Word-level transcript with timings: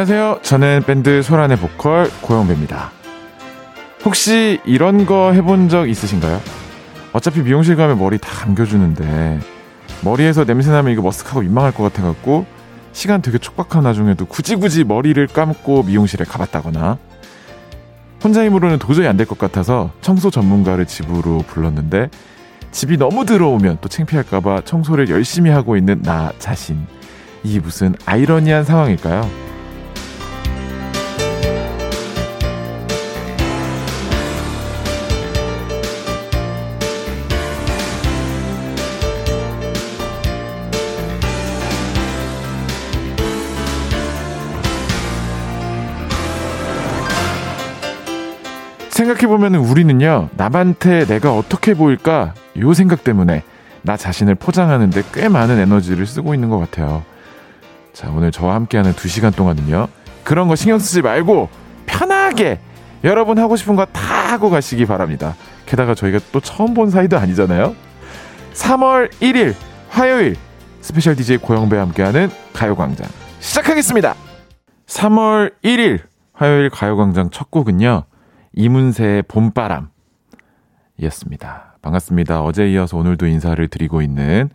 안녕하세요. 0.00 0.38
저는 0.42 0.82
밴드 0.86 1.22
소란의 1.22 1.56
보컬 1.56 2.08
고영배입니다. 2.20 2.92
혹시 4.04 4.60
이런 4.64 5.06
거 5.06 5.32
해본 5.32 5.68
적 5.68 5.88
있으신가요? 5.88 6.40
어차피 7.12 7.42
미용실 7.42 7.74
가면 7.74 7.98
머리 7.98 8.16
다 8.16 8.30
감겨주는데 8.30 9.40
머리에서 10.04 10.44
냄새 10.44 10.70
나면 10.70 10.92
이거 10.92 11.02
머쓱하고 11.02 11.40
민망할 11.42 11.72
것 11.72 11.82
같아갖고 11.82 12.46
시간 12.92 13.22
되게 13.22 13.38
촉박한 13.38 13.86
와중에도 13.86 14.24
굳이 14.26 14.54
굳이 14.54 14.84
머리를 14.84 15.26
감고 15.26 15.82
미용실에 15.82 16.24
가봤다거나 16.24 16.96
혼자 18.22 18.44
힘으로는 18.44 18.78
도저히 18.78 19.08
안 19.08 19.16
될 19.16 19.26
것 19.26 19.36
같아서 19.36 19.90
청소 20.00 20.30
전문가를 20.30 20.86
집으로 20.86 21.38
불렀는데 21.48 22.08
집이 22.70 22.98
너무 22.98 23.26
들어오면 23.26 23.78
또 23.80 23.88
창피할까봐 23.88 24.60
청소를 24.64 25.08
열심히 25.10 25.50
하고 25.50 25.76
있는 25.76 26.02
나 26.02 26.30
자신. 26.38 26.86
이게 27.42 27.58
무슨 27.58 27.96
아이러니한 28.06 28.62
상황일까요? 28.62 29.47
생각해보면 48.98 49.54
우리는요, 49.54 50.30
남한테 50.36 51.06
내가 51.06 51.32
어떻게 51.32 51.74
보일까? 51.74 52.34
요 52.58 52.74
생각 52.74 53.04
때문에 53.04 53.44
나 53.82 53.96
자신을 53.96 54.34
포장하는데 54.34 55.04
꽤 55.14 55.28
많은 55.28 55.56
에너지를 55.60 56.04
쓰고 56.04 56.34
있는 56.34 56.48
것 56.48 56.58
같아요. 56.58 57.04
자, 57.92 58.10
오늘 58.10 58.32
저와 58.32 58.56
함께하는 58.56 58.94
두 58.94 59.06
시간 59.06 59.30
동안은요, 59.30 59.86
그런 60.24 60.48
거 60.48 60.56
신경 60.56 60.80
쓰지 60.80 61.02
말고 61.02 61.48
편하게 61.86 62.58
여러분 63.04 63.38
하고 63.38 63.54
싶은 63.54 63.76
거 63.76 63.86
다 63.86 64.32
하고 64.32 64.50
가시기 64.50 64.84
바랍니다. 64.84 65.36
게다가 65.66 65.94
저희가 65.94 66.18
또 66.32 66.40
처음 66.40 66.74
본 66.74 66.90
사이도 66.90 67.16
아니잖아요. 67.18 67.76
3월 68.54 69.12
1일 69.20 69.54
화요일 69.90 70.34
스페셜 70.80 71.14
DJ 71.14 71.38
고영배와 71.38 71.82
함께하는 71.82 72.30
가요광장 72.52 73.06
시작하겠습니다. 73.38 74.16
3월 74.88 75.52
1일 75.62 76.00
화요일 76.32 76.68
가요광장 76.68 77.30
첫 77.30 77.50
곡은요. 77.52 78.04
이문세의 78.58 79.22
봄바람 79.22 79.88
이었습니다. 81.00 81.76
반갑습니다. 81.80 82.42
어제 82.42 82.68
이어서 82.72 82.96
오늘도 82.96 83.28
인사를 83.28 83.66
드리고 83.68 84.02
있는 84.02 84.50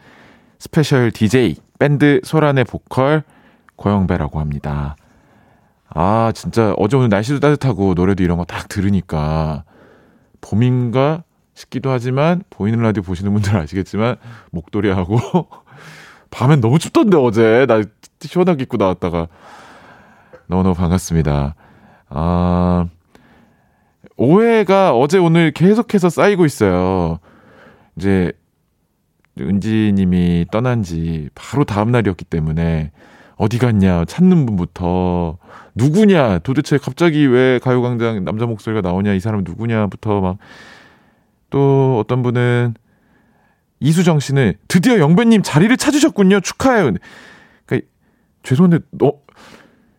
스페셜 0.60 1.10
DJ 1.10 1.56
밴드 1.80 2.20
소란의 2.26 2.66
보컬 2.66 3.24
고영배라고 3.78 4.42
합니다. 4.42 4.98
아, 5.88 6.34
진짜 6.36 6.74
어제 6.78 6.98
오늘 6.98 7.08
날씨도 7.08 7.40
따뜻하고 7.40 7.94
노래도 7.94 8.24
이런 8.24 8.38
거 8.38 8.44
딱 8.44 8.68
들으니까 8.68 9.64
봄인가 10.42 11.24
싶기도 11.54 11.90
하지만 11.90 12.44
보이는 12.50 12.78
라디오 12.82 13.04
보시는 13.04 13.32
분들은 13.32 13.62
아시겠지만 13.62 14.18
목도리하고 14.52 15.18
밤엔 16.30 16.60
너무 16.60 16.78
춥던데 16.78 17.16
어제 17.16 17.66
나 17.70 17.82
시원하게 18.20 18.64
입고 18.64 18.76
나왔다가 18.76 19.28
너무너무 20.48 20.76
반갑습니다. 20.76 21.56
아, 22.10 22.88
오해가 24.18 24.96
어제 24.96 25.18
오늘 25.18 25.52
계속해서 25.52 26.10
쌓이고 26.10 26.46
있어요. 26.46 27.20
이제 27.96 28.32
은지님이 29.40 30.48
떠난 30.52 30.84
지 30.84 31.30
바로 31.34 31.64
다음 31.64 31.92
날이었기 31.92 32.26
때문에 32.26 32.92
어디 33.36 33.58
갔냐 33.58 34.06
찾는 34.06 34.46
분부터 34.46 35.38
누구냐 35.74 36.40
도대체 36.40 36.78
갑자기 36.78 37.26
왜 37.26 37.60
가요광장 37.60 38.24
남자 38.24 38.46
목소리가 38.46 38.82
나오냐 38.82 39.14
이 39.14 39.20
사람 39.20 39.44
누구냐부터 39.44 40.22
막 40.22 40.38
또 41.54 42.00
어떤 42.00 42.24
분은 42.24 42.74
이수정 43.80 44.20
씨는 44.20 44.54
드디어 44.68 44.98
영배님 44.98 45.44
자리를 45.44 45.78
찾으셨군요 45.78 46.40
축하해요. 46.40 46.94
그러니까 47.66 47.88
죄송한데 48.42 48.80
너 48.90 49.14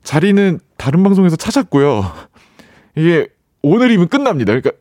자리는 0.03 0.59
다른 0.77 1.05
방송에서 1.05 1.37
찾았고요. 1.37 2.13
이게 2.97 3.29
오늘이면 3.65 4.09
끝납니다. 4.09 4.53
그러니까 4.53 4.73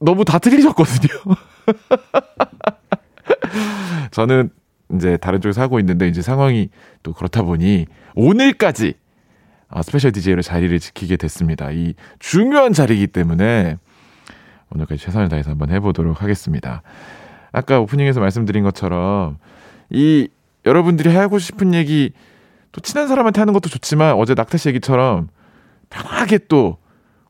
너무 0.00 0.24
다 0.24 0.38
틀리셨거든요. 0.38 1.10
저는 4.10 4.48
이제 4.94 5.18
다른 5.18 5.42
쪽에서 5.42 5.60
하고 5.60 5.78
있는데 5.78 6.08
이제 6.08 6.22
상황이 6.22 6.70
또 7.02 7.12
그렇다 7.12 7.42
보니 7.42 7.84
오늘까지 8.14 8.94
아, 9.68 9.82
special 9.82 10.12
DJ로 10.12 10.40
자리를 10.40 10.78
지키게 10.78 11.16
됐습니다. 11.16 11.70
이 11.70 11.94
중요한 12.18 12.72
자리이기 12.72 13.08
때문에 13.08 13.76
오늘까지 14.70 15.02
최선을 15.02 15.28
다해서 15.28 15.50
한번 15.50 15.70
해보도록 15.70 16.22
하겠습니다. 16.22 16.82
아까 17.52 17.78
오프닝에서 17.78 18.20
말씀드린 18.20 18.64
것처럼 18.64 19.36
이 19.90 20.28
여러분들이 20.64 21.14
하고 21.14 21.38
싶은 21.38 21.74
얘기 21.74 22.12
또 22.72 22.80
친한 22.80 23.06
사람한테 23.06 23.40
하는 23.40 23.52
것도 23.52 23.68
좋지만 23.68 24.14
어제 24.14 24.32
낙타 24.32 24.56
씨 24.56 24.70
얘기처럼 24.70 25.28
편하게 25.90 26.38
또 26.48 26.78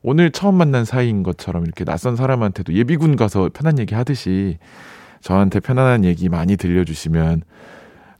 오늘 0.03 0.31
처음 0.31 0.55
만난 0.55 0.83
사이인 0.83 1.23
것처럼 1.23 1.63
이렇게 1.63 1.85
낯선 1.85 2.17
사람한테도 2.17 2.73
예비군 2.73 3.15
가서 3.15 3.49
편한 3.53 3.79
얘기 3.79 3.95
하듯이 3.95 4.57
저한테 5.21 5.61
편안한 5.61 6.03
얘기 6.03 6.27
많이 6.27 6.57
들려주시면 6.57 7.43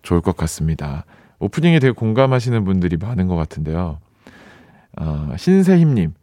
좋을 0.01 0.21
것 0.21 0.37
같습니다. 0.37 1.05
오프닝에 1.39 1.79
되게 1.79 1.91
공감하시는 1.91 2.63
분들이 2.63 2.95
많은 2.95 3.27
것 3.27 3.35
같은데요. 3.35 3.99
어, 4.97 5.33
신세힘님, 5.37 6.13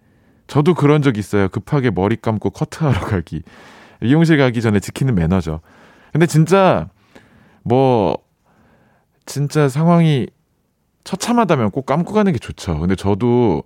저도 0.46 0.72
그런 0.74 1.02
적 1.02 1.18
있어요. 1.18 1.48
급하게 1.48 1.90
머리 1.90 2.16
감고 2.16 2.50
커트하러 2.50 3.00
가기. 3.00 3.42
미용실 4.00 4.38
가기 4.38 4.62
전에 4.62 4.80
지키는 4.80 5.14
매너죠. 5.14 5.60
근데 6.12 6.26
진짜, 6.26 6.88
뭐, 7.62 8.16
진짜 9.26 9.68
상황이 9.68 10.26
처참하다면 11.04 11.70
꼭 11.70 11.84
감고 11.84 12.14
가는 12.14 12.32
게 12.32 12.38
좋죠. 12.38 12.78
근데 12.80 12.96
저도 12.96 13.64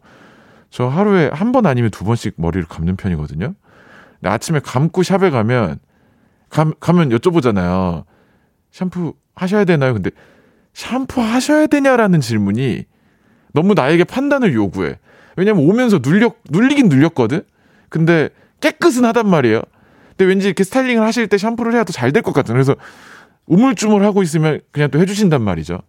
저 0.74 0.88
하루에 0.88 1.30
한 1.32 1.52
번 1.52 1.66
아니면 1.66 1.92
두 1.92 2.04
번씩 2.04 2.34
머리를 2.36 2.66
감는 2.66 2.96
편이거든요. 2.96 3.54
근데 4.20 4.28
아침에 4.28 4.58
감고 4.58 5.04
샵에 5.04 5.30
가면 5.30 5.78
감, 6.50 6.72
가면 6.80 7.10
여쭤보잖아요. 7.10 8.02
샴푸 8.72 9.14
하셔야 9.36 9.64
되나요? 9.64 9.94
근데 9.94 10.10
샴푸 10.72 11.20
하셔야 11.20 11.68
되냐라는 11.68 12.20
질문이 12.20 12.86
너무 13.52 13.74
나에게 13.74 14.02
판단을 14.02 14.52
요구해. 14.52 14.98
왜냐면 15.36 15.62
오면서 15.62 16.00
눌려, 16.02 16.32
눌리긴 16.50 16.88
눌렸거든? 16.88 17.42
근데 17.88 18.30
깨끗은 18.58 19.04
하단 19.04 19.28
말이에요. 19.28 19.62
근데 20.08 20.24
왠지 20.24 20.48
이렇게 20.48 20.64
스타일링을 20.64 21.06
하실 21.06 21.28
때 21.28 21.38
샴푸를 21.38 21.72
해야 21.74 21.84
더 21.84 21.92
잘 21.92 22.10
될 22.10 22.22
것 22.22 22.32
같은. 22.34 22.52
그래서 22.52 22.74
우물쭈물 23.46 24.02
하고 24.02 24.24
있으면 24.24 24.60
그냥 24.72 24.90
또 24.90 24.98
해주신단 24.98 25.40
말이죠. 25.40 25.82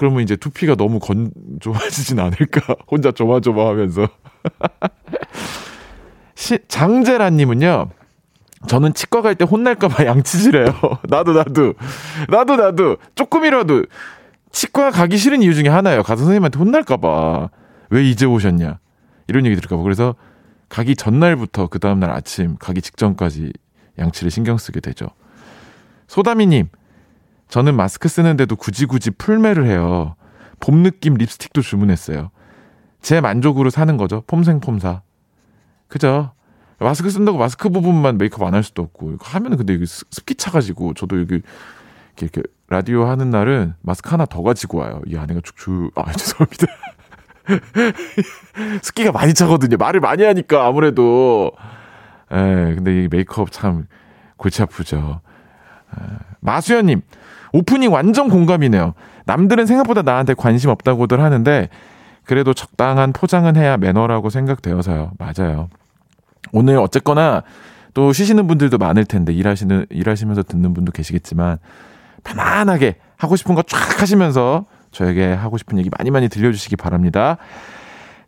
그러면 0.00 0.22
이제 0.22 0.34
두피가 0.34 0.76
너무 0.76 0.98
건조해지진 0.98 2.20
않을까. 2.20 2.74
혼자 2.90 3.12
조마조마 3.12 3.68
하면서. 3.68 4.08
장재란님은요, 6.68 7.90
저는 8.66 8.94
치과 8.94 9.20
갈 9.20 9.34
때 9.34 9.44
혼날까봐 9.44 10.06
양치질해요. 10.08 10.72
나도, 11.06 11.34
나도. 11.34 11.74
나도, 12.30 12.56
나도. 12.56 12.96
조금이라도. 13.14 13.84
치과 14.50 14.90
가기 14.90 15.18
싫은 15.18 15.42
이유 15.42 15.54
중에 15.54 15.68
하나예요. 15.68 16.02
가서 16.02 16.24
선생님한테 16.24 16.58
혼날까봐. 16.58 17.50
왜 17.90 18.02
이제 18.02 18.24
오셨냐. 18.24 18.78
이런 19.28 19.44
얘기 19.44 19.54
들을까봐. 19.54 19.82
그래서 19.82 20.14
가기 20.70 20.96
전날부터 20.96 21.66
그 21.66 21.78
다음날 21.78 22.10
아침, 22.10 22.56
가기 22.56 22.80
직전까지 22.80 23.52
양치를 23.98 24.30
신경 24.30 24.56
쓰게 24.56 24.80
되죠. 24.80 25.08
소다미님, 26.08 26.68
저는 27.50 27.74
마스크 27.76 28.08
쓰는데도 28.08 28.56
굳이 28.56 28.86
굳이 28.86 29.10
풀매를 29.10 29.66
해요. 29.66 30.14
봄 30.60 30.82
느낌 30.82 31.14
립스틱도 31.14 31.62
주문했어요. 31.62 32.30
제 33.02 33.20
만족으로 33.20 33.70
사는 33.70 33.96
거죠. 33.96 34.22
폼생폼사. 34.26 35.02
그죠? 35.88 36.32
마스크 36.78 37.10
쓴다고 37.10 37.38
마스크 37.38 37.68
부분만 37.68 38.18
메이크업 38.18 38.42
안 38.46 38.54
할 38.54 38.62
수도 38.62 38.82
없고. 38.82 39.12
이거 39.12 39.26
하면은 39.28 39.56
근데 39.56 39.74
이게 39.74 39.84
습기 39.86 40.34
차가지고 40.34 40.94
저도 40.94 41.20
여기 41.20 41.34
이렇게, 41.34 41.42
이렇게 42.22 42.42
라디오 42.68 43.04
하는 43.06 43.30
날은 43.30 43.74
마스크 43.82 44.10
하나 44.10 44.24
더 44.26 44.42
가지고 44.42 44.78
와요. 44.78 45.00
이 45.06 45.16
안에가 45.16 45.40
축축, 45.42 45.92
아, 45.96 46.12
죄송합니다. 46.12 46.66
습기가 48.82 49.12
많이 49.12 49.34
차거든요. 49.34 49.76
말을 49.76 50.00
많이 50.00 50.22
하니까 50.22 50.66
아무래도. 50.66 51.52
에, 52.30 52.74
근데 52.76 53.04
이 53.04 53.08
메이크업 53.10 53.50
참 53.50 53.86
골치 54.36 54.62
아프죠. 54.62 55.20
에, 55.98 56.02
마수연님, 56.40 57.02
오프닝 57.52 57.92
완전 57.92 58.28
공감이네요. 58.28 58.94
남들은 59.26 59.66
생각보다 59.66 60.02
나한테 60.02 60.34
관심 60.34 60.70
없다고들 60.70 61.20
하는데 61.20 61.68
그래도 62.24 62.54
적당한 62.54 63.12
포장은 63.12 63.56
해야 63.56 63.76
매너라고 63.76 64.30
생각되어서요. 64.30 65.12
맞아요. 65.18 65.68
오늘 66.52 66.76
어쨌거나 66.78 67.42
또 67.94 68.12
쉬시는 68.12 68.46
분들도 68.46 68.78
많을 68.78 69.04
텐데 69.04 69.32
일하시는 69.32 69.86
일하시면서 69.90 70.44
듣는 70.44 70.74
분도 70.74 70.92
계시겠지만 70.92 71.58
편안하게 72.24 72.96
하고 73.16 73.36
싶은 73.36 73.54
거 73.54 73.62
쫙 73.62 74.00
하시면서 74.00 74.66
저에게 74.92 75.32
하고 75.32 75.58
싶은 75.58 75.78
얘기 75.78 75.90
많이 75.96 76.10
많이 76.10 76.28
들려주시기 76.28 76.76
바랍니다. 76.76 77.36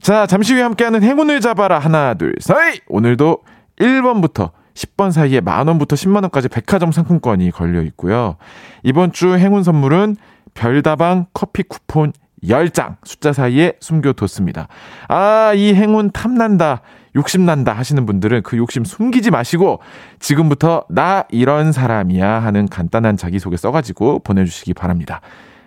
자, 0.01 0.27
잠시 0.27 0.55
후에 0.55 0.63
함께하는 0.63 1.03
행운을 1.03 1.41
잡아라. 1.41 1.79
하나, 1.79 2.15
둘, 2.15 2.35
셋! 2.41 2.81
오늘도 2.89 3.39
1번부터 3.79 4.51
10번 4.75 5.13
사이에 5.13 5.41
만원부터 5.41 5.97
10만원까지 5.97 6.51
백화점 6.51 6.93
상품권이 6.93 7.51
걸려 7.51 7.83
있고요. 7.83 8.37
이번 8.83 9.13
주 9.13 9.37
행운 9.37 9.63
선물은 9.63 10.17
별다방 10.55 11.27
커피 11.33 11.63
쿠폰 11.63 12.13
10장 12.43 12.97
숫자 13.05 13.33
사이에 13.33 13.75
숨겨뒀습니다. 13.81 14.69
아, 15.09 15.53
이 15.55 15.75
행운 15.75 16.11
탐난다. 16.11 16.81
욕심난다 17.15 17.73
하시는 17.75 18.05
분들은 18.07 18.43
그 18.43 18.57
욕심 18.57 18.85
숨기지 18.85 19.31
마시고 19.31 19.81
지금부터 20.19 20.85
나 20.89 21.25
이런 21.29 21.71
사람이야 21.71 22.41
하는 22.43 22.67
간단한 22.69 23.17
자기소개 23.19 23.57
써가지고 23.57 24.21
보내주시기 24.21 24.73
바랍니다. 24.75 25.21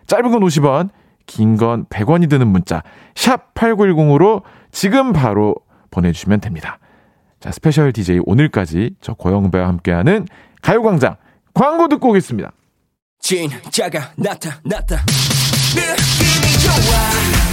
짧은 0.07 0.31
건 0.31 0.41
50원, 0.41 0.89
긴 1.27 1.57
건 1.57 1.85
100원이 1.85 2.29
드는 2.29 2.47
문자 2.47 2.83
샵 3.15 3.53
8910으로 3.53 4.41
지금 4.71 5.13
바로 5.13 5.55
보내주시면 5.91 6.41
됩니다. 6.41 6.79
자, 7.39 7.51
special 7.51 7.91
DJ 7.93 8.21
오늘까지 8.25 8.95
저 9.01 9.13
고영배와 9.13 9.67
함께하는 9.67 10.25
가요광장 10.61 11.15
광고 11.53 11.87
듣고 11.87 12.09
오겠습니다. 12.09 12.51
진짜가 13.19 14.11
나타났다. 14.15 15.03
느낌이 15.75 16.59
좋아. 16.63 16.95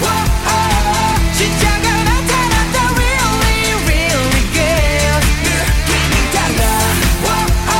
오, 0.02 0.06
오, 0.48 1.34
진짜가 1.36 2.04
나타났다. 2.04 2.76
Really, 2.94 3.72
really 3.84 4.42
good. 4.52 5.22
느낌이 5.44 6.14
달라. 6.32 6.62
오, 7.24 7.28
오, 7.68 7.74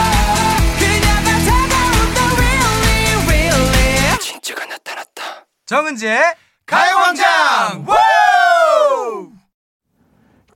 그녀가 0.79 1.29
다가온다. 1.45 2.19
Really, 2.37 3.27
really. 3.27 4.19
진짜가 4.21 4.67
나타났다. 4.67 5.47
정은지의 5.67 6.21
가요광장. 6.67 7.85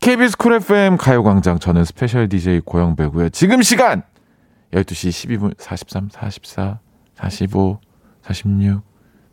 KBS 0.06 0.36
Cool 0.36 0.52
FM 0.52 0.98
가요광장 0.98 1.58
저는 1.58 1.84
special 1.84 2.28
DJ 2.28 2.60
고영배고요. 2.60 3.30
지금 3.30 3.60
시간 3.62 4.04
12시 4.70 5.40
12분 5.40 5.54
43, 5.58 6.10
44, 6.12 6.78
45, 7.16 7.80
46, 8.22 8.82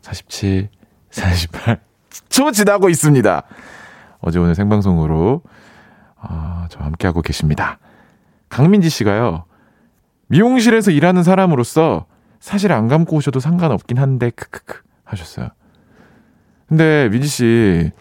47, 0.01 0.69
48. 1.11 1.79
초 2.27 2.49
지나고 2.49 2.89
있습니다. 2.89 3.43
어제 4.21 4.39
오늘 4.39 4.55
생방송으로 4.55 5.43
어, 6.15 6.65
저와 6.69 6.85
함께하고 6.87 7.21
계십니다. 7.21 7.77
강민지 8.49 8.89
씨가요. 8.89 9.45
미용실에서 10.25 10.89
일하는 10.89 11.21
사람으로서 11.21 12.07
사실 12.39 12.71
안 12.71 12.87
감고 12.87 13.17
오셔도 13.17 13.39
상관없긴 13.39 13.99
한데 13.99 14.31
크크크 14.31 14.81
하셨어요. 15.03 15.49
근데 16.67 17.09
민지 17.09 17.27
씨 17.27 17.91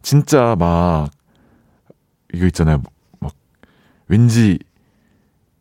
진짜 0.00 0.54
막 0.56 1.10
이거 2.34 2.46
있잖아요. 2.46 2.82
막 3.20 3.32
왠지 4.08 4.58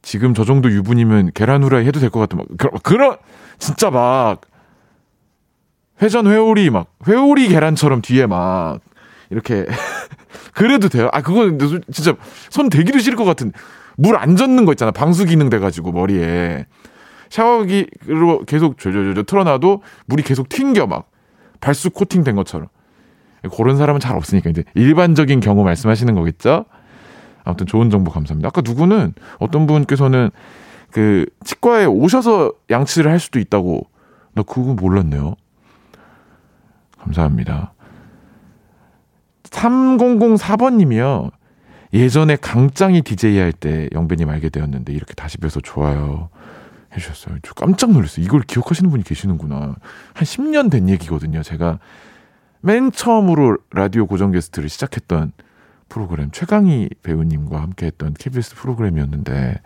지금 0.01 0.33
저 0.33 0.45
정도 0.45 0.71
유분이면 0.71 1.31
계란 1.33 1.63
후라이 1.63 1.85
해도 1.85 1.99
될 1.99 2.09
것 2.09 2.19
같은 2.19 2.37
막 2.37 2.47
그런 2.57 2.73
그런 2.83 3.17
진짜 3.57 3.89
막 3.89 4.41
회전 6.01 6.27
회오리 6.27 6.69
막 6.69 6.93
회오리 7.07 7.49
계란처럼 7.49 8.01
뒤에 8.01 8.25
막 8.25 8.79
이렇게 9.29 9.65
그래도 10.53 10.89
돼요. 10.89 11.09
아 11.11 11.21
그건 11.21 11.59
진짜 11.91 12.15
손 12.49 12.69
대기도 12.69 12.99
싫을 12.99 13.17
것 13.17 13.25
같은 13.25 13.51
물 13.97 14.15
안 14.15 14.35
젖는 14.37 14.65
거 14.65 14.71
있잖아. 14.73 14.91
방수 14.91 15.25
기능 15.25 15.49
돼 15.49 15.59
가지고 15.59 15.91
머리에 15.91 16.65
샤워기로 17.29 18.45
계속 18.47 18.77
조조조조 18.77 19.23
틀어놔도 19.23 19.83
물이 20.07 20.23
계속 20.23 20.47
튕겨 20.49 20.87
막 20.87 21.11
발수 21.59 21.89
코팅 21.91 22.23
된 22.23 22.35
것처럼. 22.35 22.69
그런 23.55 23.77
사람은 23.77 23.99
잘 23.99 24.15
없으니까 24.15 24.49
이제 24.49 24.63
일반적인 24.75 25.39
경우 25.39 25.63
말씀하시는 25.63 26.13
거겠죠? 26.15 26.65
아무튼 27.43 27.65
좋은 27.65 27.89
정보 27.89 28.11
감사합니다. 28.11 28.47
아까 28.47 28.61
누구는 28.61 29.13
어떤 29.39 29.67
분께서는 29.67 30.29
그 30.91 31.25
치과에 31.43 31.85
오셔서 31.85 32.53
양치를 32.69 33.11
할 33.11 33.19
수도 33.19 33.39
있다고 33.39 33.87
나 34.33 34.43
그거 34.43 34.73
몰랐네요. 34.73 35.35
감사합니다. 36.99 37.73
3004번 39.43 40.75
님이요. 40.75 41.31
예전에 41.93 42.35
강짱이 42.35 43.01
DJ 43.01 43.39
할때 43.39 43.89
영배님 43.93 44.29
알게 44.29 44.49
되었는데 44.49 44.93
이렇게 44.93 45.13
다시 45.15 45.37
뵈서 45.37 45.59
좋아요. 45.59 46.29
해주셨어요. 46.93 47.37
저 47.43 47.53
깜짝 47.53 47.91
놀랐어요. 47.91 48.23
이걸 48.23 48.41
기억하시는 48.41 48.89
분이 48.89 49.03
계시는구나. 49.03 49.57
한 49.57 49.75
10년 50.13 50.69
된 50.69 50.89
얘기거든요. 50.89 51.41
제가 51.41 51.79
맨 52.61 52.91
처음으로 52.91 53.57
라디오 53.71 54.05
고정 54.05 54.31
게스트를 54.31 54.69
시작했던 54.69 55.31
프로그램 55.87 56.29
최강희 56.31 56.89
배우님과 57.01 57.61
함께했던 57.61 58.15
KBS 58.15 58.55
프로그램이었는데 58.55 59.61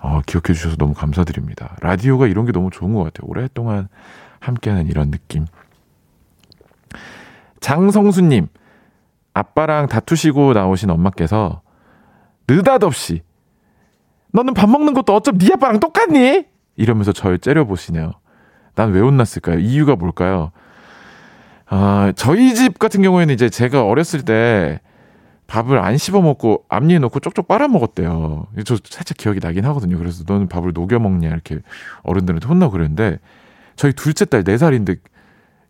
어, 0.00 0.20
기억해 0.26 0.54
주셔서 0.54 0.76
너무 0.76 0.94
감사드립니다. 0.94 1.76
라디오가 1.80 2.26
이런 2.26 2.46
게 2.46 2.52
너무 2.52 2.70
좋은 2.70 2.94
것 2.94 3.02
같아요. 3.04 3.28
오랫동안 3.28 3.88
함께하는 4.40 4.86
이런 4.86 5.10
느낌. 5.10 5.44
장성수님, 7.60 8.48
아빠랑 9.34 9.88
다투시고 9.88 10.52
나오신 10.54 10.90
엄마께서 10.90 11.62
느닷없이 12.48 13.22
너는 14.32 14.54
밥 14.54 14.68
먹는 14.70 14.94
것도 14.94 15.14
어쩜 15.14 15.38
네 15.38 15.50
아빠랑 15.52 15.80
똑같니? 15.80 16.44
이러면서 16.76 17.12
저를 17.12 17.38
째려보시네요. 17.38 18.12
난 18.76 18.92
왜 18.92 19.00
혼났을까요? 19.00 19.58
이유가 19.58 19.96
뭘까요? 19.96 20.52
아, 21.70 22.12
저희 22.16 22.54
집 22.54 22.78
같은 22.78 23.02
경우에는 23.02 23.32
이제 23.34 23.50
제가 23.50 23.84
어렸을 23.84 24.24
때 24.24 24.80
밥을 25.46 25.78
안 25.78 25.96
씹어 25.96 26.20
먹고 26.20 26.64
앞니에 26.68 26.98
넣고 26.98 27.20
쪽쪽 27.20 27.48
빨아 27.48 27.68
먹었대요. 27.68 28.46
저 28.64 28.76
살짝 28.84 29.16
기억이 29.16 29.40
나긴 29.40 29.64
하거든요. 29.66 29.98
그래서 29.98 30.24
너는 30.26 30.48
밥을 30.48 30.72
녹여 30.72 30.98
먹냐 30.98 31.28
이렇게 31.28 31.58
어른들한테 32.02 32.46
혼나고 32.46 32.72
그랬는데 32.72 33.18
저희 33.76 33.92
둘째 33.92 34.24
딸 34.24 34.44
4살인데 34.44 34.98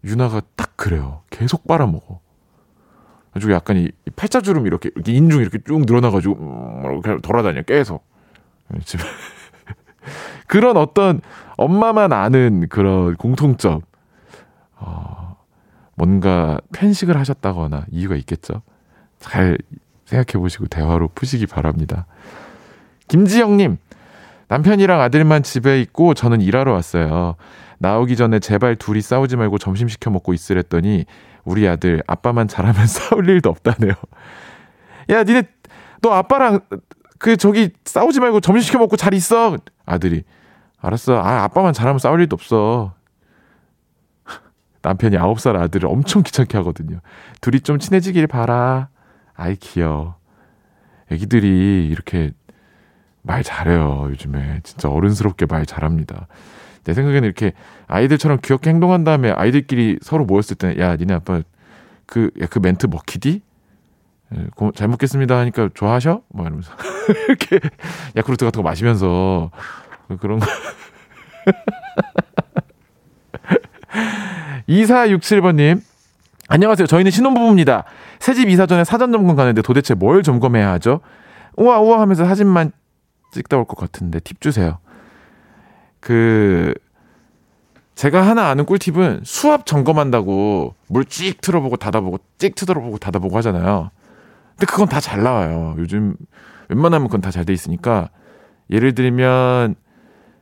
유나가 0.05 0.43
딱 0.57 0.77
그래요. 0.77 1.23
계속 1.31 1.67
빨아 1.67 1.87
먹어. 1.87 2.21
가지고 3.35 3.53
약간 3.53 3.77
이 3.77 3.91
팔자주름 4.17 4.67
이렇게, 4.67 4.91
이렇게 4.95 5.13
인중 5.13 5.41
이렇게 5.41 5.59
쭉 5.65 5.81
늘어나가지고 5.81 6.35
음, 6.35 7.01
이렇게 7.03 7.21
돌아다녀 7.21 7.63
계속. 7.63 8.05
집에 8.85 9.03
그런 10.49 10.77
어떤 10.77 11.21
엄마만 11.57 12.13
아는 12.13 12.67
그런 12.69 13.17
공통점. 13.17 13.83
어, 14.77 15.28
뭔가 15.99 16.59
편식을 16.73 17.17
하셨다거나 17.19 17.87
이유가 17.91 18.15
있겠죠. 18.17 18.63
잘 19.19 19.59
생각해 20.07 20.41
보시고 20.41 20.67
대화로 20.69 21.09
푸시기 21.09 21.47
바랍니다. 21.47 22.07
김지영님, 23.09 23.79
남편이랑 24.47 25.01
아들만 25.01 25.43
집에 25.43 25.81
있고 25.83 26.15
저는 26.15 26.41
일하러 26.41 26.73
왔어요. 26.73 27.35
나오기 27.79 28.15
전에 28.15 28.39
제발 28.39 28.77
둘이 28.77 29.01
싸우지 29.01 29.37
말고 29.37 29.59
점심 29.59 29.89
시켜 29.89 30.11
먹고 30.11 30.33
있으랬더니 30.35 31.05
우리 31.45 31.67
아들 31.69 32.03
아빠만 32.07 32.47
잘하면 32.47 32.87
싸울 32.87 33.29
일도 33.29 33.51
없다네요. 33.51 33.93
야, 35.11 35.25
니네 35.25 35.43
너 36.01 36.13
아빠랑 36.13 36.61
그 37.19 37.37
저기 37.37 37.71
싸우지 37.85 38.21
말고 38.21 38.41
점심 38.41 38.63
시켜 38.63 38.79
먹고 38.79 38.97
잘 38.97 39.15
있어. 39.15 39.57
아들이 39.85 40.23
알았어. 40.81 41.19
아, 41.19 41.43
아빠만 41.43 41.73
잘하면 41.73 41.99
싸울 41.99 42.21
일도 42.21 42.35
없어. 42.35 42.95
남편이 44.89 45.17
9살 45.17 45.57
아들을 45.57 45.89
엄청 45.89 46.23
귀찮게 46.23 46.57
하거든요. 46.59 47.01
둘이 47.41 47.61
좀 47.61 47.79
친해지길 47.79 48.27
바라. 48.27 48.89
아이 49.35 49.57
귀여워. 49.57 50.17
애기들이 51.11 51.89
이렇게 51.91 52.33
말 53.23 53.43
잘해요. 53.43 54.09
요즘에 54.11 54.61
진짜 54.63 54.89
어른스럽게 54.89 55.47
말 55.47 55.67
잘합니다. 55.67 56.27
내 56.85 56.95
생각에는 56.95 57.27
이렇게 57.27 57.53
아이들처럼 57.87 58.39
귀엽게 58.43 58.71
행동한 58.71 59.05
다음에 59.05 59.31
아이들끼리 59.31 59.99
서로 60.01 60.25
모였을 60.25 60.57
때는 60.57 60.79
야 60.79 60.97
니네 60.97 61.15
아빠 61.15 61.43
그, 62.07 62.31
야, 62.41 62.47
그 62.47 62.59
멘트 62.59 62.87
먹히디? 62.87 63.43
예, 64.35 64.47
고, 64.55 64.73
잘 64.73 64.89
먹겠습니다 64.89 65.37
하니까 65.39 65.69
좋아하셔? 65.75 66.23
뭐 66.29 66.47
이러면서 66.47 66.73
이렇게 67.29 67.61
야쿠르트 68.17 68.47
같은 68.47 68.63
거 68.63 68.67
마시면서 68.67 69.51
그런 70.19 70.39
거 70.39 70.47
2467번님 74.69 75.81
안녕하세요. 76.49 76.87
저희는 76.87 77.11
신혼부부입니다. 77.11 77.85
새집 78.21 78.49
이사 78.49 78.67
전에 78.67 78.85
사전 78.85 79.13
점검 79.13 79.37
가는데 79.37 79.61
도대체 79.63 79.95
뭘 79.95 80.23
점검해야 80.23 80.71
하죠? 80.73 81.01
우와 81.57 81.81
우와 81.81 82.01
하면서 82.01 82.25
사진만 82.25 82.73
찍다 83.33 83.57
올 83.59 83.65
것 83.67 83.77
같은데 83.77 84.21
팁 84.21 84.41
주세요. 84.41 84.79
그 86.01 86.73
제가 87.95 88.27
하나 88.27 88.49
아는 88.49 88.65
꿀팁은 88.65 89.23
수압 89.25 89.67
점검한다고 89.67 90.75
물 90.89 91.05
찍 91.05 91.41
틀어보고 91.41 91.77
닫아보고 91.77 92.19
찍 92.39 92.55
틀어보고 92.55 92.99
닫아보고 92.99 93.37
하잖아요. 93.39 93.91
근데 94.57 94.67
그건 94.71 94.89
다 94.89 95.01
잘 95.01 95.23
나와요. 95.23 95.75
요즘 95.79 96.15
웬만하면 96.69 97.09
그건 97.09 97.21
다 97.21 97.31
잘 97.31 97.45
돼 97.45 97.53
있으니까 97.53 98.09
예를 98.71 98.95
들면 98.95 99.75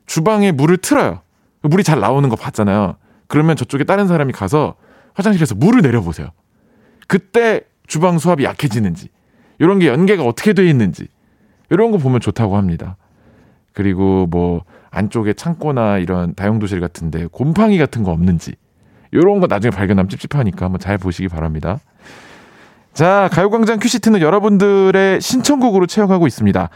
주방에 0.06 0.52
물을 0.52 0.76
틀어요. 0.76 1.20
물이 1.62 1.82
잘 1.82 1.98
나오는 1.98 2.28
거 2.28 2.36
봤잖아요. 2.36 2.96
그러면 3.28 3.56
저쪽에 3.56 3.84
다른 3.84 4.06
사람이 4.06 4.32
가서 4.32 4.76
화장실에서 5.14 5.54
물을 5.54 5.82
내려보세요. 5.82 6.28
그때 7.08 7.62
주방 7.86 8.18
수압이 8.18 8.44
약해지는지, 8.44 9.08
이런 9.58 9.78
게 9.78 9.88
연계가 9.88 10.24
어떻게 10.24 10.52
되어 10.52 10.64
있는지, 10.64 11.08
이런 11.70 11.90
거 11.90 11.98
보면 11.98 12.20
좋다고 12.20 12.56
합니다. 12.56 12.96
그리고 13.72 14.26
뭐, 14.26 14.64
안쪽에 14.90 15.34
창고나 15.34 15.98
이런 15.98 16.34
다용도실 16.34 16.80
같은데 16.80 17.26
곰팡이 17.26 17.78
같은 17.78 18.02
거 18.02 18.10
없는지, 18.10 18.54
이런 19.12 19.40
거 19.40 19.46
나중에 19.46 19.70
발견하면 19.70 20.08
찝찝하니까 20.08 20.66
한번 20.66 20.80
잘 20.80 20.98
보시기 20.98 21.28
바랍니다. 21.28 21.78
자, 22.92 23.28
가요광장 23.32 23.78
큐시트는 23.78 24.20
여러분들의 24.20 25.20
신청곡으로 25.20 25.86
채용하고 25.86 26.26
있습니다. 26.26 26.70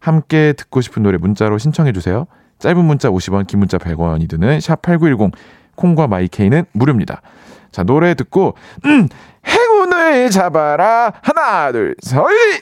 함께 0.00 0.52
듣고 0.54 0.80
싶은 0.80 1.04
노래 1.04 1.18
문자로 1.18 1.58
신청해 1.58 1.92
주세요. 1.92 2.26
짧은 2.58 2.84
문자 2.84 3.08
50원, 3.10 3.46
긴 3.46 3.60
문자 3.60 3.78
100원이 3.78 4.28
드는 4.28 4.58
샵8910 4.58 5.32
콩과 5.76 6.06
마이케이는 6.06 6.64
무료입니다. 6.72 7.22
자, 7.70 7.82
노래 7.82 8.14
듣고 8.14 8.54
음, 8.84 9.08
행운을 9.46 10.30
잡아라. 10.30 11.12
하나, 11.22 11.72
둘, 11.72 11.96
셋. 12.00 12.18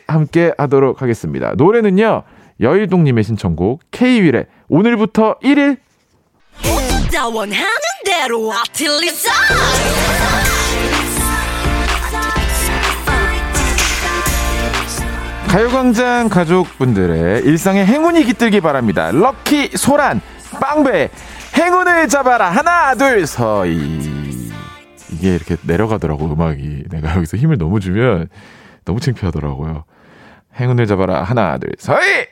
함께 0.07 0.53
하도록 0.57 1.01
하겠습니다. 1.03 1.53
노래는요. 1.57 2.23
여일동 2.61 3.05
님의 3.05 3.25
신청곡 3.25 3.81
K-윌의 3.91 4.47
오늘부터 4.69 5.39
1일 5.43 5.79
가요광장 15.49 16.29
가족분들의 16.29 17.43
일상에 17.45 17.85
행운이 17.85 18.25
깃들기 18.25 18.61
바랍니다. 18.61 19.11
럭키 19.11 19.71
소란 19.77 20.21
빵배 20.61 21.11
행운을 21.57 22.09
잡아라 22.09 22.51
하나 22.51 22.95
둘 22.95 23.27
서이 23.27 23.79
이게 25.13 25.35
이렇게 25.35 25.57
내려가더라고 25.63 26.33
음악이 26.33 26.85
내가 26.91 27.17
여기서 27.17 27.37
힘을 27.37 27.59
너무 27.59 27.81
주면 27.81 28.29
너무 28.85 29.01
창피하더라고요. 29.01 29.85
행운을 30.59 30.87
잡아라 30.87 31.23
하나 31.23 31.59
둘 31.59 31.73
서이 31.79 32.27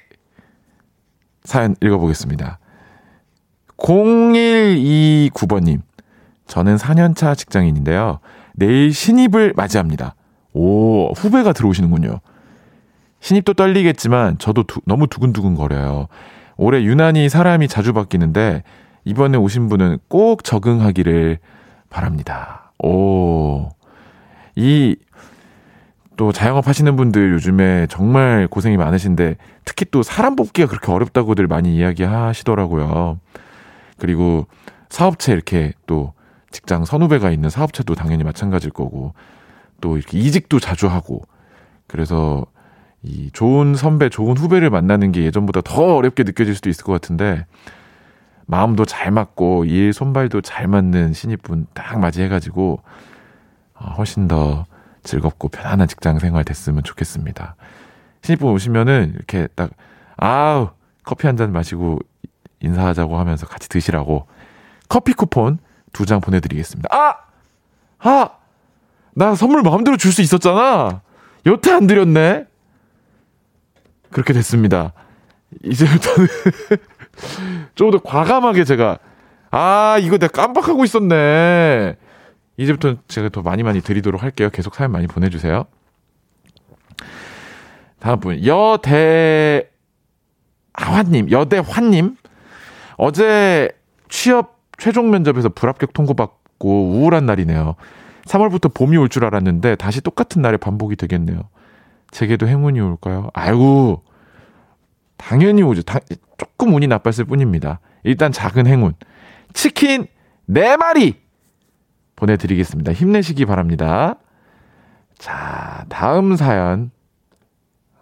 사연 1.44 1.74
읽어보겠습니다. 1.82 2.58
0129번님 3.76 5.80
저는 6.46 6.76
4년차 6.76 7.36
직장인인데요. 7.36 8.20
내일 8.54 8.92
신입을 8.92 9.54
맞이합니다. 9.56 10.14
오 10.52 11.12
후배가 11.12 11.52
들어오시는군요. 11.52 12.20
신입도 13.20 13.54
떨리겠지만 13.54 14.38
저도 14.38 14.64
두, 14.64 14.80
너무 14.84 15.06
두근두근 15.06 15.54
거려요. 15.54 16.08
올해 16.56 16.82
유난히 16.82 17.28
사람이 17.28 17.68
자주 17.68 17.92
바뀌는데 17.92 18.62
이번에 19.08 19.38
오신 19.38 19.70
분은 19.70 20.00
꼭 20.08 20.44
적응하기를 20.44 21.38
바랍니다. 21.88 22.72
오. 22.78 23.70
이, 24.54 24.96
또 26.18 26.30
자영업 26.30 26.68
하시는 26.68 26.94
분들 26.94 27.32
요즘에 27.32 27.86
정말 27.88 28.46
고생이 28.48 28.76
많으신데 28.76 29.36
특히 29.64 29.86
또 29.90 30.02
사람 30.02 30.36
뽑기가 30.36 30.68
그렇게 30.68 30.92
어렵다고들 30.92 31.46
많이 31.46 31.74
이야기 31.74 32.02
하시더라고요. 32.02 33.18
그리고 33.96 34.46
사업체 34.90 35.32
이렇게 35.32 35.72
또 35.86 36.12
직장 36.50 36.84
선후배가 36.84 37.30
있는 37.30 37.48
사업체도 37.48 37.94
당연히 37.94 38.24
마찬가지일 38.24 38.74
거고 38.74 39.14
또 39.80 39.96
이렇게 39.96 40.18
이직도 40.18 40.60
자주 40.60 40.86
하고 40.86 41.22
그래서 41.86 42.44
이 43.02 43.30
좋은 43.32 43.74
선배, 43.74 44.10
좋은 44.10 44.36
후배를 44.36 44.68
만나는 44.68 45.12
게 45.12 45.22
예전보다 45.22 45.62
더 45.62 45.96
어렵게 45.96 46.24
느껴질 46.24 46.54
수도 46.54 46.68
있을 46.68 46.84
것 46.84 46.92
같은데 46.92 47.46
마음도 48.50 48.86
잘 48.86 49.10
맞고 49.10 49.66
일 49.66 49.92
손발도 49.92 50.40
잘 50.40 50.66
맞는 50.68 51.12
신입분 51.12 51.66
딱 51.74 51.98
맞이해가지고 52.00 52.80
어, 53.74 53.84
훨씬 53.98 54.26
더 54.26 54.64
즐겁고 55.04 55.48
편안한 55.48 55.86
직장 55.86 56.18
생활 56.18 56.44
됐으면 56.44 56.82
좋겠습니다. 56.82 57.56
신입분 58.22 58.50
오시면은 58.50 59.12
이렇게 59.14 59.48
딱 59.54 59.70
아우 60.16 60.70
커피 61.04 61.26
한 61.26 61.36
잔 61.36 61.52
마시고 61.52 61.98
인사하자고 62.60 63.18
하면서 63.18 63.46
같이 63.46 63.68
드시라고 63.68 64.26
커피 64.88 65.12
쿠폰 65.12 65.58
두 65.92 66.06
장 66.06 66.20
보내드리겠습니다. 66.20 66.88
아! 66.90 67.16
아! 68.00 68.30
나 69.14 69.34
선물 69.34 69.62
마음대로 69.62 69.96
줄 69.98 70.10
수 70.12 70.22
있었잖아! 70.22 71.02
여태 71.46 71.70
안 71.70 71.86
드렸네? 71.86 72.46
그렇게 74.10 74.32
됐습니다. 74.32 74.92
이제부터는 75.64 76.28
좀더 77.74 77.98
과감하게 77.98 78.64
제가 78.64 78.98
아 79.50 79.98
이거 80.00 80.18
내가 80.18 80.30
깜빡하고 80.42 80.84
있었네. 80.84 81.96
이제부터 82.56 82.96
제가 83.08 83.28
더 83.28 83.42
많이 83.42 83.62
많이 83.62 83.80
드리도록 83.80 84.22
할게요. 84.22 84.50
계속 84.52 84.74
사연 84.74 84.90
많이 84.92 85.06
보내주세요. 85.06 85.64
다음 88.00 88.20
분 88.20 88.44
여대 88.46 89.68
화님 90.74 91.30
여대환님 91.30 92.16
어제 92.96 93.70
취업 94.08 94.58
최종 94.76 95.10
면접에서 95.10 95.48
불합격 95.48 95.92
통보받고 95.92 96.90
우울한 96.90 97.26
날이네요. 97.26 97.74
3월부터 98.26 98.72
봄이 98.74 98.96
올 98.96 99.08
줄 99.08 99.24
알았는데 99.24 99.76
다시 99.76 100.00
똑같은 100.00 100.42
날에 100.42 100.56
반복이 100.56 100.96
되겠네요. 100.96 101.42
제게도 102.10 102.46
행운이 102.46 102.80
올까요? 102.80 103.30
아이고, 103.34 104.02
당연히 105.18 105.62
오죠. 105.62 105.82
다, 105.82 105.98
조금 106.38 106.72
운이 106.74 106.86
나빴을 106.86 107.26
뿐입니다. 107.26 107.80
일단 108.04 108.32
작은 108.32 108.66
행운. 108.66 108.94
치킨 109.52 110.06
4마리 110.48 111.16
보내드리겠습니다. 112.16 112.92
힘내시기 112.92 113.44
바랍니다. 113.44 114.16
자, 115.18 115.84
다음 115.88 116.36
사연, 116.36 116.90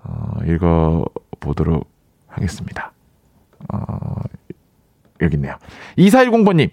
어, 0.04 0.38
읽어보도록 0.46 1.90
하겠습니다. 2.28 2.92
어, 3.72 4.20
여기 5.22 5.36
있네요. 5.36 5.56
2410번님, 5.98 6.70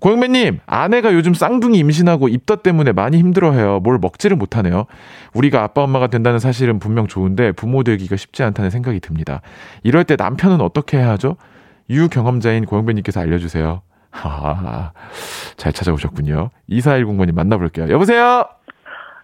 고영배님, 0.00 0.60
아내가 0.66 1.12
요즘 1.12 1.34
쌍둥이 1.34 1.78
임신하고 1.78 2.28
입덧 2.28 2.62
때문에 2.62 2.92
많이 2.92 3.18
힘들어해요. 3.18 3.80
뭘 3.80 3.98
먹지를 4.00 4.36
못하네요. 4.36 4.86
우리가 5.34 5.62
아빠 5.62 5.82
엄마가 5.82 6.06
된다는 6.08 6.38
사실은 6.38 6.78
분명 6.78 7.06
좋은데 7.06 7.52
부모 7.52 7.82
되기가 7.84 8.16
쉽지 8.16 8.42
않다는 8.42 8.70
생각이 8.70 9.00
듭니다. 9.00 9.42
이럴 9.82 10.04
때 10.04 10.16
남편은 10.18 10.60
어떻게 10.60 10.98
해야 10.98 11.10
하죠? 11.10 11.36
유 11.90 12.08
경험자인 12.08 12.64
고영배님께서 12.64 13.20
알려주세요. 13.20 13.82
아, 14.12 14.92
잘 15.56 15.72
찾아오셨군요. 15.72 16.50
2410번님 16.70 17.34
만나볼게요. 17.34 17.88
여보세요? 17.90 18.44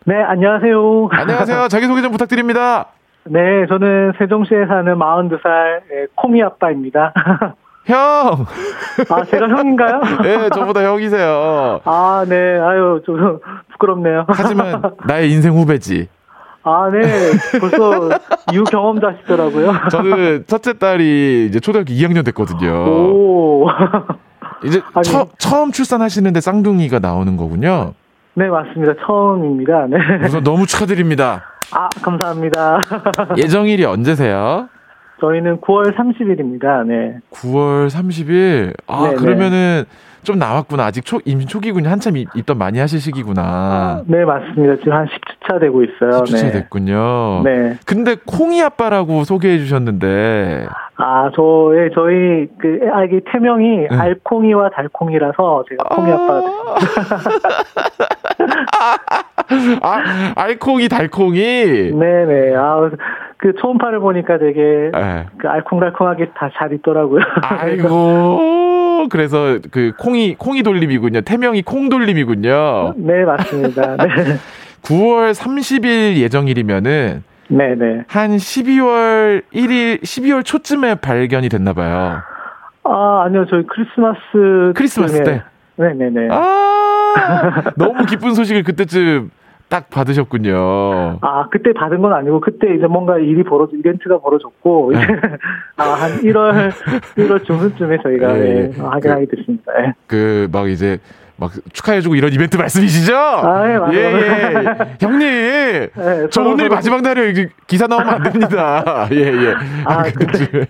네, 0.04 0.14
안녕하세요. 0.22 1.08
안녕하세요. 1.10 1.68
자기소개 1.68 2.02
좀 2.02 2.12
부탁드립니다. 2.12 2.86
네, 3.24 3.66
저는 3.68 4.12
세종시에 4.18 4.66
사는 4.66 4.94
42살 4.94 6.08
코미 6.14 6.42
아빠입니다. 6.42 7.12
형! 7.86 7.96
아, 9.10 9.24
제가 9.24 9.48
형인가요? 9.48 10.00
네, 10.22 10.48
저보다 10.50 10.84
형이세요. 10.84 11.80
아, 11.84 12.24
네. 12.28 12.58
아유, 12.58 13.00
좀 13.06 13.38
부끄럽네요. 13.72 14.24
하지만 14.28 14.82
나의 15.06 15.30
인생 15.30 15.52
후배지. 15.52 16.08
아, 16.64 16.90
네. 16.90 17.00
벌써 17.60 18.10
유경험자시더라고요. 18.52 19.72
저는 19.90 20.44
첫째 20.48 20.72
딸이 20.78 21.46
이제 21.48 21.60
초등학교 21.60 21.92
2학년 21.92 22.24
됐거든요. 22.24 22.70
오. 22.72 23.68
이제 24.64 24.82
처, 25.04 25.28
처음 25.38 25.70
출산하시는데 25.70 26.40
쌍둥이가 26.40 26.98
나오는 26.98 27.36
거군요. 27.36 27.92
네, 28.34 28.48
맞습니다. 28.48 28.94
처음입니다. 29.06 29.86
네. 29.88 29.96
우선 30.24 30.42
너무 30.42 30.66
축하드립니다. 30.66 31.44
아, 31.72 31.88
감사합니다. 32.02 32.80
예정일이 33.36 33.84
언제세요? 33.84 34.68
저희는 35.20 35.60
9월 35.60 35.94
30일입니다. 35.96 36.86
네. 36.86 37.18
9월 37.30 37.88
30일. 37.88 38.74
아 38.86 39.02
네네. 39.04 39.16
그러면은 39.16 39.84
좀 40.22 40.38
남았구나. 40.38 40.84
아직 40.84 41.04
초 41.04 41.20
임신 41.24 41.48
초기군요. 41.48 41.88
한참 41.88 42.16
입덧 42.16 42.56
많이 42.56 42.78
하실 42.78 43.00
시기구나. 43.00 44.02
네 44.06 44.24
맞습니다. 44.24 44.76
지금 44.76 44.92
한 44.92 45.06
10주차 45.06 45.60
되고 45.60 45.82
있어요. 45.84 46.24
10주차 46.24 46.42
네. 46.46 46.52
됐군요. 46.52 47.42
네. 47.44 47.78
근데 47.86 48.16
콩이 48.26 48.60
아빠라고 48.62 49.24
소개해 49.24 49.58
주셨는데. 49.58 50.66
아, 50.68 50.85
저의 51.34 51.90
저희 51.94 52.46
그 52.58 52.80
아기 52.92 53.20
태명이 53.30 53.86
네. 53.88 53.88
알콩이와 53.90 54.70
달콩이라서 54.70 55.64
제가 55.68 55.84
콩이 55.94 56.10
아~ 56.12 56.16
빠가 56.16 56.40
됐습니다. 56.80 57.48
아, 59.82 60.32
알콩이 60.36 60.88
달콩이. 60.88 61.40
네 61.40 62.24
네. 62.26 62.54
아, 62.56 62.90
그 63.36 63.52
초음파를 63.60 64.00
보니까 64.00 64.38
되게 64.38 64.90
네. 64.92 65.26
그 65.38 65.48
알콩달콩하게 65.48 66.30
다 66.34 66.50
잘 66.56 66.72
있더라고요. 66.72 67.20
아이고. 67.42 69.06
그래서 69.10 69.58
그 69.70 69.92
콩이 69.98 70.36
콩이 70.36 70.62
돌림이군요. 70.62 71.20
태명이 71.20 71.62
콩 71.62 71.88
돌림이군요. 71.90 72.94
네, 72.96 73.24
맞습니다. 73.24 73.96
네. 73.98 74.06
9월 74.82 75.32
30일 75.34 76.16
예정일이면은 76.16 77.22
네네. 77.48 78.04
한 78.08 78.36
12월 78.36 79.42
1일, 79.52 80.02
12월 80.02 80.44
초쯤에 80.44 80.96
발견이 80.96 81.48
됐나 81.48 81.72
봐요. 81.72 82.22
아, 82.84 83.22
아니요. 83.24 83.46
저희 83.50 83.64
크리스마스 83.66 84.72
크리스마스 84.74 85.22
때. 85.24 85.42
네네네. 85.76 86.28
아, 86.30 87.62
너무 87.76 88.06
기쁜 88.06 88.34
소식을 88.34 88.62
그때쯤 88.62 89.30
딱 89.68 89.90
받으셨군요. 89.90 91.18
아, 91.22 91.48
그때 91.50 91.72
받은 91.72 92.00
건 92.00 92.12
아니고, 92.12 92.40
그때 92.40 92.72
이제 92.76 92.86
뭔가 92.86 93.18
일이 93.18 93.42
벌어져, 93.42 93.76
이벤트가 93.76 94.18
벌어졌고, 94.20 94.92
네. 94.92 95.00
아, 95.76 95.82
한 95.82 96.12
1월, 96.20 96.70
1월 97.16 97.44
중순쯤에 97.44 97.98
저희가 98.02 98.32
네. 98.34 98.70
네, 98.70 98.80
확인하게 98.80 99.26
됐습니다. 99.26 99.72
네. 99.72 99.92
그, 100.06 100.48
막 100.52 100.68
이제, 100.70 100.98
막 101.36 101.52
축하해주고 101.72 102.14
이런 102.14 102.32
이벤트 102.32 102.56
말씀이시죠? 102.56 103.14
아, 103.16 103.70
예, 103.70 103.78
맞아요. 103.78 103.92
예, 103.92 103.98
예. 104.00 104.96
형님, 105.00 105.20
네, 105.20 105.90
저 106.30 106.40
서로, 106.40 106.50
오늘 106.52 106.64
서로. 106.64 106.74
마지막 106.74 107.02
날에 107.02 107.48
기사 107.66 107.86
나오면 107.86 108.08
안 108.08 108.22
됩니다. 108.22 109.08
예, 109.12 109.16
예. 109.16 109.54
아, 109.84 110.00
아 110.00 110.02
근데. 110.04 110.66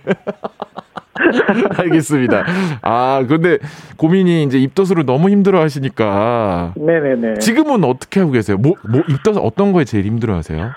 알겠습니다. 1.78 2.44
아, 2.82 3.24
근데 3.26 3.58
고민이 3.96 4.42
이제 4.44 4.58
입덧으로 4.58 5.04
너무 5.04 5.30
힘들어 5.30 5.60
하시니까. 5.60 6.74
네네네. 6.76 7.38
지금은 7.38 7.84
어떻게 7.84 8.20
하고 8.20 8.32
계세요? 8.32 8.58
뭐, 8.58 8.74
뭐, 8.88 9.02
입덧 9.08 9.36
어떤 9.38 9.72
거에 9.72 9.84
제일 9.84 10.04
힘들어 10.04 10.34
하세요? 10.34 10.70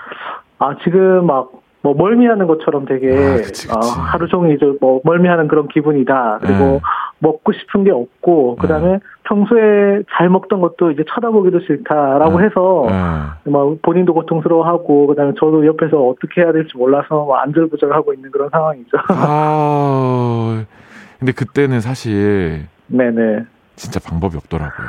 아, 0.58 0.76
지금 0.82 1.26
막, 1.26 1.50
뭐, 1.82 1.94
멀미하는 1.94 2.46
것처럼 2.46 2.84
되게, 2.84 3.08
아, 3.10 3.36
그치, 3.36 3.66
그치. 3.66 3.70
어, 3.70 3.80
하루 3.80 4.28
종일 4.28 4.56
이제 4.56 4.66
뭐, 4.80 5.00
멀미하는 5.04 5.48
그런 5.48 5.68
기분이다. 5.68 6.38
그리고, 6.42 6.64
네. 6.64 6.80
먹고 7.20 7.52
싶은 7.52 7.84
게 7.84 7.90
없고 7.90 8.56
그다음에 8.56 8.92
네. 8.92 8.98
평소에 9.24 10.02
잘 10.16 10.28
먹던 10.28 10.60
것도 10.60 10.90
이제 10.90 11.04
쳐다보기도 11.14 11.60
싫다라고 11.60 12.40
네. 12.40 12.46
해서 12.46 12.86
네. 13.44 13.50
뭐 13.50 13.76
본인도 13.82 14.14
고통스러워하고 14.14 15.06
그다음에 15.06 15.32
저도 15.38 15.66
옆에서 15.66 15.98
어떻게 15.98 16.40
해야 16.40 16.52
될지 16.52 16.76
몰라서 16.76 17.24
뭐 17.24 17.36
안절부절하고 17.36 18.14
있는 18.14 18.30
그런 18.30 18.48
상황이죠. 18.50 18.96
아 19.08 20.64
근데 21.18 21.32
그때는 21.32 21.80
사실 21.80 22.66
네네 22.86 23.44
진짜 23.76 24.00
방법이 24.00 24.36
없더라고요. 24.38 24.88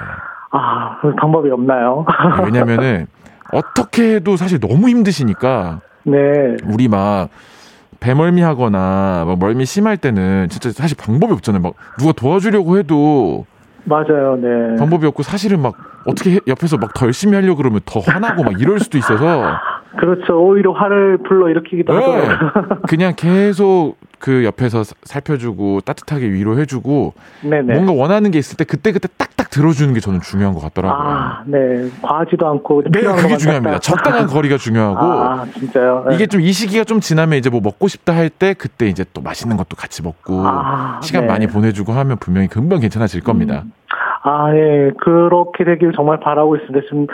아 0.52 1.00
방법이 1.18 1.52
없나요? 1.52 2.06
왜냐면은 2.46 3.08
어떻게 3.54 4.16
해도 4.16 4.38
사실 4.38 4.60
너무 4.60 4.88
힘드시니까 4.88 5.82
네. 6.04 6.56
우리 6.66 6.88
막 6.88 7.30
배멀미 8.00 8.42
하거나 8.42 9.24
막 9.28 9.38
멀미 9.40 9.66
심할 9.66 9.98
때는 9.98 10.48
진짜 10.50 10.72
사실 10.72 10.98
방법이 10.98 11.34
없잖아요. 11.34 11.62
막 11.62 11.74
누가 12.00 12.12
도와주려고 12.14 12.78
해도 12.78 13.46
맞아요. 13.84 14.38
네. 14.42 14.76
방법이 14.78 15.06
없고 15.08 15.24
사실은 15.24 15.60
막 15.62 15.76
어떻게 16.06 16.40
옆에서 16.48 16.78
막 16.78 16.94
더 16.94 17.06
열심히 17.06 17.36
하려고 17.36 17.58
그러면 17.58 17.80
더 17.86 18.00
화나고 18.00 18.44
막 18.44 18.60
이럴 18.60 18.80
수도 18.80 18.98
있어서 18.98 19.54
그렇죠. 20.00 20.40
오히려 20.42 20.72
화를 20.72 21.20
불러 21.28 21.50
일으키기도 21.50 21.94
네. 21.94 22.04
하고 22.04 22.82
그냥 22.88 23.14
계속 23.16 23.96
그 24.22 24.46
옆에서 24.46 24.84
살펴주고 25.04 25.82
따뜻하게 25.82 26.30
위로해주고 26.32 27.14
네네. 27.42 27.74
뭔가 27.74 27.92
원하는 27.92 28.30
게 28.30 28.38
있을 28.38 28.56
때 28.56 28.64
그때 28.64 28.92
그때 28.92 29.08
딱딱 29.18 29.50
들어주는 29.50 29.94
게 29.96 30.00
저는 30.00 30.22
중요한 30.22 30.54
것 30.54 30.62
같더라고요. 30.62 31.02
아, 31.04 31.44
네, 31.48 31.90
과하지도 32.04 32.48
않고 32.48 32.84
네, 32.92 33.02
그게 33.02 33.38
중요합니다. 33.38 33.80
적당한 33.80 34.28
거리가 34.32 34.58
중요하고. 34.58 35.00
아, 35.02 35.46
진짜요? 35.58 36.06
네. 36.10 36.16
이게 36.16 36.28
좀 36.28 36.42
이 36.42 36.52
시기가 36.54 36.84
좀 36.84 37.00
지나면 37.02 37.38
이제 37.40 37.50
뭐 37.50 37.62
먹고 37.64 37.88
싶다 37.88 38.16
할 38.16 38.30
때 38.30 38.54
그때 38.54 38.88
이제 38.88 39.04
또 39.14 39.22
맛있는 39.22 39.58
것도 39.58 39.76
같이 39.76 40.02
먹고 40.04 40.44
아, 40.46 41.00
시간 41.02 41.24
네. 41.24 41.28
많이 41.28 41.48
보내주고 41.48 41.92
하면 41.92 42.18
분명히 42.18 42.48
금방 42.48 42.80
괜찮아질 42.80 43.22
겁니다. 43.22 43.64
음. 43.66 43.72
아, 44.24 44.54
예, 44.56 44.92
그렇게 45.04 45.64
되길 45.66 45.92
정말 45.96 46.20
바라고 46.20 46.56
있습니다. 46.56 46.80
지금 46.88 47.08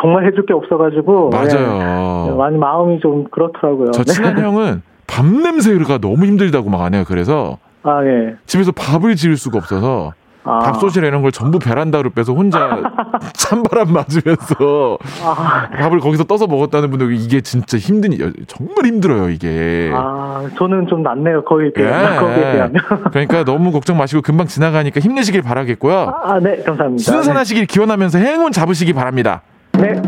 정말 0.00 0.26
해줄 0.26 0.46
게 0.46 0.52
없어가지고. 0.54 1.30
맞아요. 1.30 2.26
네, 2.30 2.34
많이 2.36 2.56
마음이 2.58 3.00
좀 3.00 3.24
그렇더라고요. 3.24 3.90
저 3.90 4.04
친한 4.04 4.38
형은 4.42 4.82
밥 5.06 5.24
냄새가 5.26 5.98
너무 5.98 6.24
힘들다고 6.26 6.70
막 6.70 6.82
안 6.82 6.94
해요. 6.94 7.04
그래서 7.06 7.58
아, 7.82 8.00
예. 8.04 8.34
집에서 8.46 8.72
밥을 8.72 9.16
지을 9.16 9.36
수가 9.36 9.58
없어서 9.58 10.12
아. 10.46 10.58
밥솥이나 10.58 11.06
이런 11.06 11.22
걸 11.22 11.32
전부 11.32 11.58
베란다로 11.58 12.10
빼서 12.10 12.34
혼자 12.34 12.78
찬바람 13.32 13.92
맞으면서 13.92 14.98
아. 15.24 15.68
밥을 15.78 16.00
거기서 16.00 16.24
떠서 16.24 16.46
먹었다는 16.46 16.90
분들 16.90 17.14
이게 17.14 17.40
진짜 17.40 17.78
힘든 17.78 18.10
정말 18.46 18.84
힘들어요 18.84 19.30
이게. 19.30 19.90
아 19.94 20.46
저는 20.58 20.86
좀 20.88 21.02
낫네요 21.02 21.44
거의 21.44 21.72
예. 21.78 21.82
거기에 21.82 22.52
비하면. 22.52 22.74
그러니까 23.10 23.44
너무 23.44 23.72
걱정 23.72 23.96
마시고 23.96 24.20
금방 24.22 24.46
지나가니까 24.46 25.00
힘내시길 25.00 25.40
바라겠고요. 25.42 26.12
아네 26.24 26.62
감사합니다. 26.62 27.02
순산하시길 27.02 27.66
기원하면서 27.66 28.18
행운 28.18 28.52
잡으시기 28.52 28.92
바랍니다. 28.92 29.40
네. 29.72 30.00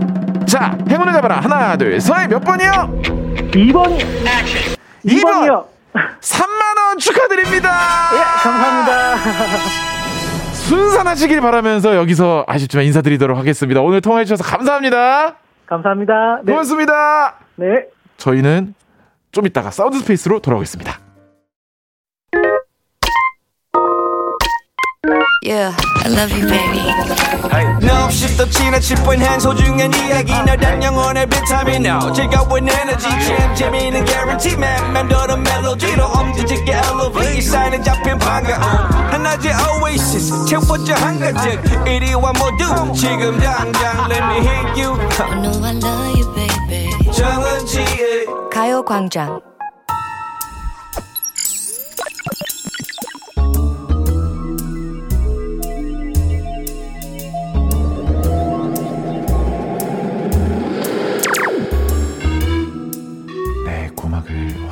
자 0.46 0.76
행운을 0.90 1.12
잡아라 1.14 1.40
하나 1.40 1.76
둘셋몇 1.76 2.44
번이요? 2.44 2.70
2번. 3.52 4.75
2번이요. 5.06 5.64
3만 6.20 6.78
원 6.88 6.98
축하드립니다. 6.98 7.70
예 8.12 8.18
감사합니다. 8.42 9.16
순산하시길 10.52 11.40
바라면서 11.40 11.96
여기서 11.96 12.44
아쉽지만 12.48 12.84
인사드리도록 12.86 13.38
하겠습니다. 13.38 13.80
오늘 13.80 14.00
통화해 14.00 14.24
주셔서 14.24 14.44
감사합니다. 14.44 15.36
감사합니다. 15.66 16.40
네. 16.44 16.52
고맙습니다. 16.52 17.36
네. 17.56 17.86
저희는 18.16 18.74
좀 19.32 19.46
이따가 19.46 19.70
사운드 19.70 19.98
스페이스로 19.98 20.40
돌아오겠습니다. 20.40 21.05
Yeah, 25.46 25.76
I 26.02 26.08
love 26.08 26.32
you, 26.34 26.42
baby. 26.42 26.82
No, 27.86 28.10
she's 28.10 28.36
the 28.36 28.46
china 28.50 28.80
chip 28.80 28.98
when 29.06 29.20
hands 29.20 29.44
hold 29.44 29.60
you 29.60 29.70
and 29.78 29.94
yagi. 29.94 30.34
Now 30.44 30.56
that 30.56 30.82
young 30.82 30.96
on 30.98 31.16
every 31.16 31.38
time 31.46 31.68
you 31.68 31.78
know. 31.78 32.10
Check 32.10 32.34
out 32.34 32.50
with 32.50 32.66
energy, 32.66 33.06
champ, 33.22 33.56
Jimmy, 33.56 33.94
and 33.94 34.04
guarantee, 34.08 34.56
man. 34.56 34.92
Man, 34.92 35.06
do 35.06 35.14
the 35.14 35.36
melody, 35.38 35.94
the 35.94 36.02
home, 36.02 36.34
did 36.34 36.50
you 36.50 36.58
get 36.66 36.84
elevated? 36.86 37.44
Sign 37.44 37.74
and 37.74 37.84
jump 37.84 38.04
in, 38.10 38.18
panga. 38.18 38.58
And 39.14 39.22
I 39.22 39.38
did 39.38 39.54
oasis, 39.54 40.34
check 40.50 40.66
what 40.68 40.82
your 40.82 40.98
hunger 40.98 41.30
did. 41.30 41.62
It 41.86 42.02
is 42.02 42.16
one 42.16 42.34
more 42.42 42.50
dude, 42.58 42.98
chick 42.98 43.22
him 43.22 43.38
down, 43.38 43.70
down, 43.70 44.10
let 44.10 44.26
me 44.26 44.42
hit 44.42 44.82
you. 44.82 44.98
I 44.98 45.30
know 45.38 45.54
I 45.62 45.78
love 45.78 46.16
you, 46.18 46.26
baby. 46.34 46.90
정은지의 47.14 48.26
가요광장 48.50 49.40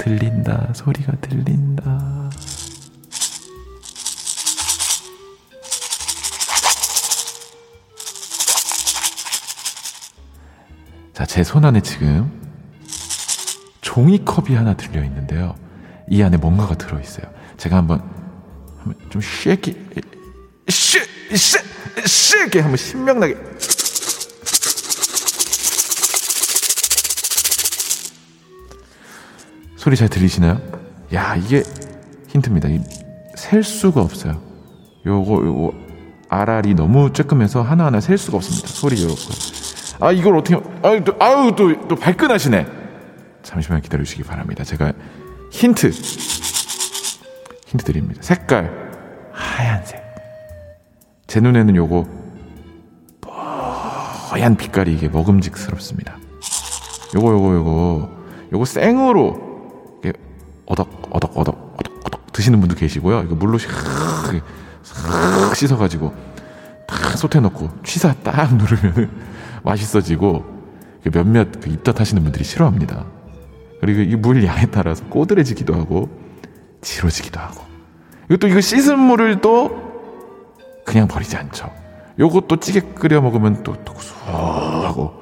들린다. 0.00 0.72
소리가 0.74 1.12
들린다. 1.20 2.30
자, 11.12 11.26
제 11.26 11.42
손 11.44 11.64
안에 11.64 11.80
지금 11.80 12.30
종이컵이 13.82 14.54
하나 14.54 14.74
들려 14.74 15.04
있는데요. 15.04 15.54
이 16.08 16.22
안에 16.22 16.36
뭔가가 16.36 16.74
들어 16.76 16.98
있어요. 17.00 17.26
제가 17.56 17.76
한번 17.76 18.00
한번 18.78 18.94
좀 19.10 19.20
쉐키 19.20 19.76
쉐 20.68 21.00
쉐, 21.36 21.58
쉐게 22.06 22.60
한번 22.60 22.76
신명나게 22.76 23.34
소리 29.80 29.96
잘 29.96 30.10
들리시나요? 30.10 30.60
야, 31.14 31.36
이게 31.36 31.62
힌트입니다. 32.28 32.68
셀 33.34 33.62
수가 33.62 34.02
없어요. 34.02 34.38
요거, 35.06 35.42
요거, 35.42 35.72
RR이 36.28 36.74
너무 36.74 37.10
쬐끔해서 37.12 37.62
하나하나 37.62 37.98
셀 37.98 38.18
수가 38.18 38.36
없습니다. 38.36 38.68
소리 38.68 39.02
요거. 39.02 39.14
아, 40.00 40.12
이걸 40.12 40.36
어떻게, 40.36 40.60
아유, 40.82 41.02
또, 41.02 41.16
아유, 41.18 41.54
또, 41.56 41.88
또 41.88 41.96
발끈하시네. 41.96 42.66
잠시만 43.42 43.80
기다려주시기 43.80 44.22
바랍니다. 44.24 44.64
제가 44.64 44.92
힌트. 45.50 45.92
힌트 47.68 47.82
드립니다. 47.82 48.20
색깔. 48.20 48.70
하얀색. 49.32 49.98
제 51.26 51.40
눈에는 51.40 51.74
요거, 51.74 52.06
뽀얀 53.22 54.56
빛깔이 54.58 54.92
이게 54.92 55.08
먹음직스럽습니다. 55.08 56.18
요거, 57.14 57.32
요거, 57.32 57.54
요거, 57.54 58.10
요거 58.52 58.64
생으로 58.66 59.49
어덕 60.70 60.88
어덕 61.10 61.36
어덕 61.36 61.74
어덕 61.78 62.00
어덕 62.06 62.32
드시는 62.32 62.60
분도 62.60 62.74
계시고요. 62.76 63.22
이거 63.22 63.34
물로 63.34 63.58
싹 63.58 65.54
씻어가지고 65.56 66.14
딱 66.86 67.18
솥에 67.18 67.40
넣고 67.40 67.68
취사 67.84 68.14
딱 68.22 68.54
누르면은 68.54 69.10
맛있어지고 69.64 70.44
그 71.02 71.10
몇몇 71.10 71.48
그 71.60 71.70
입덧 71.70 71.98
하시는 72.00 72.22
분들이 72.22 72.44
싫어합니다. 72.44 73.04
그리고 73.80 74.00
이 74.02 74.14
물 74.16 74.44
양에 74.44 74.66
따라서 74.66 75.04
꼬들해지기도 75.06 75.74
하고 75.74 76.08
지러지기도 76.82 77.40
하고 77.40 77.64
이것도 78.28 78.48
이거 78.48 78.60
씻은 78.60 78.98
물을 78.98 79.40
또 79.40 79.90
그냥 80.84 81.08
버리지 81.08 81.36
않죠. 81.36 81.70
요것도 82.18 82.58
찌개 82.60 82.80
끓여 82.80 83.20
먹으면 83.20 83.62
또, 83.64 83.74
또 83.84 83.94
수하고 83.98 85.14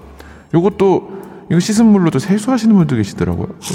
요것도 0.53 1.47
이거 1.51 1.61
씻은 1.61 1.87
물로도 1.87 2.19
세수하시는 2.19 2.75
분도 2.75 2.97
계시더라고요. 2.97 3.49
자, 3.61 3.75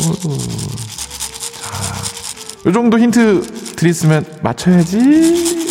요 2.65 2.71
정도 2.71 2.97
힌트 2.97 3.75
드렸으면 3.75 4.25
맞춰야지. 4.41 5.63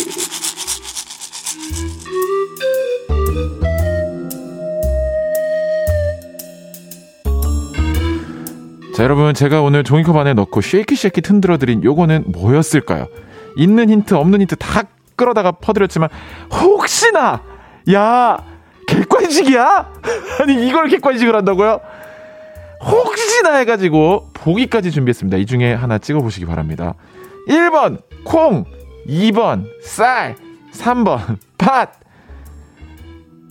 자, 8.95 9.03
여러분, 9.03 9.33
제가 9.33 9.61
오늘 9.63 9.83
종이컵 9.83 10.15
안에 10.15 10.35
넣고 10.35 10.61
shaky 10.61 10.95
shaky 10.95 11.21
흔들어 11.25 11.57
드린 11.57 11.83
요거는 11.83 12.25
뭐였을까요? 12.27 13.07
있는 13.57 13.89
힌트, 13.89 14.13
없는 14.13 14.41
힌트 14.41 14.55
다 14.57 14.83
끌어다가 15.15 15.53
퍼드렸지만, 15.53 16.09
혹시나! 16.51 17.41
야! 17.91 18.37
객관식이야? 18.87 19.93
아니, 20.41 20.67
이걸 20.67 20.89
객관식을 20.89 21.35
한다고요? 21.35 21.79
혹시나 22.85 23.55
해가지고, 23.55 24.29
보기까지 24.33 24.91
준비했습니다. 24.91 25.37
이 25.37 25.45
중에 25.45 25.73
하나 25.73 25.97
찍어보시기 25.97 26.45
바랍니다. 26.45 26.93
1번, 27.47 28.01
콩! 28.23 28.65
2번, 29.07 29.65
쌀! 29.81 30.35
3번, 30.73 31.37
팥! 31.57 31.99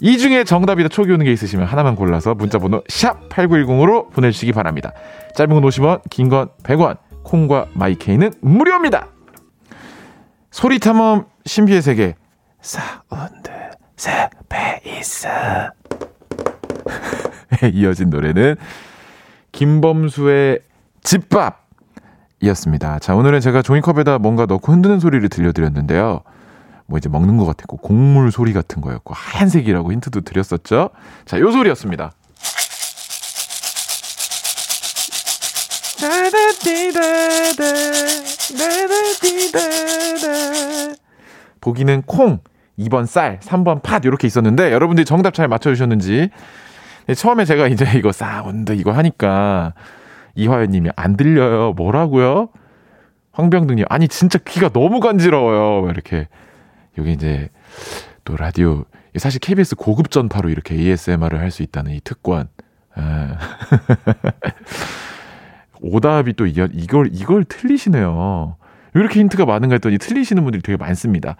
이 0.00 0.18
중에 0.18 0.42
정답이다 0.44 0.88
초기 0.88 1.12
오는 1.12 1.24
게 1.24 1.32
있으시면 1.32 1.64
하나만 1.66 1.94
골라서 1.94 2.34
문자번호 2.34 2.82
샵 2.88 3.28
8910으로 3.28 4.10
보내주시기 4.10 4.50
바랍니다. 4.52 4.92
짧은 5.36 5.54
건 5.54 5.62
50원, 5.62 6.00
긴 6.10 6.28
건 6.28 6.48
100원, 6.64 6.96
콩과 7.22 7.66
my 7.74 7.91
K는 7.91 8.32
무료입니다. 8.40 9.06
소리 10.50 10.80
탐험 10.80 11.26
신비의 11.46 11.82
세계 11.82 12.16
Sound 12.60 13.50
Space 13.96 15.28
이어진 17.72 18.10
노래는 18.10 18.56
김범수의 19.52 20.60
집밥 21.02 21.66
이었습니다. 22.40 22.98
자 22.98 23.14
오늘은 23.14 23.40
제가 23.40 23.62
종이컵에다 23.62 24.18
뭔가 24.18 24.46
넣고 24.46 24.72
흔드는 24.72 24.98
소리를 24.98 25.28
들려드렸는데요. 25.28 26.22
뭐 26.86 26.98
이제 26.98 27.08
먹는 27.08 27.38
것 27.38 27.46
같았고 27.46 27.78
곡물 27.78 28.30
소리 28.30 28.52
같은 28.52 28.82
거였고 28.82 29.14
하얀색이라고 29.14 29.92
힌트도 29.92 30.22
드렸었죠. 30.22 30.90
자, 31.24 31.38
요 31.38 31.50
소리였습니다. 31.50 32.12
보기는 41.62 42.02
콩, 42.02 42.40
2번 42.78 43.06
쌀, 43.06 43.38
3번 43.40 43.82
팥 43.82 44.04
이렇게 44.04 44.26
있었는데 44.26 44.72
여러분들이 44.72 45.04
정답 45.04 45.32
잘 45.32 45.48
맞춰 45.48 45.70
주셨는지 45.70 46.10
네, 46.12 46.30
처음에 47.14 47.44
제가 47.44 47.68
이제 47.68 47.86
이거 47.96 48.12
사운드 48.12 48.72
이거 48.72 48.92
하니까 48.92 49.74
이화연님이 50.34 50.90
안 50.96 51.16
들려요 51.16 51.72
뭐라고요? 51.72 52.48
황병등님 53.32 53.84
아니 53.88 54.08
진짜 54.08 54.38
귀가 54.46 54.68
너무 54.68 55.00
간지러워요 55.00 55.90
이렇게 55.90 56.28
여기 56.98 57.12
이제 57.12 57.48
또 58.24 58.36
라디오 58.36 58.84
사실 59.16 59.40
KBS 59.40 59.76
고급 59.76 60.10
전파로 60.10 60.48
이렇게 60.48 60.74
ASMR을 60.74 61.38
할 61.38 61.50
수 61.50 61.62
있다는 61.62 61.92
이 61.92 62.00
특권. 62.02 62.48
아. 62.94 63.36
오답이 65.82 66.34
또 66.34 66.46
이걸 66.46 67.08
이걸 67.12 67.44
틀리시네요. 67.44 68.56
왜 68.94 69.00
이렇게 69.00 69.20
힌트가 69.20 69.44
많은가 69.44 69.74
했더니 69.74 69.98
틀리시는 69.98 70.42
분들이 70.44 70.62
되게 70.62 70.76
많습니다. 70.76 71.36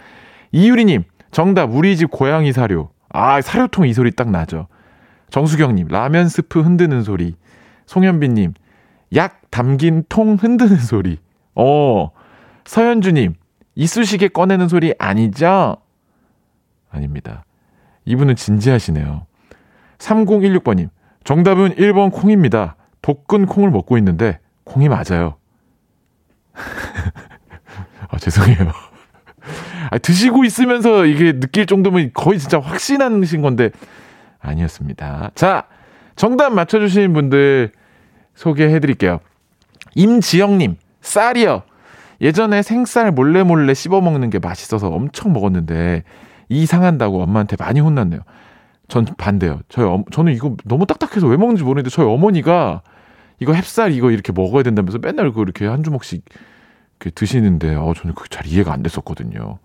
이유리님 0.50 1.04
정답 1.30 1.74
우리 1.74 1.96
집 1.96 2.10
고양이 2.10 2.52
사료. 2.52 2.90
아 3.08 3.40
사료통 3.40 3.86
이 3.86 3.92
소리 3.94 4.10
딱 4.10 4.30
나죠. 4.30 4.66
정수경님 5.32 5.88
라면 5.88 6.28
스프 6.28 6.60
흔드는 6.60 7.02
소리. 7.02 7.34
송현빈님 7.86 8.52
약 9.16 9.40
담긴 9.50 10.04
통 10.08 10.34
흔드는 10.34 10.76
소리. 10.76 11.18
어 11.54 12.10
서현주님 12.66 13.34
이쑤시개 13.74 14.28
꺼내는 14.28 14.68
소리 14.68 14.94
아니죠? 14.98 15.78
아닙니다. 16.90 17.44
이분은 18.04 18.36
진지하시네요. 18.36 19.26
3016번님, 19.96 20.90
정답은 21.24 21.76
1번 21.76 22.12
콩입니다. 22.12 22.76
볶은 23.00 23.46
콩을 23.46 23.70
먹고 23.70 23.96
있는데, 23.98 24.38
콩이 24.64 24.88
맞아요. 24.90 25.36
아, 28.08 28.18
죄송해요. 28.18 28.70
아, 29.90 29.98
드시고 29.98 30.44
있으면서 30.44 31.06
이게 31.06 31.38
느낄 31.38 31.66
정도면 31.66 32.10
거의 32.12 32.38
진짜 32.38 32.60
확신하신 32.60 33.40
건데, 33.40 33.70
아니었습니다. 34.42 35.30
자, 35.34 35.64
정답 36.16 36.52
맞춰주신 36.52 37.12
분들 37.12 37.72
소개해 38.34 38.80
드릴게요. 38.80 39.20
임지영님, 39.94 40.76
쌀이요. 41.00 41.62
예전에 42.20 42.62
생쌀 42.62 43.10
몰래 43.10 43.42
몰래 43.42 43.74
씹어 43.74 44.00
먹는 44.00 44.30
게 44.30 44.38
맛있어서 44.38 44.88
엄청 44.88 45.32
먹었는데 45.32 46.04
이 46.48 46.66
상한다고 46.66 47.22
엄마한테 47.22 47.56
많이 47.58 47.80
혼났네요. 47.80 48.20
전 48.88 49.06
반대요. 49.16 49.60
저희 49.68 49.86
어, 49.86 50.04
저는 50.12 50.34
이거 50.34 50.54
너무 50.64 50.86
딱딱해서 50.86 51.26
왜 51.26 51.36
먹는지 51.36 51.64
모르는데 51.64 51.90
저희 51.90 52.06
어머니가 52.06 52.82
이거 53.40 53.52
햅쌀 53.52 53.92
이거 53.92 54.10
이렇게 54.10 54.32
먹어야 54.32 54.62
된다면서 54.62 54.98
맨날 54.98 55.32
그렇게 55.32 55.66
한 55.66 55.82
주먹씩 55.82 56.24
이렇게 57.00 57.10
드시는데 57.10 57.74
어 57.74 57.92
저는 57.96 58.14
그게 58.14 58.28
잘 58.30 58.46
이해가 58.46 58.72
안 58.72 58.82
됐었거든요. 58.82 59.58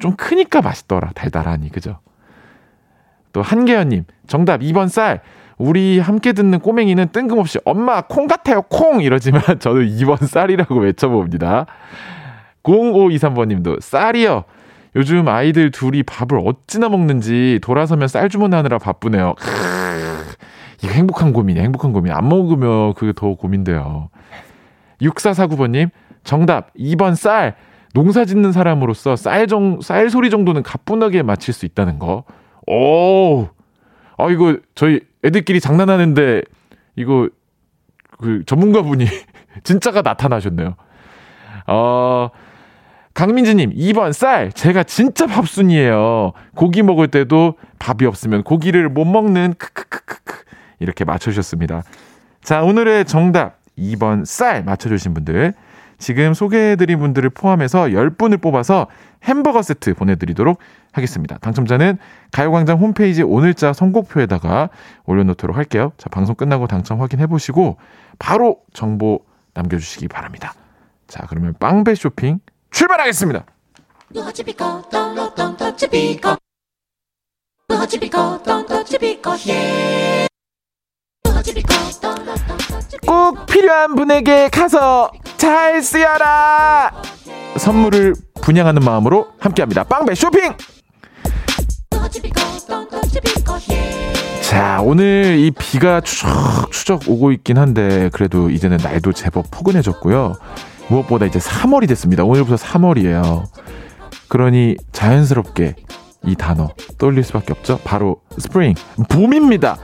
좀 0.00 0.14
크니까 0.16 0.60
맛있더라 0.60 1.12
달달하니 1.14 1.70
그죠? 1.70 2.00
또 3.32 3.42
한계연님 3.42 4.04
정답 4.26 4.60
2번 4.60 4.88
쌀 4.88 5.20
우리 5.56 5.98
함께 5.98 6.32
듣는 6.32 6.60
꼬맹이는 6.60 7.08
뜬금없이 7.12 7.58
엄마 7.64 8.00
콩 8.02 8.26
같아요 8.26 8.62
콩 8.62 9.00
이러지만 9.02 9.42
저는 9.58 9.88
2번 9.88 10.26
쌀이라고 10.26 10.76
외쳐봅니다. 10.76 11.66
0523번 12.62 13.48
님도 13.48 13.78
쌀이요. 13.80 14.44
요즘 14.96 15.28
아이들 15.28 15.70
둘이 15.70 16.02
밥을 16.02 16.40
어찌나 16.44 16.88
먹는지 16.88 17.58
돌아서면 17.62 18.08
쌀 18.08 18.28
주문하느라 18.28 18.78
바쁘네요. 18.78 19.34
이거 20.82 20.92
행복한 20.92 21.32
고민이에요. 21.32 21.64
행복한 21.64 21.92
고민. 21.92 22.12
안 22.12 22.28
먹으면 22.28 22.94
그게 22.94 23.12
더 23.14 23.34
고민돼요. 23.34 24.10
6449번님, 25.00 25.90
정답 26.24 26.72
2번 26.74 27.14
쌀. 27.14 27.56
농사 27.94 28.24
짓는 28.24 28.52
사람으로서 28.52 29.16
쌀, 29.16 29.46
정, 29.46 29.80
쌀 29.80 30.10
소리 30.10 30.30
정도는 30.30 30.62
가뿐하게 30.62 31.22
맞힐 31.22 31.54
수 31.54 31.66
있다는 31.66 31.98
거. 31.98 32.24
오! 32.68 33.48
아, 34.18 34.28
이거 34.30 34.58
저희 34.74 35.00
애들끼리 35.24 35.60
장난하는데 35.60 36.42
이거 36.96 37.28
그 38.18 38.42
전문가분이 38.44 39.06
진짜가 39.64 40.02
나타나셨네요. 40.02 40.74
어, 41.66 42.30
강민지님, 43.14 43.70
2번 43.70 44.12
쌀. 44.12 44.52
제가 44.52 44.84
진짜 44.84 45.26
밥순이에요. 45.26 46.32
고기 46.54 46.82
먹을 46.82 47.08
때도 47.08 47.54
밥이 47.78 48.06
없으면 48.06 48.42
고기를 48.42 48.88
못 48.88 49.04
먹는 49.04 49.54
크크크크크. 49.58 50.44
이렇게 50.80 51.04
맞춰주셨습니다. 51.04 51.82
자, 52.42 52.62
오늘의 52.62 53.04
정답 53.06 53.58
2번 53.76 54.24
쌀 54.24 54.62
맞춰주신 54.62 55.14
분들. 55.14 55.54
지금 55.98 56.32
소개해드린 56.32 57.00
분들을 57.00 57.28
포함해서 57.30 57.86
10분을 57.86 58.40
뽑아서 58.40 58.86
햄버거 59.24 59.62
세트 59.62 59.94
보내드리도록 59.94 60.58
하겠습니다. 60.92 61.38
당첨자는 61.38 61.98
가요광장 62.32 62.78
홈페이지 62.78 63.22
오늘자 63.22 63.72
선곡표에다가 63.72 64.70
올려놓도록 65.04 65.56
할게요. 65.56 65.92
자, 65.98 66.08
방송 66.08 66.34
끝나고 66.34 66.66
당첨 66.66 67.00
확인해보시고 67.00 67.76
바로 68.18 68.60
정보 68.72 69.24
남겨주시기 69.54 70.08
바랍니다. 70.08 70.54
자, 71.06 71.26
그러면 71.28 71.54
빵배 71.58 71.94
쇼핑 71.94 72.40
출발하겠습니다. 72.70 73.44
꼭 83.06 83.46
필요한 83.46 83.94
분에게 83.94 84.48
가서 84.48 85.10
잘 85.36 85.82
쓰여라! 85.82 86.92
선물을 87.56 88.14
분양하는 88.42 88.82
마음으로 88.84 89.28
함께합니다. 89.40 89.84
빵배 89.84 90.14
쇼핑! 90.14 90.52
자, 94.42 94.80
오늘 94.82 95.38
이 95.38 95.50
비가 95.50 96.00
추적 96.00 96.28
추적 96.70 97.02
오고 97.08 97.32
있긴 97.32 97.58
한데, 97.58 98.08
그래도 98.12 98.50
이제는 98.50 98.78
날도 98.78 99.12
제법 99.12 99.50
포근해졌고요. 99.50 100.34
무엇보다 100.88 101.26
이제 101.26 101.38
3월이 101.38 101.88
됐습니다. 101.88 102.24
오늘부터 102.24 102.56
3월이에요. 102.56 103.44
그러니 104.28 104.76
자연스럽게 104.92 105.74
이 106.26 106.34
단어 106.34 106.68
떠올릴 106.98 107.24
수밖에 107.24 107.52
없죠. 107.52 107.78
바로 107.84 108.20
스프링, 108.38 108.74
봄입니다. 109.08 109.78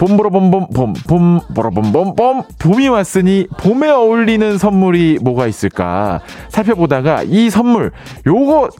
봄보로 0.00 0.30
봄봄 0.30 0.68
봄, 0.70 0.94
봄보로 0.94 1.70
봄봄 1.72 2.16
봄 2.16 2.42
봄이 2.58 2.88
왔으니 2.88 3.46
봄에 3.58 3.90
어울리는 3.90 4.56
선물이 4.56 5.18
뭐가 5.20 5.46
있을까 5.46 6.20
살펴보다가 6.48 7.22
이 7.24 7.50
선물 7.50 7.92
요거 8.26 8.70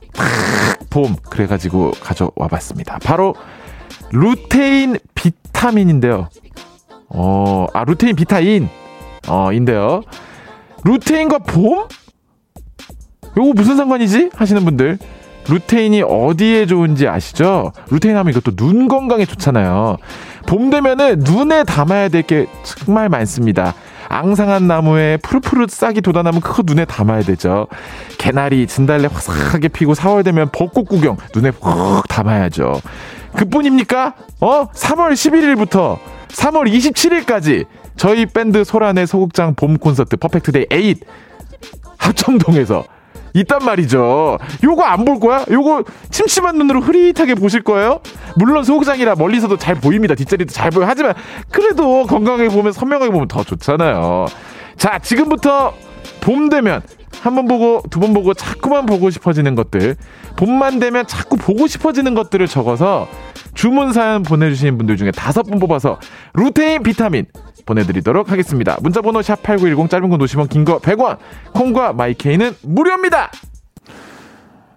탁봄 0.88 1.16
그래가지고 1.28 1.92
가져와 2.00 2.48
봤습니다. 2.50 2.98
바로 3.04 3.34
루테인 4.12 4.96
비타민인데요. 5.14 6.30
어, 7.10 7.66
아 7.74 7.84
루테인 7.84 8.16
비타인 8.16 8.70
어 9.28 9.52
인데요. 9.52 10.00
루테인과 10.84 11.40
봄? 11.40 11.86
요거 13.36 13.52
무슨 13.54 13.76
상관이지? 13.76 14.30
하시는 14.34 14.64
분들 14.64 14.98
루테인이 15.50 16.02
어디에 16.02 16.64
좋은지 16.64 17.08
아시죠? 17.08 17.72
루테인 17.90 18.16
하면 18.16 18.32
이것도 18.32 18.56
눈 18.56 18.88
건강에 18.88 19.26
좋잖아요. 19.26 19.98
봄 20.46 20.70
되면은 20.70 21.20
눈에 21.20 21.64
담아야 21.64 22.08
될 22.08 22.22
게 22.22 22.46
정말 22.64 23.08
많습니다. 23.08 23.74
앙상한 24.08 24.66
나무에 24.66 25.16
푸르푸르 25.18 25.66
싹이 25.68 26.00
돋아나면 26.00 26.40
그거 26.40 26.62
눈에 26.66 26.84
담아야 26.84 27.22
되죠. 27.22 27.66
개나리, 28.18 28.66
진달래 28.66 29.08
화사하게 29.10 29.68
피고 29.68 29.94
4월 29.94 30.24
되면 30.24 30.48
벚꽃 30.52 30.88
구경 30.88 31.16
눈에 31.34 31.50
푹 31.52 32.06
담아야죠. 32.08 32.80
그뿐입니까? 33.36 34.14
어? 34.40 34.66
3월 34.72 35.12
11일부터 35.12 35.98
3월 36.28 36.70
27일까지 36.72 37.66
저희 37.96 38.26
밴드 38.26 38.64
소란의 38.64 39.06
소극장 39.06 39.54
봄 39.54 39.78
콘서트 39.78 40.16
Perfect 40.16 40.51
Day 40.51 40.66
8 40.68 40.94
합정동에서 41.98 42.84
있단 43.34 43.64
말이죠. 43.64 44.38
요거 44.64 44.82
안 44.84 45.04
볼 45.04 45.18
거야? 45.20 45.44
요거 45.50 45.84
침침한 46.10 46.56
눈으로 46.58 46.80
흐릿하게 46.80 47.34
보실 47.34 47.62
거예요? 47.62 48.00
물론 48.36 48.64
소극장이라 48.64 49.14
멀리서도 49.16 49.56
잘 49.56 49.74
보입니다. 49.76 50.14
뒷자리도 50.14 50.52
잘 50.52 50.70
보여. 50.70 50.86
하지만 50.86 51.14
그래도 51.50 52.04
건강하게 52.06 52.48
보면 52.48 52.72
선명하게 52.72 53.10
보면 53.10 53.28
더 53.28 53.42
좋잖아요. 53.42 54.26
자, 54.76 54.98
지금부터 54.98 55.74
봄 56.20 56.48
되면 56.48 56.82
한 57.22 57.34
번 57.34 57.46
보고 57.48 57.82
두 57.90 58.00
번 58.00 58.14
보고 58.14 58.32
자꾸만 58.34 58.86
보고 58.86 59.10
싶어지는 59.10 59.54
것들 59.54 59.96
봄만 60.36 60.78
되면 60.78 61.06
자꾸 61.06 61.36
보고 61.36 61.66
싶어지는 61.66 62.14
것들을 62.14 62.46
적어서 62.46 63.08
주문 63.54 63.92
사연 63.92 64.22
보내주시는 64.22 64.78
분들 64.78 64.96
중에 64.96 65.10
다섯 65.10 65.42
분 65.42 65.58
뽑아서 65.58 65.98
루테인 66.34 66.82
비타민 66.82 67.26
보내드리도록 67.66 68.30
하겠습니다. 68.30 68.76
문자번호 68.80 69.22
샵 69.22 69.42
8910 69.42 69.90
짧은 69.90 70.08
건 70.10 70.18
50원 70.20 70.48
긴 70.48 70.64
거 70.64 70.78
100원 70.78 71.18
콩과 71.54 71.92
my 71.94 72.11
K는 72.11 72.52
무료입니다. 72.62 73.30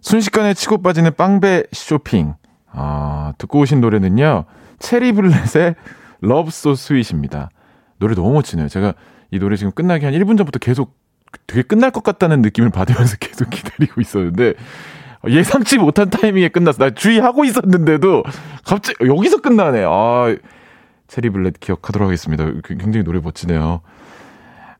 순식간에 0.02 0.54
치고 0.54 0.82
빠지는 0.82 1.12
빵배 1.15 1.63
쇼핑 1.72 2.34
어, 2.74 3.32
듣고 3.38 3.60
오신 3.60 3.82
노래는요 3.82 4.46
Cherry 4.80 5.21
Bullet의 5.21 5.76
Love 6.22 6.52
So 6.52 6.76
Sweet입니다. 6.76 7.50
노래 8.00 8.15
너무 8.15 8.34
멋지네요. 8.34 8.67
제가 8.67 8.93
이 9.32 9.39
노래 9.39 9.56
지금 9.56 9.72
끝나기 9.72 10.06
한 10.06 10.13
1분 10.13 10.38
전부터 10.38 10.60
계속 10.60 10.96
되게 11.48 11.62
끝날 11.63 11.91
것 11.91 12.04
같다는 12.04 12.41
느낌을 12.41 12.69
받으면서 12.69 13.17
계속 13.19 13.50
기다리고 13.50 14.02
있었는데 14.02 14.54
예상치 15.28 15.78
못한 15.78 16.10
타이밍에 16.10 16.50
끝났어. 16.50 16.78
나 16.84 16.89
주의하고 16.89 17.46
있었는데도 17.46 18.24
갑자기 18.65 19.08
여기서 19.08 19.38
끝나네. 19.38 19.84
아, 19.88 20.36
Cherry 21.13 21.30
Bullet 21.30 21.60
기억하도록 21.60 22.08
하겠습니다. 22.08 22.43
굉장히 22.63 23.04
노래 23.04 23.19
멋지네요. 23.19 23.82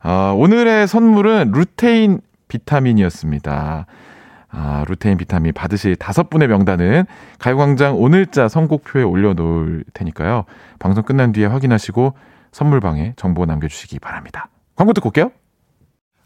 아, 0.00 0.34
오늘의 0.36 0.88
선물은 0.88 1.52
루테인 1.52 2.20
비타민이었습니다. 2.48 3.86
아, 4.50 4.84
루테인 4.88 5.16
비타민 5.16 5.52
받으실 5.52 5.94
다섯 5.94 6.30
분의 6.30 6.48
명단은 6.48 7.04
가요광장 7.38 7.96
오늘자 7.96 8.48
선곡표에 8.48 9.04
올려놓을 9.04 9.84
테니까요. 9.94 10.44
방송 10.80 11.04
끝난 11.04 11.30
뒤에 11.30 11.46
확인하시고 11.46 12.14
선물방에 12.50 13.12
정보 13.14 13.46
남겨주시기 13.46 14.00
바랍니다. 14.00 14.48
광고 14.74 14.92
듣고 14.92 15.10
올게요. 15.10 15.30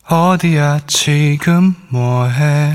어디야 0.08 0.80
지금 0.86 1.74
뭐해 1.92 2.72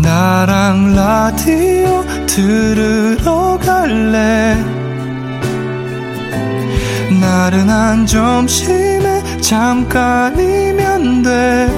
나랑 0.00 0.94
라디오 0.94 2.04
들으러 2.26 3.58
갈래 3.58 4.87
나른한 7.20 8.06
점심에 8.06 9.22
잠깐이면 9.40 11.22
돼. 11.22 11.68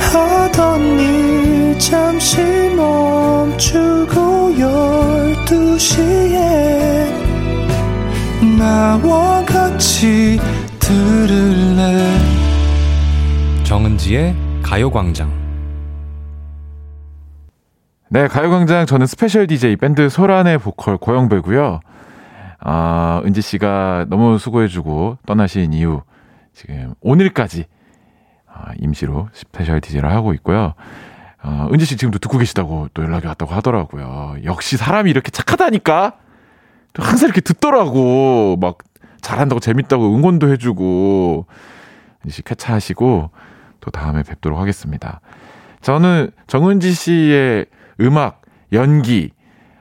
하던 0.00 0.80
일 1.00 1.78
잠시 1.78 2.38
멈추고 2.76 4.58
열두 4.58 5.78
시에 5.78 7.08
나와 8.58 9.44
같이 9.44 10.38
들을래? 10.78 12.16
정은지의 13.64 14.36
가요광장. 14.62 15.32
네 18.10 18.28
가요광장. 18.28 18.86
저는 18.86 19.06
special 19.06 19.46
DJ 19.46 19.76
밴드 19.76 20.08
소란의 20.08 20.58
보컬 20.58 20.96
고영배고요 20.98 21.80
아, 22.66 23.20
은지 23.26 23.42
씨가 23.42 24.06
너무 24.08 24.38
수고해주고 24.38 25.18
떠나신 25.26 25.74
이후 25.74 26.02
지금 26.54 26.94
오늘까지 27.02 27.66
아, 28.46 28.72
임시로 28.78 29.28
special 29.34 29.82
DJ를 29.82 30.10
하고 30.10 30.32
있고요. 30.32 30.72
어, 31.42 31.68
은지 31.72 31.84
씨 31.84 31.98
지금도 31.98 32.18
듣고 32.20 32.38
계시다고 32.38 32.88
또 32.94 33.02
연락이 33.02 33.26
왔다고 33.26 33.52
하더라고요. 33.52 34.36
역시 34.44 34.78
사람이 34.78 35.10
이렇게 35.10 35.30
착하다니까? 35.30 36.14
항상 36.94 37.26
이렇게 37.26 37.42
듣더라고. 37.42 38.56
막 38.58 38.78
잘한다고 39.20 39.60
재밌다고 39.60 40.16
응원도 40.16 40.50
해주고. 40.52 41.46
은지 42.24 42.34
씨 42.34 42.42
쾌차하시고 42.42 43.30
또 43.80 43.90
다음에 43.90 44.22
뵙도록 44.22 44.58
하겠습니다. 44.58 45.20
저는 45.82 46.30
정은지 46.46 46.94
씨의 46.94 47.66
음악, 48.00 48.40
연기, 48.72 49.32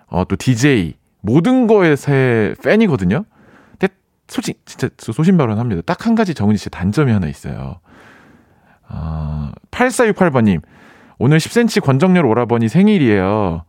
어, 0.07 0.25
또 0.25 0.35
DJ, 0.35 0.95
모든 1.23 1.67
거에 1.67 1.95
새 1.95 2.53
팬이거든요. 2.63 3.23
근데 3.71 3.87
솔직히 4.27 4.59
진짜 4.65 4.89
소신 4.99 5.37
발언합니다. 5.37 5.81
딱 5.83 6.05
한 6.05 6.15
가지 6.15 6.33
정은지 6.33 6.61
씨 6.61 6.69
단점이 6.69 7.11
하나 7.11 7.27
있어요. 7.27 7.79
어, 8.89 9.51
8468번님, 9.71 10.61
오늘 11.17 11.37
10cm 11.37 11.81
권정열 11.83 12.25
오라버니 12.25 12.67
생일이에요. 12.67 13.63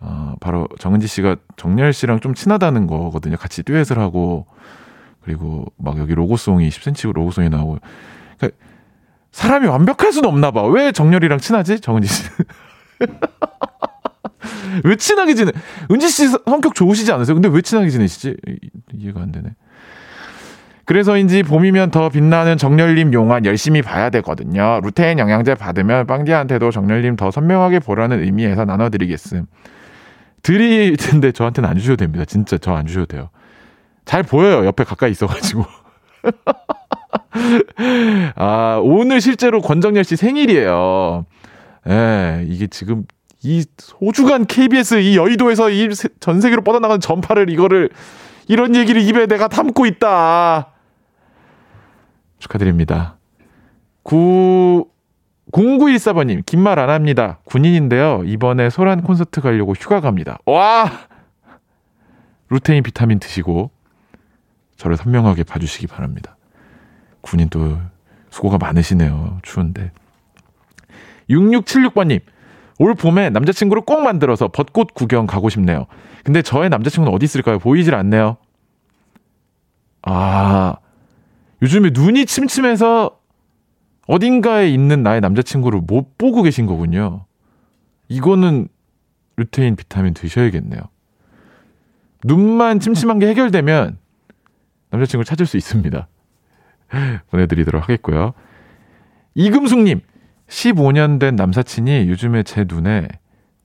어, 0.00 0.34
바로 0.40 0.68
정은지 0.78 1.06
씨가 1.06 1.36
정열 1.56 1.92
씨랑 1.94 2.20
좀 2.20 2.34
친하다는 2.34 2.86
거거든요. 2.86 3.36
같이 3.38 3.62
듀엣을 3.62 3.98
하고, 3.98 4.46
그리고 5.22 5.64
막 5.78 5.98
여기 5.98 6.14
로고송이 6.14 6.68
10cm 6.68 7.14
로고송이 7.14 7.48
나오고. 7.48 7.78
그러니까 8.36 8.58
사람이 9.32 9.66
완벽할 9.66 10.12
수는 10.12 10.28
없나 10.28 10.50
봐. 10.50 10.62
왜 10.66 10.92
정열이랑 10.92 11.38
친하지? 11.38 11.80
정은지 11.80 12.08
씨. 12.08 12.28
왜 14.84 14.96
친하게 14.96 15.34
지내? 15.34 15.52
은지 15.90 16.08
씨 16.08 16.28
성격 16.28 16.74
좋으시지 16.74 17.12
않으세요? 17.12 17.34
근데 17.34 17.48
왜 17.48 17.60
친하게 17.60 17.90
지내시지? 17.90 18.36
이해가 18.92 19.20
안 19.20 19.32
되네. 19.32 19.50
그래서인지 20.86 21.42
봄이면 21.44 21.90
더 21.90 22.10
빛나는 22.10 22.58
정렬님 22.58 23.14
용안 23.14 23.46
열심히 23.46 23.80
봐야 23.80 24.10
되거든요. 24.10 24.80
루테인 24.82 25.18
영양제 25.18 25.54
받으면 25.54 26.06
빵디한테도 26.06 26.70
정렬님 26.70 27.16
더 27.16 27.30
선명하게 27.30 27.78
보라는 27.78 28.22
의미에서 28.22 28.66
나눠드리겠음. 28.66 29.46
드릴 30.42 30.96
텐데 30.98 31.32
저한테는 31.32 31.68
안 31.70 31.78
주셔도 31.78 31.96
됩니다. 31.96 32.26
진짜 32.26 32.58
저 32.58 32.74
안 32.76 32.86
주셔도 32.86 33.06
돼요. 33.06 33.30
잘 34.04 34.22
보여요. 34.22 34.66
옆에 34.66 34.84
가까이 34.84 35.10
있어가지고. 35.10 35.64
아, 38.36 38.78
오늘 38.82 39.20
실제로 39.22 39.60
권정열 39.60 40.04
씨 40.04 40.16
생일이에요. 40.16 41.24
예, 41.88 42.44
이게 42.46 42.66
지금 42.66 43.04
이 43.44 43.64
소중한 43.78 44.46
KBS 44.46 45.00
이 45.00 45.16
여의도에서 45.16 45.70
이 45.70 45.88
전 46.20 46.40
세계로 46.40 46.62
뻗어나가는 46.62 47.00
전파를 47.00 47.50
이거를 47.50 47.90
이런 48.48 48.74
얘기를 48.74 49.00
입에 49.02 49.26
내가 49.26 49.48
담고 49.48 49.86
있다. 49.86 50.68
축하드립니다. 52.38 53.16
9 54.02 54.86
0914번님, 55.52 56.44
긴말 56.44 56.78
안 56.78 56.90
합니다. 56.90 57.38
군인인데요. 57.44 58.22
이번에 58.24 58.70
소란 58.70 59.02
콘서트 59.02 59.40
가려고 59.40 59.72
휴가 59.74 60.00
갑니다. 60.00 60.38
와! 60.46 60.90
루테인 62.48 62.82
비타민 62.82 63.20
드시고, 63.20 63.70
저를 64.76 64.96
선명하게 64.96 65.44
봐주시기 65.44 65.86
바랍니다. 65.86 66.36
군인 67.20 67.48
또 67.50 67.78
수고가 68.30 68.58
많으시네요. 68.58 69.38
추운데. 69.42 69.92
6676번님, 71.30 72.20
올 72.78 72.94
봄에 72.94 73.30
남자친구를 73.30 73.82
꼭 73.82 74.02
만들어서 74.02 74.48
벚꽃 74.48 74.94
구경 74.94 75.26
가고 75.26 75.48
싶네요. 75.48 75.86
근데 76.24 76.42
저의 76.42 76.70
남자친구는 76.70 77.14
어디 77.14 77.24
있을까요? 77.24 77.58
보이질 77.58 77.94
않네요. 77.94 78.36
아, 80.02 80.76
요즘에 81.62 81.90
눈이 81.92 82.26
침침해서 82.26 83.18
어딘가에 84.06 84.68
있는 84.68 85.02
나의 85.02 85.20
남자친구를 85.20 85.80
못 85.80 86.18
보고 86.18 86.42
계신 86.42 86.66
거군요. 86.66 87.24
이거는 88.08 88.68
루테인 89.36 89.76
비타민 89.76 90.14
드셔야겠네요. 90.14 90.80
눈만 92.24 92.80
침침한 92.80 93.18
게 93.18 93.28
해결되면 93.28 93.98
남자친구 94.90 95.24
찾을 95.24 95.46
수 95.46 95.56
있습니다. 95.56 96.06
보내드리도록 97.30 97.82
하겠고요. 97.82 98.34
이금숙님, 99.34 100.00
15년 100.48 101.18
된 101.18 101.36
남사친이 101.36 102.08
요즘에 102.08 102.42
제 102.42 102.64
눈에 102.68 103.08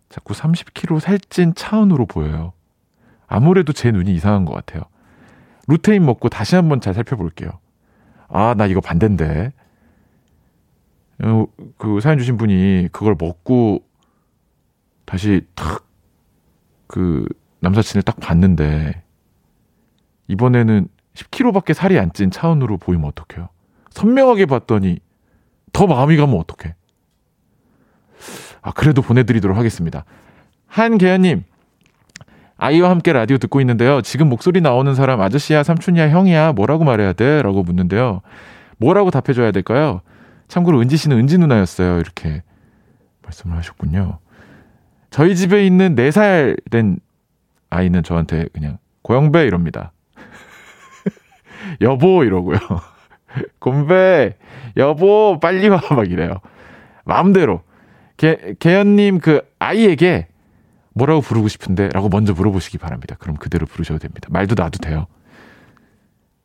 자꾸 0.09 0.33
30kg 0.33 0.99
살찐 0.99 1.53
차은으로 1.55 2.05
보여요. 2.05 2.53
아무래도 3.27 3.73
제 3.73 3.91
눈이 3.91 4.13
이상한 4.13 4.45
것 4.45 4.53
같아요. 4.53 4.83
루테인 5.67 6.03
먹고 6.05 6.29
다시 6.29 6.55
한번 6.55 6.81
잘 6.81 6.93
살펴볼게요. 6.93 7.51
아, 8.27 8.55
나 8.57 8.65
이거 8.65 8.81
반대인데. 8.81 9.53
어, 11.23 11.45
그 11.77 11.99
사연 11.99 12.17
주신 12.17 12.37
분이 12.37 12.89
그걸 12.91 13.15
먹고 13.19 13.83
다시 15.05 15.41
탁 15.55 15.89
그 16.89 17.23
남사친을 17.59 18.01
딱 18.01 18.19
봤는데 18.19 19.03
이번에는 20.27 20.87
10kg밖에 21.13 21.75
살이 21.75 21.99
안 21.99 22.11
찐 22.13 22.31
차은으로 22.31 22.77
보이면 22.77 23.05
어떡해요? 23.09 23.49
선명하게 23.91 24.47
봤더니 24.47 24.99
더 25.73 25.87
마음이 25.87 26.17
가면 26.17 26.37
어떡해? 26.39 26.75
아, 28.61 28.71
그래도 28.71 29.01
보내드리도록 29.01 29.57
하겠습니다. 29.57 30.05
한계현님, 30.67 31.43
아이와 32.57 32.89
함께 32.89 33.13
라디오 33.13 33.37
듣고 33.37 33.61
있는데요. 33.61 34.01
지금 34.01 34.29
목소리 34.29 34.61
나오는 34.61 34.93
사람 34.93 35.21
아저씨야, 35.21 35.63
삼촌이야, 35.63 36.09
형이야, 36.09 36.53
뭐라고 36.53 36.83
말해야 36.83 37.13
돼? 37.13 37.41
라고 37.41 37.63
묻는데요. 37.63 38.21
뭐라고 38.77 39.11
답해줘야 39.11 39.51
될까요? 39.51 40.01
참고로 40.47 40.81
은지 40.81 40.97
씨는 40.97 41.17
은지 41.17 41.37
누나였어요. 41.37 41.99
이렇게 41.99 42.43
말씀을 43.23 43.55
하셨군요. 43.57 44.19
저희 45.09 45.35
집에 45.35 45.65
있는 45.65 45.95
4살 45.95 46.69
된 46.69 46.99
아이는 47.69 48.03
저한테 48.03 48.47
그냥 48.53 48.77
고영배 49.03 49.45
이럽니다. 49.45 49.91
여보 51.81 52.23
이러고요. 52.23 52.57
곰배 53.59 54.35
여보 54.77 55.39
빨리 55.39 55.67
와 55.69 55.81
막 55.91 56.09
이래요. 56.09 56.39
마음대로 57.05 57.61
개, 58.17 58.55
개연님 58.59 59.19
그 59.19 59.41
아이에게 59.59 60.27
뭐라고 60.93 61.21
부르고 61.21 61.47
싶은데 61.47 61.89
라고 61.89 62.09
먼저 62.09 62.33
물어보시기 62.33 62.77
바랍니다. 62.77 63.15
그럼 63.19 63.37
그대로 63.37 63.65
부르셔도 63.65 63.99
됩니다. 63.99 64.27
말도 64.31 64.55
놔도 64.55 64.79
돼요. 64.79 65.07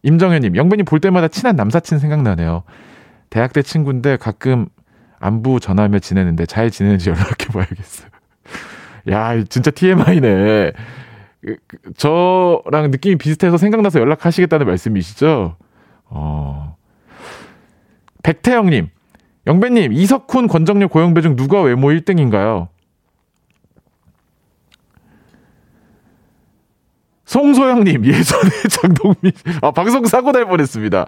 임정현님, 0.02 0.54
영배님 0.54 0.84
볼 0.84 1.00
때마다 1.00 1.28
친한 1.28 1.56
남사친 1.56 1.98
생각나네요. 1.98 2.62
대학 3.30 3.52
때 3.52 3.62
친구인데 3.62 4.16
가끔 4.16 4.68
안부 5.18 5.58
전화하며 5.60 5.98
지내는데 6.00 6.46
잘 6.46 6.70
지내는지 6.70 7.08
연락해 7.08 7.48
봐야겠어요. 7.52 8.08
야, 9.10 9.42
진짜 9.44 9.70
TMI네. 9.70 10.72
그, 11.42 11.56
그, 11.66 11.78
저랑 11.94 12.90
느낌이 12.90 13.16
비슷해서 13.16 13.56
생각나서 13.56 14.00
연락하시겠다는 14.00 14.66
말씀이시죠? 14.66 15.56
어. 16.14 16.76
백태영님, 18.22 18.88
영배님, 19.46 19.92
이석훈, 19.92 20.48
권정렬, 20.48 20.88
고영배 20.88 21.20
중 21.20 21.36
누가 21.36 21.60
외모 21.60 21.88
1등인가요? 21.88 22.68
송소영님, 27.26 28.04
예전에 28.06 28.50
장동민, 28.70 29.32
아, 29.60 29.70
방송 29.72 30.04
사고 30.06 30.32
날 30.32 30.46
뻔했습니다. 30.46 31.06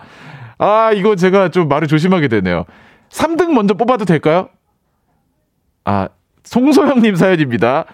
아, 0.58 0.92
이거 0.92 1.14
제가 1.14 1.50
좀 1.50 1.68
말을 1.68 1.88
조심하게 1.88 2.28
되네요. 2.28 2.64
3등 3.10 3.52
먼저 3.52 3.74
뽑아도 3.74 4.04
될까요? 4.04 4.48
아, 5.84 6.08
송소영님 6.44 7.16
사연입니다. 7.16 7.84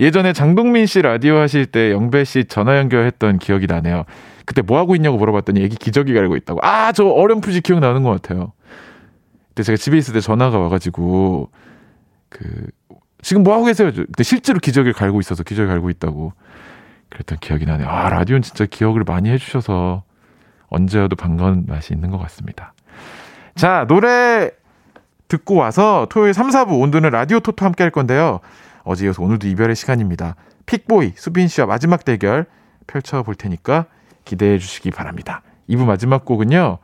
예전에 0.00 0.32
장동민 0.32 0.86
씨 0.86 1.02
라디오 1.02 1.36
하실 1.36 1.66
때 1.66 1.92
영배 1.92 2.24
씨 2.24 2.46
전화 2.46 2.78
연결했던 2.78 3.38
기억이 3.38 3.66
나네요. 3.66 4.04
그때 4.46 4.62
뭐 4.62 4.78
하고 4.78 4.94
있냐고 4.96 5.16
물어봤더니 5.18 5.62
애기 5.62 5.76
기저귀 5.76 6.12
갈고 6.14 6.36
있다고. 6.36 6.60
아, 6.62 6.92
저 6.92 7.06
어렴풋이 7.06 7.60
기억나는 7.60 8.02
것 8.02 8.10
같아요. 8.10 8.52
그때 9.48 9.62
제가 9.62 9.76
집에 9.76 9.98
있을 9.98 10.14
때 10.14 10.20
전화가 10.20 10.58
와가지고 10.58 11.50
그 12.28 12.66
지금 13.20 13.42
뭐 13.42 13.54
하고 13.54 13.64
계세요? 13.64 13.92
근데 13.92 14.22
실제로 14.22 14.58
기저귀를 14.58 14.94
갈고 14.94 15.20
있어서 15.20 15.42
기저귀 15.42 15.68
갈고 15.68 15.90
있다고 15.90 16.32
그랬던 17.10 17.38
기억이 17.40 17.66
나네요. 17.66 17.88
아, 17.88 18.08
라디오는 18.08 18.42
진짜 18.42 18.66
기억을 18.66 19.04
많이 19.04 19.30
해주셔서 19.30 20.02
언제여도 20.68 21.16
반가운 21.16 21.66
맛이 21.68 21.92
있는 21.92 22.10
것 22.10 22.18
같습니다. 22.18 22.72
자, 23.54 23.84
노래 23.86 24.50
듣고 25.28 25.56
와서 25.56 26.06
토요일 26.10 26.34
3, 26.34 26.48
4부 26.48 26.80
오늘은 26.80 27.10
라디오 27.10 27.40
토토 27.40 27.64
함께 27.64 27.84
할 27.84 27.90
건데요. 27.90 28.40
어제 28.82 29.06
이어서 29.06 29.22
오늘도 29.22 29.46
이별의 29.48 29.76
시간입니다. 29.76 30.36
픽보이, 30.66 31.12
수빈 31.16 31.48
씨와 31.48 31.66
마지막 31.66 32.04
대결 32.04 32.46
펼쳐볼 32.86 33.34
테니까 33.34 33.86
기대해 34.24 34.58
주시기 34.58 34.90
바랍니다. 34.90 35.42
2부 35.68 35.84
마지막 35.84 36.24
곡은요. 36.24 36.78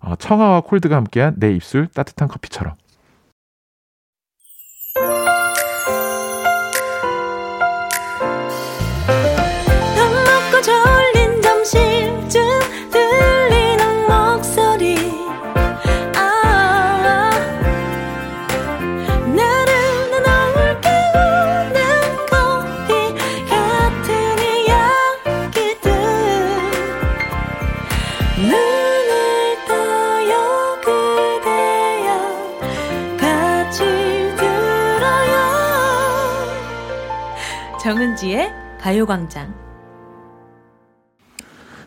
어, 0.00 0.16
청아와 0.16 0.60
콜드가 0.62 0.96
함께한 0.96 1.34
내 1.38 1.52
입술 1.52 1.86
따뜻한 1.88 2.28
커피처럼. 2.28 2.74
가요광장. 38.84 39.54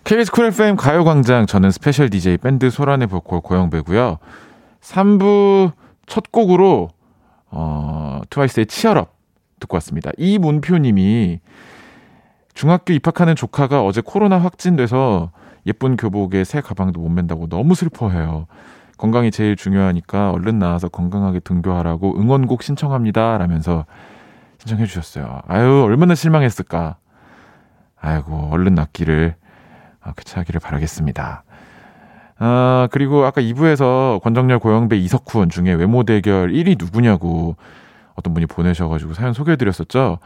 KBS 0.03 0.31
Cool 0.31 0.45
FM 0.45 0.77
가요광장 0.77 1.45
저는 1.45 1.69
special 1.69 2.09
DJ 2.09 2.37
밴드 2.37 2.71
소란의 2.71 3.05
보컬 3.05 3.41
고영배고요. 3.41 4.17
3부 4.81 5.73
첫 6.07 6.31
곡으로 6.31 6.89
어, 7.51 8.21
트와이스의 8.31 8.65
Cheer 8.65 8.99
Up 8.99 9.13
듣고 9.59 9.75
왔습니다. 9.75 10.09
이문표님이 10.17 11.39
중학교 12.55 12.93
입학하는 12.93 13.35
조카가 13.35 13.85
어제 13.85 14.01
코로나 14.03 14.39
확진돼서 14.39 15.29
예쁜 15.67 15.97
교복에 15.97 16.43
새 16.45 16.61
가방도 16.61 16.99
못 16.99 17.09
맨다고 17.09 17.47
너무 17.47 17.75
슬퍼해요. 17.75 18.47
건강이 18.97 19.29
제일 19.29 19.55
중요하니까 19.55 20.31
얼른 20.31 20.57
나와서 20.57 20.89
건강하게 20.89 21.41
등교하라고 21.41 22.19
응원곡 22.19 22.63
신청합니다. 22.63 23.37
라면서 23.37 23.85
신청해 24.67 24.85
주셨어요. 24.85 25.41
아유, 25.47 25.83
얼마나 25.83 26.13
실망했을까. 26.13 26.97
아이고, 27.99 28.49
얼른 28.51 28.75
낫기를, 28.75 29.35
아, 30.01 30.11
쾌차하기를 30.11 30.59
바라겠습니다. 30.59 31.43
아, 32.39 32.87
그리고 32.91 33.25
아까 33.25 33.41
2부에서 33.41 34.21
권정열, 34.21 34.59
고영배, 34.59 34.97
이석훈 34.97 35.49
중에 35.49 35.73
외모 35.73 36.03
대결 36.03 36.51
1위 36.51 36.75
누구냐고 36.77 37.55
어떤 38.15 38.33
분이 38.33 38.45
보내셔가지고 38.45 39.13
사연 39.13 39.31
소개해드렸었죠. 39.33 40.19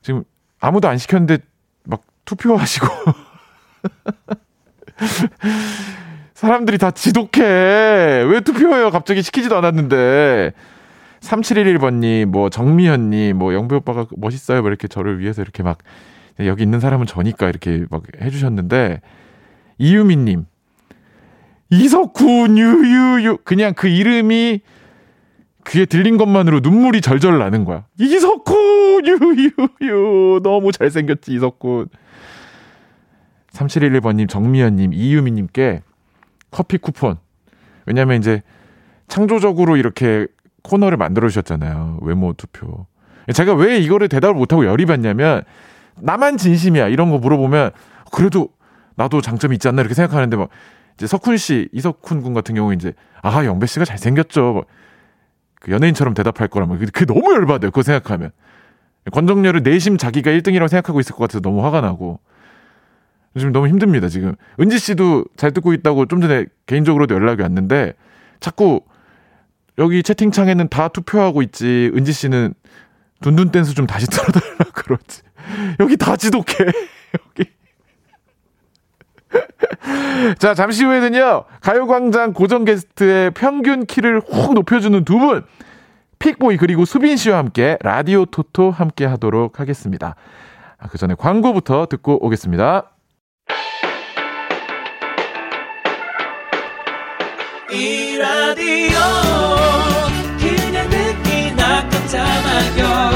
지금 0.00 0.24
아무도 0.60 0.88
안 0.88 0.96
시켰는데 0.96 1.38
막 1.84 2.00
투표하시고. 2.24 2.86
사람들이 6.32 6.78
다 6.78 6.90
지독해. 6.90 7.42
왜 7.42 8.40
투표해요? 8.40 8.90
갑자기 8.90 9.22
시키지도 9.22 9.56
않았는데. 9.58 10.52
3711번님, 11.24 12.26
뭐, 12.26 12.50
정미현님, 12.50 13.38
뭐, 13.38 13.54
영배 13.54 13.76
오빠가 13.76 14.06
멋있어요. 14.16 14.60
뭐 14.60 14.68
이렇게 14.70 14.88
저를 14.88 15.18
위해서 15.18 15.42
이렇게 15.42 15.62
막, 15.62 15.78
여기 16.40 16.62
있는 16.62 16.80
사람은 16.80 17.06
저니까 17.06 17.48
이렇게 17.48 17.86
막 17.90 18.02
해주셨는데, 18.20 19.00
이유미님, 19.78 20.46
이석훈, 21.70 22.58
유유유. 22.58 23.38
그냥 23.44 23.74
그 23.74 23.88
이름이 23.88 24.60
귀에 25.66 25.86
들린 25.86 26.18
것만으로 26.18 26.60
눈물이 26.60 27.00
절절 27.00 27.38
나는 27.38 27.64
거야. 27.64 27.86
이석훈, 27.98 29.06
유유유. 29.06 30.40
너무 30.42 30.72
잘생겼지, 30.72 31.32
이석훈. 31.32 31.88
3711번님, 33.52 34.28
정미연님, 34.28 34.92
이유미님께 34.92 35.82
커피 36.50 36.78
쿠폰. 36.78 37.16
왜냐면 37.86 38.18
이제 38.18 38.42
창조적으로 39.08 39.76
이렇게 39.76 40.26
코너를 40.64 40.96
만들어 40.96 41.28
주셨잖아요. 41.28 41.98
외모 42.02 42.32
투표. 42.32 42.86
제가 43.32 43.54
왜 43.54 43.78
이거를 43.78 44.08
대답을 44.08 44.34
못하고 44.34 44.66
열이 44.66 44.86
받냐면 44.86 45.42
나만 46.00 46.36
진심이야 46.36 46.88
이런 46.88 47.10
거 47.10 47.18
물어보면 47.18 47.70
그래도 48.12 48.48
나도 48.96 49.20
장점이 49.20 49.54
있지 49.56 49.68
않나 49.68 49.82
이렇게 49.82 49.94
생각하는데 49.94 50.36
막 50.36 50.48
이제 50.96 51.06
석훈 51.06 51.36
씨 51.36 51.68
이석훈 51.72 52.22
군 52.22 52.34
같은 52.34 52.54
경우 52.54 52.74
이제 52.74 52.92
아 53.22 53.44
영배 53.44 53.66
씨가 53.66 53.84
잘 53.84 53.98
생겼죠 53.98 54.52
뭐그 54.52 55.70
연예인처럼 55.70 56.14
대답할 56.14 56.48
거라면 56.48 56.78
그게 56.78 57.04
너무 57.06 57.32
열받아요 57.32 57.70
그거 57.70 57.82
생각하면 57.82 58.30
권정열을 59.10 59.62
내심 59.62 59.96
자기가 59.96 60.30
1등이라고 60.30 60.68
생각하고 60.68 61.00
있을 61.00 61.14
것 61.14 61.20
같아서 61.22 61.40
너무 61.40 61.64
화가 61.64 61.80
나고 61.80 62.20
요즘 63.36 63.52
너무 63.52 63.68
힘듭니다, 63.68 64.08
지금. 64.08 64.34
은지 64.60 64.78
씨도 64.78 65.24
잘 65.36 65.52
듣고 65.52 65.72
있다고 65.72 66.06
좀 66.06 66.20
전에 66.20 66.46
개인적으로도 66.66 67.14
연락이 67.14 67.42
왔는데 67.42 67.94
자꾸 68.40 68.80
여기 69.78 70.02
채팅창에는 70.02 70.68
다 70.68 70.88
투표하고 70.88 71.42
있지. 71.42 71.90
은지 71.94 72.12
씨는 72.12 72.54
둔둔 73.20 73.50
댄스 73.50 73.74
좀 73.74 73.86
다시 73.86 74.06
틀어달라 74.06 74.70
그러지. 74.72 75.22
여기 75.80 75.96
다 75.96 76.16
지독해. 76.16 76.44
여기. 77.28 77.50
자, 80.38 80.54
잠시 80.54 80.84
후에는요, 80.84 81.44
가요광장 81.60 82.32
고정 82.32 82.64
게스트의 82.64 83.32
평균 83.32 83.84
키를 83.86 84.20
훅 84.20 84.54
높여주는 84.54 85.04
두 85.04 85.18
분, 85.18 85.44
픽보이 86.18 86.56
그리고 86.56 86.84
수빈 86.84 87.16
씨와 87.16 87.38
함께 87.38 87.76
라디오 87.82 88.24
토토 88.24 88.70
함께 88.70 89.04
하도록 89.04 89.58
하겠습니다. 89.58 90.14
아, 90.78 90.88
그 90.88 90.98
전에 90.98 91.14
광고부터 91.14 91.86
듣고 91.86 92.24
오겠습니다. 92.24 92.93
이 97.70 98.16
라디오 98.18 98.98
그냥 100.38 100.88
듣기나 100.90 101.88
깜짝마요. 101.88 103.10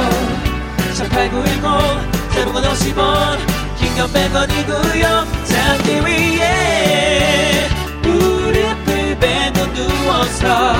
18910 0.94 2.32
대목원 2.34 2.64
50원 2.64 3.38
긴건 3.78 4.08
100원이고요. 4.12 5.04
잠기 5.46 6.00
위에 6.00 7.68
무릎을 8.02 9.18
베고 9.18 9.72
누워서 9.74 10.74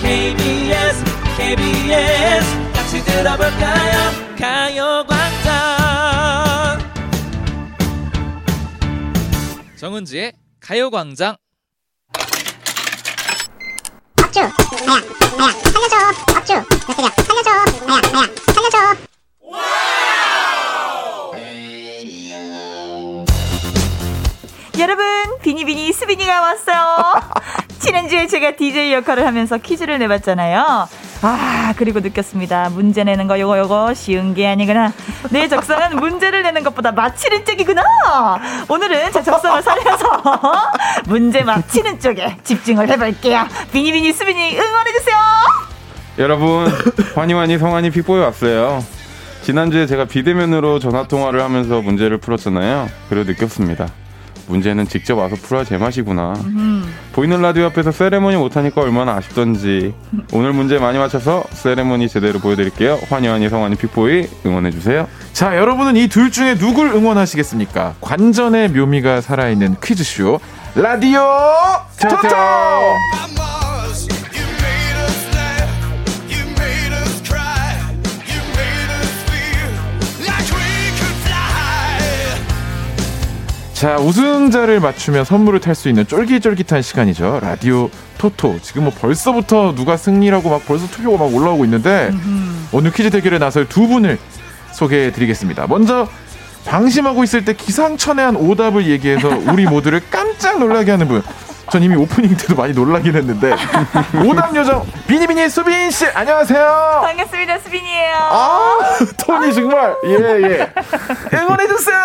KBS 0.00 1.04
KBS 1.36 2.72
같이 2.72 3.04
들어볼까요? 3.04 4.12
가요광장. 4.38 5.52
정은지의 9.76 10.32
가요광장 10.60 11.36
업주 14.32 14.40
나야 14.86 15.02
나야 15.36 15.52
살려줘 15.52 15.96
업주 16.38 16.52
몇 16.54 16.96
살려줘 16.96 17.84
나야 17.86 18.00
나야 18.00 18.26
살려줘 18.54 18.96
여러분, 24.82 25.04
비니비니 25.42 25.92
수빈이가 25.92 26.40
왔어요. 26.40 27.20
지난주에 27.78 28.26
제가 28.26 28.56
DJ 28.56 28.92
역할을 28.94 29.24
하면서 29.24 29.56
퀴즈를 29.56 29.96
내봤잖아요. 30.00 30.88
아, 31.22 31.74
그리고 31.76 32.00
느꼈습니다. 32.00 32.70
문제 32.70 33.04
내는 33.04 33.28
거 33.28 33.38
요거 33.38 33.58
요거 33.60 33.94
쉬운 33.94 34.34
게 34.34 34.48
아니구나. 34.48 34.92
내 35.30 35.46
적성은 35.46 35.94
문제를 36.00 36.42
내는 36.42 36.64
것보다 36.64 36.90
맞히는 36.90 37.44
쪽이구나. 37.44 37.80
오늘은 38.68 39.12
제 39.12 39.22
적성을 39.22 39.62
살려서 39.62 40.22
문제 41.06 41.44
맞히는 41.44 42.00
쪽에 42.00 42.36
집중을 42.42 42.88
해볼게요. 42.88 43.46
비니비니 43.72 44.12
수빈이 44.12 44.58
응원해주세요. 44.58 45.16
여러분, 46.18 46.66
환희환희 47.14 47.58
성환이 47.58 47.90
픽보에 47.90 48.20
왔어요. 48.20 48.84
지난주에 49.42 49.86
제가 49.86 50.06
비대면으로 50.06 50.80
전화 50.80 51.06
통화를 51.06 51.40
하면서 51.40 51.80
문제를 51.80 52.18
풀었잖아요. 52.18 52.88
그리고 53.08 53.30
느꼈습니다. 53.30 54.01
문제는 54.52 54.86
직접 54.86 55.16
와서 55.18 55.34
풀어야 55.36 55.64
제맛이구나. 55.64 56.34
음. 56.44 56.94
보이는 57.12 57.40
라디오 57.40 57.64
앞에서 57.66 57.90
세레모니 57.90 58.36
못하니까 58.36 58.82
얼마나 58.82 59.14
아쉽던지. 59.16 59.94
오늘 60.32 60.52
문제 60.52 60.78
많이 60.78 60.98
맞춰서 60.98 61.44
세레모니 61.52 62.08
제대로 62.08 62.38
보여드릴게요. 62.38 62.98
환희환희 63.08 63.48
성환이 63.48 63.76
픽보이 63.76 64.28
응원해주세요. 64.44 65.08
자, 65.32 65.56
여러분은 65.56 65.96
이 65.96 66.08
둘 66.08 66.30
중에 66.30 66.56
누굴 66.56 66.88
응원하시겠습니까? 66.88 67.94
관전의 68.02 68.68
묘미가 68.70 69.22
살아있는 69.22 69.76
퀴즈쇼 69.82 70.38
라디오 70.74 71.22
토토! 72.00 72.28
자, 83.82 83.96
우승자를 83.96 84.78
맞추면 84.78 85.24
선물을 85.24 85.58
탈 85.58 85.74
수 85.74 85.88
있는 85.88 86.06
쫄깃쫄깃한 86.06 86.82
시간이죠. 86.82 87.40
라디오 87.42 87.90
토토. 88.16 88.60
지금 88.62 88.84
뭐 88.84 88.92
벌써부터 88.92 89.74
누가 89.74 89.96
승리라고 89.96 90.50
막 90.50 90.64
벌써 90.64 90.86
투표가 90.86 91.18
막 91.18 91.34
올라오고 91.34 91.64
있는데 91.64 92.10
음흠. 92.12 92.68
오늘 92.70 92.92
퀴즈 92.92 93.10
대결에 93.10 93.40
나설 93.40 93.68
두 93.68 93.88
분을 93.88 94.20
소개해 94.70 95.10
드리겠습니다. 95.10 95.66
먼저 95.66 96.06
방심하고 96.66 97.24
있을 97.24 97.44
때 97.44 97.54
기상천외한 97.54 98.36
오답을 98.36 98.86
얘기해서 98.86 99.28
우리 99.50 99.66
모두를 99.66 100.00
깜짝 100.10 100.58
놀라게 100.58 100.92
하는 100.92 101.08
분. 101.08 101.22
전 101.70 101.82
이미 101.82 101.96
오프닝 101.96 102.36
때도 102.36 102.54
많이 102.54 102.74
놀라긴 102.74 103.14
했는데 103.14 103.54
오답 104.26 104.54
요정 104.54 104.84
비니비니 105.06 105.48
수빈 105.48 105.90
씨 105.90 106.06
안녕하세요. 106.06 107.00
반갑습니다 107.02 107.58
수빈이에요. 107.60 108.14
아 108.14 108.78
톤이 109.16 109.54
정말 109.54 109.94
예예 110.04 110.42
예. 110.42 110.72
응원해 111.34 111.66
주세요. 111.68 111.96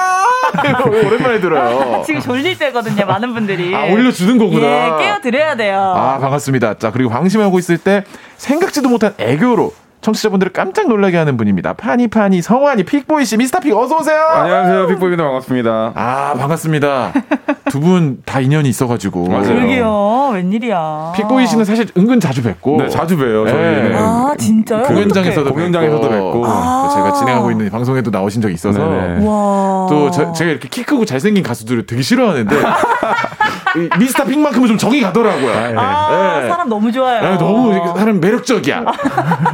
오랜만에 1.06 1.42
들어요. 1.42 2.02
지금 2.06 2.22
졸릴 2.22 2.58
때거든요 2.58 3.06
많은 3.06 3.34
분들이. 3.34 3.76
아 3.76 3.86
올려주는 3.92 4.38
거구나. 4.38 4.66
예 4.66 5.04
깨워 5.04 5.20
드려야 5.22 5.56
돼요. 5.56 5.80
아 5.98 6.18
반갑습니다. 6.20 6.76
자 6.76 6.92
그리고 6.92 7.10
방심하고 7.10 7.60
있을 7.60 7.78
때 7.78 8.06
생각지도 8.38 8.88
못한 8.88 9.16
애교로 9.18 9.74
청취자분들을 10.02 10.54
깜짝 10.54 10.88
놀라게 10.88 11.18
하는 11.18 11.38
분입니다. 11.38 11.74
파니파니 11.74 12.42
성환이 12.42 12.84
픽보이 12.84 13.26
씨 13.26 13.36
미스터 13.36 13.60
픽 13.60 13.76
어서 13.76 13.98
오세요. 13.98 14.22
안녕하세요 14.22 14.88
픽보이입니다 14.88 15.24
반갑습니다. 15.24 15.92
아 15.96 16.34
반갑습니다. 16.38 17.14
두 17.70 17.80
분 17.82 18.22
다 18.26 18.40
인연이 18.40 18.70
있어가지고 18.70 19.28
맞아요. 19.28 19.48
그러게요 19.48 20.30
웬일이야. 20.34 21.14
픽보이 21.16 21.48
씨는 21.48 21.66
사실 21.66 21.88
은근 21.98 22.20
자주 22.20 22.42
뵙고 22.44 22.78
네 22.78 22.90
자주 22.90 23.18
봬요 23.18 23.46
저희는. 23.48 23.92
네. 23.92 23.98
아 23.98 24.34
진짜요? 24.38 24.84
공연장에서도 24.84 25.54
공연장에서도 25.54 26.10
뵙고 26.10 26.44
아~ 26.46 26.90
제가 26.94 27.14
진행하고 27.14 27.52
있는 27.52 27.70
방송에도 27.70 28.10
나오신 28.12 28.42
적이 28.42 28.54
있어서 28.54 28.80
또 29.90 30.12
저, 30.12 30.32
제가 30.32 30.52
이렇게 30.52 30.70
키 30.70 30.84
크고 30.84 31.06
잘생긴 31.06 31.44
가수들을 31.44 31.86
되게 31.86 32.02
싫어하는데 32.02 32.56
미스터 34.00 34.26
픽만큼은 34.26 34.68
좀 34.68 34.78
정이 34.78 35.02
가더라고요. 35.02 35.78
아, 35.78 36.40
네. 36.42 36.48
사람 36.50 36.70
너무 36.70 36.92
좋아요. 36.92 37.22
네, 37.22 37.38
너무 37.38 37.74
사람 37.98 38.20
매력적이야. 38.20 38.84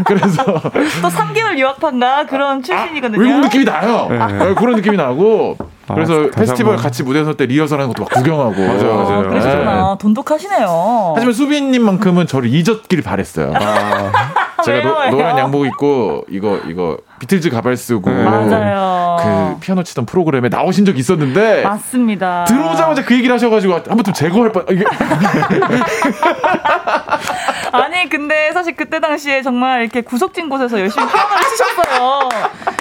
그래서 0.05 0.32
또 1.01 1.09
3개월 1.09 1.57
유학판가 1.57 2.25
그런 2.25 2.63
출신이거든요. 2.63 3.21
아, 3.21 3.23
외국 3.25 3.41
느낌이 3.41 3.65
나요. 3.65 4.07
네. 4.09 4.53
그런 4.55 4.75
느낌이 4.75 4.97
나고. 4.97 5.57
아, 5.87 5.95
그래서 5.95 6.29
페스티벌 6.31 6.77
같이 6.77 7.03
무대 7.03 7.23
설때 7.23 7.45
리허설하는 7.45 7.91
것도 7.93 8.03
막 8.03 8.11
구경하고. 8.11 8.61
맞아요, 8.61 8.95
맞아요. 8.95 9.19
아, 9.19 9.23
그러시구나. 9.23 9.91
네. 9.91 9.97
돈독하시네요. 9.99 11.13
하지만 11.15 11.33
수빈님만큼은 11.33 12.27
저를 12.27 12.49
잊었길 12.49 13.01
바랬어요. 13.01 13.53
아. 13.55 14.11
제가 14.63 14.99
왜요, 15.01 15.11
노, 15.11 15.21
란 15.21 15.37
양복 15.37 15.65
입고 15.65 16.25
이거 16.29 16.57
이거 16.69 16.97
비틀즈 17.19 17.49
가발 17.49 17.75
쓰고 17.75 18.09
네. 18.09 18.23
맞아요. 18.23 19.17
그 19.19 19.59
피아노 19.59 19.83
치던 19.83 20.05
프로그램에 20.05 20.47
나오신 20.47 20.85
적 20.85 20.97
있었는데 20.97 21.63
맞습니다. 21.63 22.45
들어오자마자 22.45 23.03
그 23.03 23.13
얘기를 23.13 23.33
하셔가지고 23.35 23.73
한번 23.73 24.03
좀 24.03 24.13
제거할 24.13 24.53
뻔. 24.53 24.65
아니 27.73 28.07
근데 28.07 28.51
사실 28.53 28.75
그때 28.75 28.99
당시에 28.99 29.41
정말 29.41 29.81
이렇게 29.81 30.01
구석진 30.01 30.47
곳에서 30.47 30.79
열심히 30.79 31.07
피아노를 31.07 31.43
치셨어요. 31.43 32.29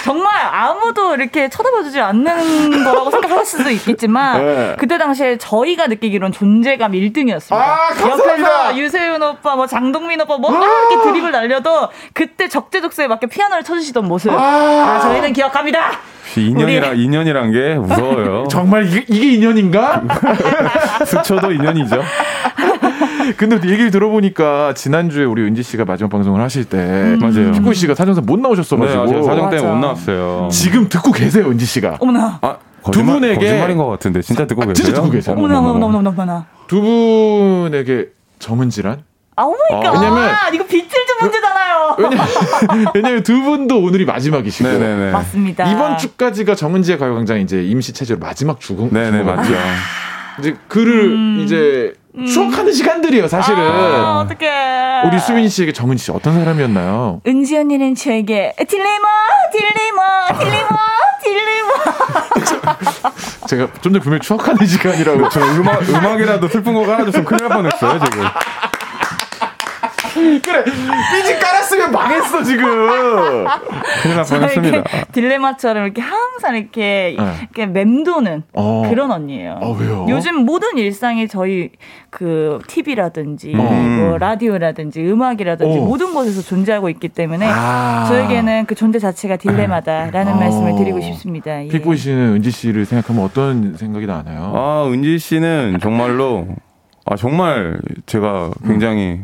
정말 0.05 0.35
아무도 0.53 1.15
이렇게 1.15 1.49
쳐다봐주지 1.49 1.99
않는 2.01 2.85
거라고 2.85 3.11
생각하실 3.11 3.47
수도 3.47 3.71
있겠지만 3.71 4.45
네. 4.45 4.77
그때 4.79 4.99
당시에 4.99 5.39
저희가 5.39 5.87
느끼기로는 5.87 6.33
존재감 6.33 6.93
1등이었습니다. 6.93 7.55
아, 7.55 7.89
옆에서 8.01 8.77
유세윤 8.77 9.23
오빠, 9.23 9.57
뭐 9.57 9.67
장동민 9.67 10.21
오빠 10.21 10.37
뭐 10.37 10.51
이렇게 10.51 11.03
드립을 11.03 11.31
날려도 11.31 11.89
그때 12.13 12.49
적재적소에 12.49 13.07
맞게 13.07 13.29
피아노를 13.29 13.65
쳐주시던 13.65 14.07
모습 14.07 14.31
아, 14.33 14.37
아 14.37 15.01
저희는 15.01 15.33
기억합니다. 15.33 15.93
인연이랑 16.37 16.93
우리... 16.93 17.05
인연이란 17.05 17.53
게 17.53 17.75
무서워요. 17.75 18.45
정말 18.51 18.87
이게, 18.87 19.05
이게 19.09 19.33
인연인가? 19.35 20.03
스쳐도 21.05 21.53
인연이죠. 21.53 22.03
근데 23.37 23.57
얘기를 23.69 23.91
들어보니까 23.91 24.75
지난주에 24.75 25.25
우리 25.25 25.43
은지 25.43 25.63
씨가 25.63 25.85
마지막 25.85 26.11
방송을 26.11 26.41
하실 26.41 26.65
때 26.65 26.79
음. 26.79 27.19
맞아요. 27.21 27.53
픽보이 27.53 27.73
씨가 27.73 27.95
사정상 27.95 28.25
못 28.27 28.39
나오셨어 28.41 28.77
가지고 28.77 29.05
네, 29.07 29.23
사정 29.23 29.51
때문에 29.51 29.71
못 29.73 29.79
나왔어요. 29.79 30.49
지금 30.51 30.89
듣고 30.89 31.13
계세요, 31.13 31.47
은지 31.47 31.65
씨가. 31.65 31.97
어머나. 32.01 32.39
아, 32.43 32.57
두 32.91 33.05
분에게 33.05 33.35
거짓말인 33.35 33.77
것 33.77 33.87
같은데 33.87 34.23
진짜 34.23 34.47
듣고 34.47 34.61
계세요? 34.63 34.75
진짜 34.75 34.93
듣고 34.95 35.11
계세요. 35.11 35.37
어머나 35.37 35.59
어머나 35.59 35.87
어머나 35.87 36.11
어머나. 36.11 36.47
두 36.67 36.81
분에게 36.81 38.09
정은지란? 38.39 39.05
아, 39.35 39.45
oh 39.45 39.57
my 39.57 39.70
god. 39.70 39.95
어, 39.95 39.99
왜냐면 39.99 40.29
아, 40.29 40.49
이거 40.53 40.65
비틀즈 40.67 41.13
문제잖아요. 41.23 41.97
왜냐면, 41.99 42.27
왜냐면 42.95 43.23
두 43.23 43.41
분도 43.43 43.79
오늘이 43.79 44.05
마지막이시고. 44.05 44.69
네네네. 44.69 45.11
맞습니다. 45.13 45.71
이번 45.73 45.97
주까지가 45.97 46.55
정은지의 46.55 46.99
가요광장 46.99 47.41
이제 47.41 47.63
임시 47.63 47.93
체제로 47.93 48.21
마지막 48.21 48.61
주공. 48.61 48.91
네네 48.91 49.23
맞죠. 49.23 49.53
이제 50.39 50.57
그를 50.69 51.39
이제 51.41 51.95
추억하는 52.27 52.73
시간들이에요, 52.73 53.27
사실은. 53.29 53.59
음. 53.59 53.65
아, 53.65 54.21
어떡해. 54.21 55.03
우리 55.07 55.19
수민 55.19 55.49
씨에게 55.49 55.73
정은 55.73 55.97
씨 55.97 56.11
어떤 56.11 56.35
사람이었나요? 56.39 57.21
은지 57.27 57.57
언니는 57.57 57.95
저에게 57.95 58.55
딜레마, 58.69 59.09
딜레마, 59.53 60.39
딜레마, 60.39 60.69
딜레마. 61.23 61.73
제가 63.47 63.73
좀 63.81 63.93
전에 63.93 63.99
분명히 64.01 64.21
추억하는 64.21 64.65
시간이라고. 64.67 65.29
저 65.31 65.41
음악 65.41 65.89
음악이라도 65.89 66.49
슬픈 66.49 66.75
거 66.75 66.85
깔아줬으면 66.87 67.25
큰일 67.25 67.49
날 67.49 67.57
뻔했어요 67.57 67.99
지금. 68.05 68.25
그래, 70.43 70.65
삐지 70.65 71.39
깔았으면 71.39 71.93
망했어, 71.93 72.43
지금. 72.43 72.65
큰일 74.03 74.23
뻔했습니다. 74.29 74.83
딜레마처럼 75.13 75.85
이렇게 75.85 76.01
항상 76.01 76.57
이렇게, 76.57 77.17
네. 77.19 77.35
이렇게 77.41 77.67
맴도는 77.67 78.43
어. 78.53 78.83
그런 78.89 79.11
언니예요. 79.11 79.59
어, 79.61 79.73
왜요? 79.73 80.07
요즘 80.09 80.45
모든 80.45 80.77
일상이 80.77 81.29
저희 81.29 81.71
그 82.11 82.59
TV라든지 82.67 83.55
음. 83.55 84.01
뭐 84.01 84.19
라디오라든지 84.19 85.03
음악이라든지 85.03 85.79
어. 85.79 85.83
모든 85.83 86.13
곳에서 86.13 86.43
존재하고 86.43 86.91
있기 86.91 87.09
때문에 87.09 87.47
아. 87.49 88.05
저에게는 88.09 88.67
그 88.67 88.75
존재 88.75 88.99
자체가 88.99 89.37
딜레마다라는 89.37 90.33
어. 90.35 90.37
말씀을 90.37 90.77
드리고 90.77 91.01
싶습니다. 91.01 91.65
예. 91.65 91.69
픽보이 91.69 91.97
씨는 91.97 92.35
은지 92.35 92.51
씨를 92.51 92.85
생각하면 92.85 93.25
어떤 93.25 93.77
생각이 93.77 94.07
나나요? 94.07 94.53
아 94.55 94.89
은지 94.91 95.19
씨는 95.19 95.79
정말로 95.81 96.47
아 97.07 97.17
정말 97.17 97.81
제가 98.07 98.51
굉장히 98.67 99.21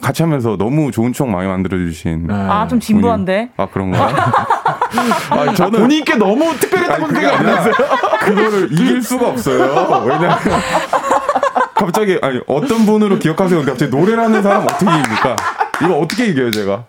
같이 0.00 0.22
하면서 0.22 0.56
너무 0.56 0.90
좋은 0.90 1.12
추억 1.12 1.28
많이 1.28 1.48
만들어 1.48 1.76
주신. 1.76 2.26
네. 2.26 2.34
아, 2.34 2.66
좀 2.68 2.78
진부한데? 2.80 3.50
아 3.56 3.66
그런가? 3.66 4.08
아 5.30 5.52
저는 5.54 5.80
본인께 5.80 6.14
너무 6.16 6.56
특별했다고 6.58 7.04
아니, 7.04 7.14
그게 7.14 7.20
생각 7.26 7.40
안 7.40 7.46
아니라 7.46 7.56
하세요? 7.58 7.74
그거를 8.20 8.68
이길 8.72 9.02
수가 9.02 9.28
없어요. 9.28 10.04
왜냐면 10.06 10.38
갑자기 11.74 12.18
아니 12.22 12.40
어떤 12.46 12.86
분으로 12.86 13.18
기억하세요? 13.18 13.58
근데 13.58 13.72
갑자기 13.72 13.90
노래라는 13.94 14.42
사람 14.42 14.62
어떻게 14.62 14.86
이깁니까? 14.86 15.36
이거 15.82 15.98
어떻게 15.98 16.26
이겨요 16.26 16.50
제가? 16.50 16.84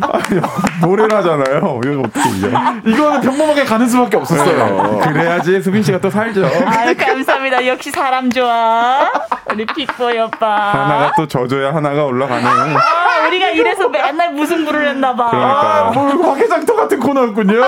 아니, 0.00 0.40
노래를 0.80 1.16
하잖아요. 1.18 1.80
이거 1.84 2.02
어떻게 2.04 2.28
이겨? 2.36 2.48
이거는 2.86 3.20
평범하게 3.20 3.64
가는 3.64 3.88
수밖에 3.88 4.16
없었어요. 4.16 4.98
그래야지 5.02 5.60
수빈 5.62 5.82
씨가 5.82 6.00
또 6.00 6.10
살죠. 6.10 6.44
아유, 6.66 6.94
감사합니다. 6.96 7.66
역시 7.66 7.90
사람 7.90 8.30
좋아. 8.30 9.10
우리 9.52 9.64
픽보이 9.66 10.18
오빠. 10.20 10.72
하나가 10.72 11.12
또 11.16 11.26
져줘야 11.26 11.74
하나가 11.74 12.04
올라가는. 12.04 12.46
아, 12.46 13.26
우리가 13.26 13.48
이래서 13.50 13.88
맨날 13.88 14.32
무승부를 14.32 14.88
했나봐. 14.88 15.30
그러니까요. 15.30 15.62
아, 15.62 15.90
뭘 15.92 16.22
화개장터 16.22 16.74
같은 16.76 17.00
코너였군요. 17.00 17.62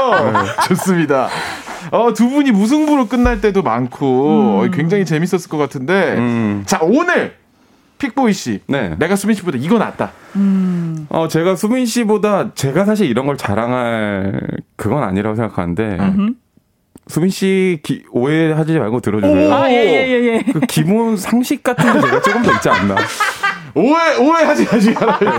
좋습니다. 0.68 1.28
어, 1.90 2.12
두 2.12 2.28
분이 2.28 2.52
무승부로 2.52 3.06
끝날 3.06 3.40
때도 3.40 3.62
많고 3.62 4.62
어, 4.64 4.70
굉장히 4.72 5.04
재밌었을 5.04 5.48
것 5.48 5.56
같은데 5.56 6.14
음. 6.18 6.62
자 6.66 6.78
오늘 6.82 7.34
픽보이 8.00 8.32
씨 8.32 8.60
네. 8.66 8.96
내가 8.98 9.14
수민 9.14 9.36
씨보다 9.36 9.58
이거 9.60 9.78
낫다. 9.78 10.10
어, 11.10 11.28
제가 11.28 11.54
수빈 11.54 11.86
씨보다 11.86 12.52
제가 12.54 12.84
사실 12.84 13.06
이런 13.08 13.26
걸 13.26 13.36
자랑할 13.36 14.40
그건 14.76 15.04
아니라고 15.04 15.36
생각하는데 15.36 15.98
수빈 17.06 17.30
씨 17.30 17.80
기- 17.82 18.04
오해하지 18.10 18.78
말고 18.78 19.00
들어주세요. 19.00 19.52
아, 19.52 19.68
예, 19.70 19.74
예, 19.74 20.08
예, 20.08 20.24
예. 20.46 20.52
그 20.52 20.60
기본 20.60 21.16
상식 21.16 21.62
같은 21.62 21.92
게 21.92 22.00
제가 22.00 22.22
조금 22.22 22.42
더 22.42 22.52
있지 22.52 22.68
않나. 22.68 22.94
오해 23.74 24.16
오해하지 24.16 24.66
마시. 24.70 24.90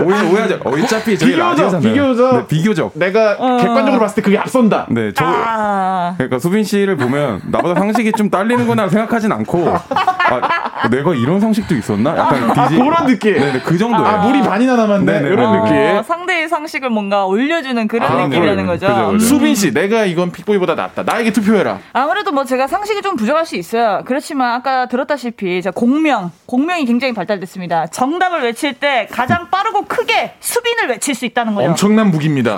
오해 0.04 0.30
오해하지. 0.32 0.58
어차피 0.64 1.18
저희 1.18 1.32
비교적, 1.32 1.38
라디오잖아요. 1.50 1.80
비교적. 1.92 2.36
네, 2.36 2.46
비교적. 2.46 2.92
내가 2.94 3.36
객관적으로 3.58 4.00
봤을 4.00 4.16
때 4.16 4.22
그게 4.22 4.38
앞선다. 4.38 4.86
네, 4.90 5.12
저 5.12 5.24
아, 5.24 6.14
그러니까 6.16 6.38
수빈 6.38 6.64
씨를 6.64 6.96
보면 6.96 7.42
나보다 7.50 7.78
상식이 7.80 8.12
좀 8.12 8.30
딸리는구나 8.30 8.88
생각하진 8.88 9.32
않고 9.32 9.68
아, 9.68 10.88
내가 10.88 11.14
이런 11.14 11.40
상식도 11.40 11.74
있었나? 11.74 12.16
약간 12.16 12.50
아, 12.50 12.68
디지 12.68 12.80
그런 12.80 13.06
느낌. 13.06 13.34
네네 13.34 13.60
그 13.60 13.76
정도예요. 13.78 14.06
아, 14.06 14.26
물이 14.26 14.40
반이나 14.42 14.76
남았네. 14.76 15.12
네네. 15.12 15.28
이런 15.28 15.44
어. 15.46 15.64
느낌. 15.64 15.76
어, 15.76 16.02
상대의 16.02 16.48
상식을 16.48 16.90
뭔가 16.90 17.26
올려주는 17.26 17.86
그런 17.88 18.10
아, 18.10 18.26
느낌이라는. 18.26 18.66
거죠. 18.66 18.86
그죠, 18.86 18.94
그죠. 18.96 19.10
음. 19.10 19.18
수빈 19.18 19.54
씨, 19.54 19.72
내가 19.72 20.04
이건 20.04 20.30
픽보이보다 20.32 20.74
낫다. 20.74 21.02
나에게 21.02 21.32
투표해라. 21.32 21.78
아무래도 21.92 22.32
뭐 22.32 22.44
제가 22.44 22.66
상식이 22.66 23.02
좀 23.02 23.16
부족할 23.16 23.44
수 23.46 23.56
있어요. 23.56 24.02
그렇지만 24.06 24.52
아까 24.54 24.86
들었다시피 24.86 25.60
제가 25.62 25.72
공명, 25.74 26.30
공명이 26.46 26.84
굉장히 26.86 27.12
발달됐습니다. 27.14 27.88
정답 27.88 28.21
을 28.32 28.42
외칠 28.42 28.74
때 28.74 29.08
가장 29.10 29.50
빠르고 29.50 29.86
크게 29.86 30.34
수빈을 30.40 30.88
외칠 30.90 31.14
수 31.14 31.24
있다는 31.24 31.54
거죠. 31.56 31.68
엄청난 31.70 32.10
무기입니다. 32.10 32.56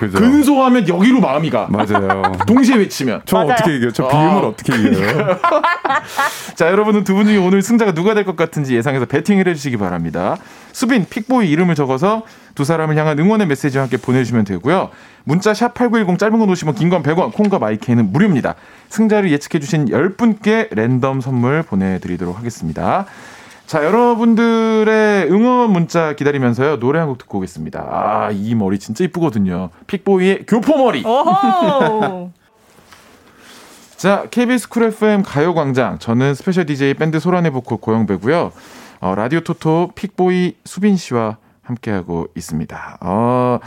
그죠. 0.00 0.18
근소하면 0.18 0.88
여기로 0.88 1.20
마음이 1.20 1.48
가. 1.50 1.68
맞아요. 1.70 2.22
동시에 2.46 2.76
외치면. 2.76 3.22
저 3.24 3.36
맞아요. 3.36 3.52
어떻게 3.52 3.76
이겨요? 3.76 3.92
저 3.92 4.08
비음을 4.08 4.26
아, 4.44 4.46
어떻게 4.48 4.74
이겨요? 4.76 5.38
자, 6.56 6.66
여러분은 6.68 7.04
두 7.04 7.14
분 7.14 7.26
중에 7.26 7.36
오늘 7.36 7.62
승자가 7.62 7.92
누가 7.92 8.14
될 8.14 8.24
것 8.24 8.34
같은지 8.36 8.74
예상해서 8.74 9.04
배팅을 9.06 9.46
해주시기 9.48 9.76
바랍니다. 9.76 10.36
수빈, 10.72 11.06
픽보이 11.10 11.50
이름을 11.50 11.74
적어서 11.74 12.22
두 12.54 12.64
사람을 12.64 12.96
향한 12.96 13.18
응원의 13.18 13.46
메시지와 13.46 13.82
함께 13.84 13.96
보내주시면 13.96 14.44
되고요. 14.44 14.90
문자 15.24 15.52
샵 15.54 15.74
8910 15.74 16.18
짧은 16.18 16.38
건 16.38 16.48
50원, 16.48 16.76
긴 16.76 16.88
건 16.90 17.02
100원, 17.02 17.32
콩과 17.32 17.58
마이케이는 17.58 18.12
무료입니다. 18.12 18.54
승자를 18.88 19.30
예측해주신 19.32 19.86
10분께 19.86 20.74
랜덤 20.74 21.20
선물 21.20 21.62
보내드리도록 21.62 22.38
하겠습니다. 22.38 23.06
자, 23.70 23.84
여러분들의 23.84 25.30
응원 25.30 25.70
문자 25.70 26.14
기다리면서요. 26.14 26.80
노래 26.80 26.98
한 26.98 27.06
곡 27.06 27.18
듣고 27.18 27.38
오겠습니다. 27.38 27.86
아, 27.88 28.30
이 28.32 28.56
머리 28.56 28.80
진짜 28.80 29.04
이쁘거든요. 29.04 29.70
픽보이의 29.86 30.44
교포머리. 30.48 31.04
자, 33.96 34.26
KBS 34.28 34.68
Cool 34.70 34.82
FM 34.84 35.22
가요광장. 35.22 36.00
저는 36.00 36.34
special 36.34 36.66
DJ 36.66 36.94
밴드 36.94 37.20
소란의 37.20 37.52
보컬 37.52 37.78
고영배고요. 37.78 38.50
어, 39.02 39.14
라디오 39.14 39.38
토토 39.38 39.92
픽보이 39.94 40.56
수빈 40.64 40.96
씨와 40.96 41.36
함께하고 41.62 42.26
있습니다. 42.34 42.98
어, 43.02 43.60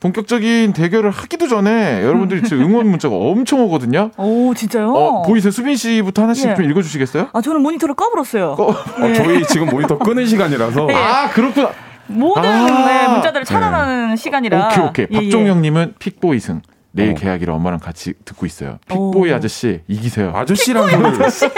본격적인 0.00 0.72
대결을 0.74 1.10
하기도 1.10 1.48
전에 1.48 2.02
여러분들이 2.04 2.44
지금 2.44 2.62
응원 2.64 2.88
문자가 2.88 3.16
엄청 3.16 3.60
오거든요. 3.62 4.10
오, 4.16 4.54
진짜요? 4.54 4.92
어, 4.92 5.22
보이세요? 5.22 5.50
수빈 5.50 5.74
씨부터 5.76 6.22
하나씩 6.22 6.50
예. 6.50 6.54
좀 6.54 6.64
읽어주시겠어요? 6.70 7.28
아, 7.32 7.40
저는 7.40 7.62
모니터를 7.62 7.96
꺼버렸어요. 7.96 8.56
어, 8.58 8.70
어, 8.70 9.12
저희 9.14 9.44
지금 9.44 9.66
모니터 9.66 9.98
끄는 9.98 10.26
시간이라서 10.26 10.88
아, 10.92 11.30
그렇구나. 11.30 11.70
모든 12.06 12.44
아. 12.44 12.86
네, 12.86 13.08
문자들을 13.08 13.44
차단하는 13.44 14.16
시간이라. 14.16 14.68
오케이, 14.68 14.84
오케이. 14.84 15.06
예, 15.10 15.16
예. 15.16 15.24
박종영님은 15.24 15.94
픽보이 15.98 16.38
승. 16.40 16.62
내일 16.90 17.12
어. 17.12 17.14
계약이라 17.14 17.54
엄마랑 17.54 17.78
같이 17.80 18.14
듣고 18.24 18.46
있어요. 18.46 18.78
픽보이 18.88 19.30
오. 19.30 19.34
아저씨, 19.34 19.80
이기세요. 19.88 20.32
아저씨란 20.34 20.88
소리. 21.30 21.50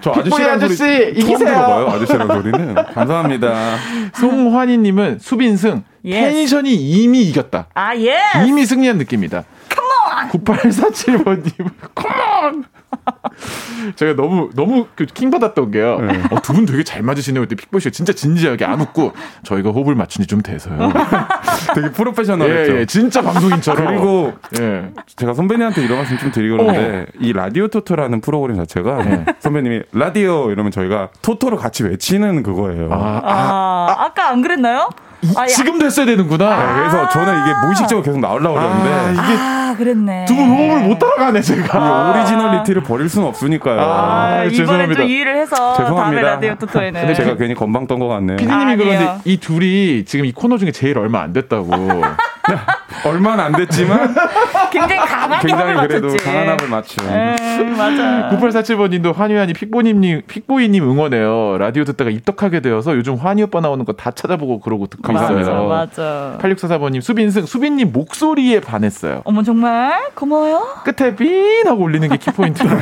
저 0.00 0.10
아저씨란 0.12 0.50
아저씨, 0.56 0.76
소리 0.76 0.98
처음 0.98 1.10
이기세요. 1.16 1.38
들어봐요. 1.38 1.86
아저씨란 1.88 2.28
소리는. 2.28 2.74
감사합니다. 2.94 3.76
송환희님은 4.14 5.18
수빈승 5.20 5.84
Yes. 6.04 6.20
텐션이 6.34 6.72
이미 6.74 7.22
이겼다. 7.24 7.66
아, 7.74 7.96
예. 7.96 8.18
이미 8.46 8.64
승리한 8.64 8.96
느낌이다. 8.98 9.42
9847번님, 10.30 11.70
come 11.94 12.34
on! 12.34 12.64
제가 13.96 14.14
너무, 14.16 14.50
너무 14.54 14.86
그 14.94 15.04
킹받았던 15.06 15.70
게요. 15.70 15.98
네. 16.00 16.22
어, 16.30 16.40
두 16.42 16.52
분 16.52 16.66
되게 16.66 16.82
잘 16.84 17.02
맞으시네요. 17.02 17.42
그때 17.42 17.54
픽보이가 17.56 17.90
진짜 17.90 18.12
진지하게 18.12 18.64
안 18.64 18.80
웃고, 18.80 19.12
저희가 19.44 19.70
호흡을 19.70 19.94
맞춘 19.94 20.22
지 20.22 20.26
좀 20.26 20.40
돼서요. 20.42 20.76
되게 21.74 21.90
프로페셔널했죠. 21.92 22.74
예, 22.76 22.80
예, 22.80 22.86
진짜 22.86 23.22
방송인처럼. 23.22 23.86
그리고 23.86 24.32
예. 24.60 24.90
제가 25.16 25.34
선배님한테 25.34 25.84
이런 25.84 25.98
말씀 25.98 26.18
좀 26.18 26.32
드리고 26.32 26.56
그러는데 26.56 27.06
이 27.20 27.32
라디오 27.32 27.68
토토라는 27.68 28.20
프로그램 28.20 28.56
자체가 28.56 29.02
네. 29.04 29.24
선배님이 29.38 29.82
라디오 29.92 30.50
이러면 30.50 30.72
저희가 30.72 31.10
토토를 31.22 31.58
같이 31.58 31.84
외치는 31.84 32.42
그거예요. 32.42 32.92
아, 32.92 32.96
아, 32.96 33.22
아, 33.24 34.04
아 34.06 34.14
까 34.14 34.30
안 34.30 34.42
그랬나요? 34.42 34.88
이- 35.22 35.32
아, 35.36 35.42
야. 35.42 35.46
지금도 35.46 35.86
했어야 35.86 36.06
되는구나. 36.06 36.56
네, 36.56 36.72
그래서 36.74 37.08
저는 37.08 37.42
이게 37.42 37.52
무의식적으로 37.64 38.02
계속 38.02 38.20
나오려고 38.20 38.58
아, 38.58 38.62
그러는데 38.62 39.12
이게 39.22 39.38
아, 39.40 39.74
그랬네. 39.76 40.24
두 40.26 40.34
분 40.36 40.48
호흡을 40.48 40.80
못 40.88 40.98
따라가네, 40.98 41.40
제가. 41.40 42.12
이 42.14 42.18
오리지널리티를 42.18 42.82
버릴 42.82 43.08
수는 43.08 43.26
없으니까요. 43.28 43.80
아, 43.80 43.84
아, 43.84 44.36
이번에 44.44 44.50
죄송합니다. 44.56 45.00
또 45.02 45.06
이해를 45.08 45.36
해서 45.36 45.76
죄송합니다. 45.76 46.22
라디오 46.22 46.54
토토에는. 46.54 47.00
근데 47.00 47.14
제가 47.14 47.36
괜히 47.36 47.54
건방 47.54 47.86
떤것 47.86 48.08
같네요. 48.08 48.36
피디님이 48.36 48.62
아니에요. 48.72 48.78
그런데 48.78 49.10
이 49.24 49.36
둘이 49.38 50.04
지금 50.04 50.24
이 50.26 50.32
코너 50.32 50.58
중에 50.58 50.70
제일 50.72 50.98
얼마 50.98 51.22
안 51.22 51.32
됐다고. 51.32 51.66
얼마는 53.04 53.44
안 53.44 53.52
됐지만 53.52 54.14
굉장히 54.72 54.96
강하게 54.96 55.46
굉장히 55.48 55.74
합을 55.74 55.88
그래도 55.88 56.06
맞췄지. 56.08 56.24
강한 56.24 56.48
합을 56.48 56.68
맞춘. 56.68 57.04
음, 57.08 57.76
맞아. 57.76 58.28
9847번님도 58.36 59.14
환희환이 59.14 59.52
픽보님님, 59.52 60.22
픽보이님 60.26 60.82
응원해요. 60.84 61.58
라디오 61.58 61.84
듣다가 61.84 62.10
입덕하게 62.10 62.60
되어서 62.60 62.94
요즘 62.96 63.16
환희 63.16 63.42
오빠 63.44 63.60
나오는 63.60 63.84
거 63.84 63.92
다 63.96 64.10
찾아보고 64.10 64.60
그러고 64.60 64.86
듣고 64.88 65.10
맞아, 65.12 65.32
있어요. 65.40 65.68
맞아. 65.68 66.36
8644번님, 66.40 67.00
수빈승, 67.00 67.46
수빈님 67.46 67.92
목소리에 67.92 68.60
반했어요. 68.60 69.22
어머 69.24 69.42
정말 69.42 70.10
고마워요. 70.14 70.66
끝에 70.84 71.16
빈 71.16 71.66
하고 71.66 71.82
올리는 71.84 72.06
게 72.08 72.16
키포인트. 72.18 72.62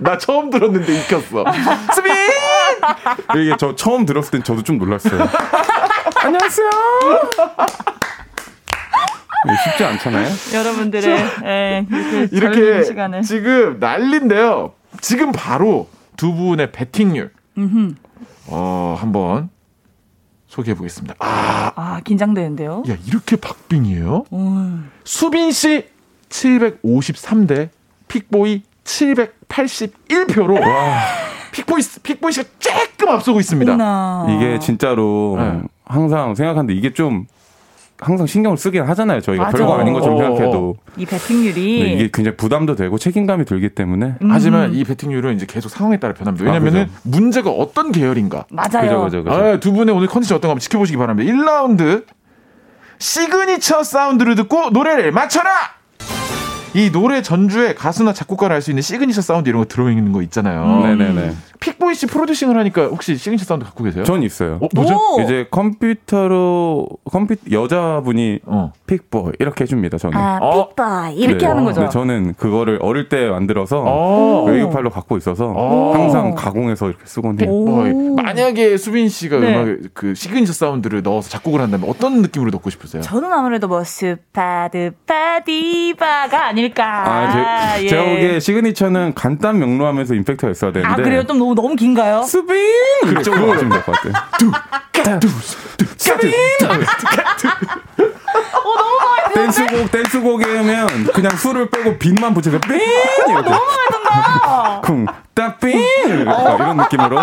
나 0.00 0.16
처음 0.18 0.48
들었는데 0.50 1.00
익혔어. 1.00 1.44
수빈! 1.94 2.12
이게 3.36 3.54
저 3.58 3.74
처음 3.76 4.06
들었을 4.06 4.30
땐 4.30 4.42
저도 4.42 4.62
좀 4.62 4.78
놀랐어요. 4.78 5.28
안녕하세요. 6.26 6.70
쉽지 9.64 9.84
않잖아요. 9.84 10.28
여러분들의 10.54 11.18
예, 11.44 11.86
이렇게, 11.88 12.36
이렇게 12.36 12.60
젊은 12.60 12.84
시간을. 12.84 13.22
지금 13.22 13.78
난린데요. 13.78 14.72
지금 15.00 15.30
바로 15.30 15.88
두 16.16 16.34
분의 16.34 16.72
배팅률 16.72 17.30
어 18.48 18.96
한번 18.98 19.50
소개해 20.48 20.74
보겠습니다. 20.76 21.14
아, 21.20 21.70
아 21.76 22.00
긴장되는데요. 22.04 22.82
야 22.88 22.96
이렇게 23.06 23.36
박빙이에요? 23.36 24.24
음. 24.32 24.90
수빈 25.04 25.52
씨 25.52 25.86
753대 26.28 27.68
픽보이 28.08 28.62
781표로 28.82 30.60
픽보이 31.56 31.80
픽보이 32.02 32.32
씨가 32.32 32.48
조금 32.58 33.08
앞서고 33.08 33.40
있습니다. 33.40 33.72
어머나. 33.72 34.26
이게 34.30 34.58
진짜로 34.58 35.36
네. 35.38 35.62
항상 35.86 36.34
생각하는데 36.34 36.74
이게 36.74 36.92
좀 36.92 37.26
항상 37.98 38.26
신경을 38.26 38.58
쓰긴 38.58 38.82
하잖아요. 38.82 39.22
저희가 39.22 39.44
맞아. 39.44 39.56
별거 39.56 39.78
아닌 39.78 39.94
것처럼 39.94 40.18
어, 40.18 40.22
생각해도 40.22 40.76
이 40.98 41.06
배팅률이 41.06 41.82
네, 41.82 41.92
이게 41.94 42.10
굉장히 42.12 42.36
부담도 42.36 42.76
되고 42.76 42.98
책임감이 42.98 43.46
들기 43.46 43.70
때문에 43.70 44.16
음. 44.20 44.30
하지만 44.30 44.74
이 44.74 44.84
배팅률은 44.84 45.34
이제 45.34 45.46
계속 45.46 45.70
상황에 45.70 45.98
따라 45.98 46.12
변합니다. 46.12 46.44
왜냐면은 46.44 46.90
아. 46.94 47.00
문제가 47.04 47.50
어떤 47.50 47.92
계열인가. 47.92 48.44
맞아요. 48.50 49.04
그죠 49.04 49.22
그죠 49.22 49.24
그죠. 49.24 49.34
아, 49.34 49.60
두 49.60 49.72
분의 49.72 49.94
오늘 49.94 50.08
컨디션 50.08 50.36
어떤가 50.36 50.50
한번 50.52 50.60
지켜보시기 50.60 50.98
바랍니다. 50.98 51.32
1라운드 51.32 52.04
signature 52.98 53.82
sound를 53.82 54.34
듣고 54.34 54.70
노래를 54.70 55.12
맞춰라. 55.12 55.50
이 56.76 56.92
노래 56.92 57.22
전주에 57.22 57.74
가수나 57.74 58.12
작곡가를 58.12 58.52
알 58.52 58.61
수 58.61 58.70
있는 58.70 58.82
signature 58.82 59.22
sound 59.22 59.48
이런 59.48 59.62
거 59.62 59.66
들어있는 59.66 60.12
거 60.12 60.20
있잖아요. 60.20 60.62
음. 60.62 60.98
네네네. 60.98 61.32
픽보이 61.58 61.94
씨 61.94 62.06
producing을 62.06 62.56
하니까 62.58 62.84
혹시 62.88 63.16
signature 63.16 63.46
sound 63.46 63.64
갖고 63.64 63.82
계세요? 63.82 64.04
전 64.04 64.22
있어요. 64.22 64.58
어, 64.60 64.68
뭐죠? 64.74 64.94
오! 64.94 65.20
이제 65.22 65.46
컴퓨터로 65.50 66.86
컴퓨터 67.10 67.50
여자분이 67.50 68.40
어. 68.44 68.72
픽보이 68.86 69.32
이렇게 69.38 69.64
해줍니다. 69.64 69.96
저는. 69.96 70.18
아, 70.18 70.38
어. 70.42 70.68
픽보이 70.68 71.16
이렇게 71.16 71.38
네. 71.38 71.46
하는 71.46 71.64
거죠. 71.64 71.80
네, 71.80 71.88
저는 71.88 72.34
그거를 72.34 72.78
어릴 72.82 73.08
때 73.08 73.26
만들어서 73.30 73.82
어. 73.86 74.44
외유 74.44 74.68
파일로 74.68 74.90
갖고 74.90 75.16
있어서 75.16 75.46
오. 75.46 75.94
항상 75.94 76.34
가공해서 76.34 76.88
이렇게 76.88 77.06
쓰곤 77.06 77.40
해요. 77.40 77.50
오. 77.50 77.64
픽보이. 77.64 78.22
만약에 78.22 78.76
수빈 78.76 79.08
씨가 79.08 79.38
네. 79.38 79.54
음악 79.56 79.78
그 79.94 80.14
signature 80.14 80.52
sound를 80.52 81.02
넣어서 81.02 81.30
작곡을 81.30 81.62
한다면 81.62 81.88
어떤 81.88 82.20
느낌으로 82.20 82.50
넣고 82.50 82.68
싶으세요? 82.68 83.00
저는 83.00 83.32
아무래도 83.32 83.66
뭐 83.66 83.82
Supa 83.82 84.92
Dupa 85.06 86.46
Diva가 86.48 86.52
아닐까. 86.66 86.84
아, 87.06 87.76
제, 87.76 87.84
예. 87.84 87.88
제가 87.88 88.04
보기에 88.04 88.40
signature는 88.40 89.14
간단 89.14 89.58
명료하면서 89.58 90.14
임팩트가 90.14 90.50
있어야 90.50 90.72
되는데. 90.72 90.92
아 90.92 90.96
그래요? 90.96 91.24
좀 91.26 91.38
너무 91.38 91.54
너무 91.54 91.74
긴가요? 91.76 92.22
수빈 92.22 92.56
이쪽으로 93.20 93.46
가시면 93.48 93.70
될 93.72 93.82
것 93.82 93.92
같아요. 93.92 94.12
댄스곡 99.34 99.90
댄스곡이면 99.92 100.86
그냥 101.14 101.36
수를 101.36 101.70
빼고 101.70 101.98
빈만 101.98 102.34
붙여서 102.34 102.58
삥 102.60 102.74
이렇게 103.28 103.50
쿵딱삥 104.82 105.74
이런 106.04 106.76
느낌으로. 106.78 107.20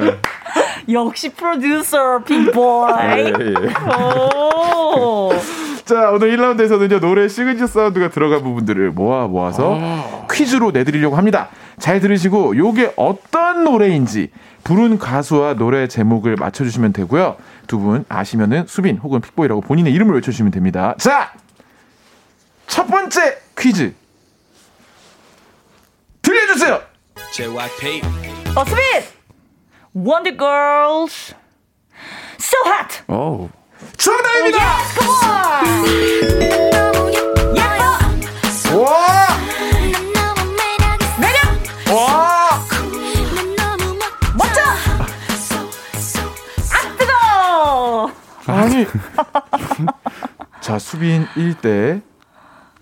네. 0.00 0.18
역시 0.92 1.30
프로듀서 1.32 2.18
픽보이. 2.24 2.92
예, 3.18 3.26
예. 3.26 3.90
오. 3.92 5.32
자, 5.86 6.10
오늘 6.10 6.36
1라운드에서는요, 6.36 7.00
노래 7.00 7.28
signature 7.28 7.68
sound가 7.68 8.10
들어간 8.10 8.42
부분들을 8.42 8.90
모아 8.90 9.28
모아서 9.28 9.78
퀴즈로 10.30 10.72
내드리려고 10.72 11.16
합니다. 11.16 11.48
잘 11.78 12.00
들으시고, 12.00 12.56
요게 12.56 12.94
어떤 12.96 13.62
노래인지, 13.62 14.30
부른 14.64 14.98
가수와 14.98 15.54
노래 15.54 15.86
제목을 15.86 16.34
맞춰주시면 16.36 16.92
되고요. 16.92 17.36
두 17.68 17.78
분 17.78 18.04
아시면은 18.08 18.66
수빈 18.66 18.98
혹은 18.98 19.20
픽보이라고 19.20 19.60
본인의 19.60 19.92
이름을 19.92 20.14
외쳐주시면 20.16 20.50
됩니다. 20.50 20.94
자! 20.98 21.32
첫 22.66 22.88
번째 22.88 23.38
퀴즈. 23.56 23.94
들려주세요! 26.22 26.80
JYP 27.32 28.02
어 28.56 28.64
수빈. 28.64 28.84
Wonder 29.94 30.36
Girls. 30.36 31.34
So 32.40 32.58
hot. 32.72 33.02
어우. 33.06 33.48
정답입니다! 33.96 34.58
와! 38.74 39.30
매력. 41.18 41.94
와! 41.94 42.60
멋져. 44.34 44.60
아 46.72 46.96
뜨거. 46.98 48.12
아니. 48.46 48.86
자, 50.60 50.78
수빈 50.78 51.26
1대, 51.36 52.02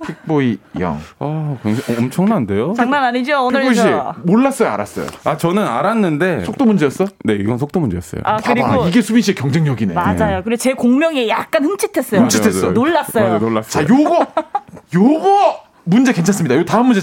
픽보이 0.06 0.58
0. 0.78 1.00
아, 1.18 1.56
굉장히 1.62 1.98
엄청난데요? 1.98 2.74
장난 2.76 3.04
아니죠 3.04 3.48
픽보이 3.48 3.74
씨. 3.74 3.82
몰랐어요, 4.24 4.68
알았어요? 4.70 5.06
아, 5.24 5.36
저는 5.36 5.66
알았는데. 5.66 6.44
속도 6.44 6.64
문제였어? 6.64 7.06
네, 7.24 7.34
이건 7.34 7.58
속도 7.58 7.80
문제였어요. 7.80 8.22
아 8.24 8.36
그리고 8.36 8.66
봐봐, 8.68 8.88
이게 8.88 9.00
수빈 9.02 9.22
씨의 9.22 9.34
경쟁력이네. 9.34 9.94
맞아요. 9.94 10.42
그리고 10.44 10.56
제 10.58 10.72
공명이 10.74 11.28
약간 11.28 11.64
흠칫했어요. 11.64 12.20
흠칫- 12.22 12.44
흠칫했어. 12.44 12.70
놀랐어요. 12.72 13.24
맞아요, 13.24 13.38
자, 13.38 13.44
놀랐어요. 13.44 13.86
요거, 13.88 14.26
요거 14.94 15.60
문제 15.84 16.12
괜찮습니다. 16.12 16.56
요 16.56 16.64
다음 16.64 16.86
문제 16.86 17.00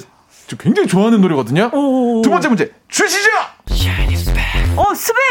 저 0.48 0.58
굉장히 0.58 0.88
좋아하는 0.88 1.22
노래거든요. 1.22 1.70
오. 1.74 2.22
두 2.22 2.30
번째 2.30 2.48
문제 2.50 2.72
주시죠. 2.90 3.30
어 4.78 4.94
수빈. 4.94 5.22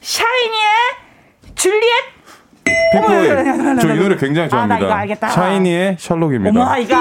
샤이니의 0.00 1.54
줄리엣. 1.54 2.21
픽보이. 2.64 3.30
어머, 3.30 3.80
저이 3.80 3.98
노래 3.98 4.16
굉장히 4.16 4.44
아, 4.46 4.48
나 4.48 4.48
좋아합니다. 4.48 4.78
이거 4.86 4.92
알겠다. 4.94 5.28
샤이니의 5.30 5.96
셜록입니다. 5.98 6.60
어머 6.60 6.76
이거. 6.78 6.94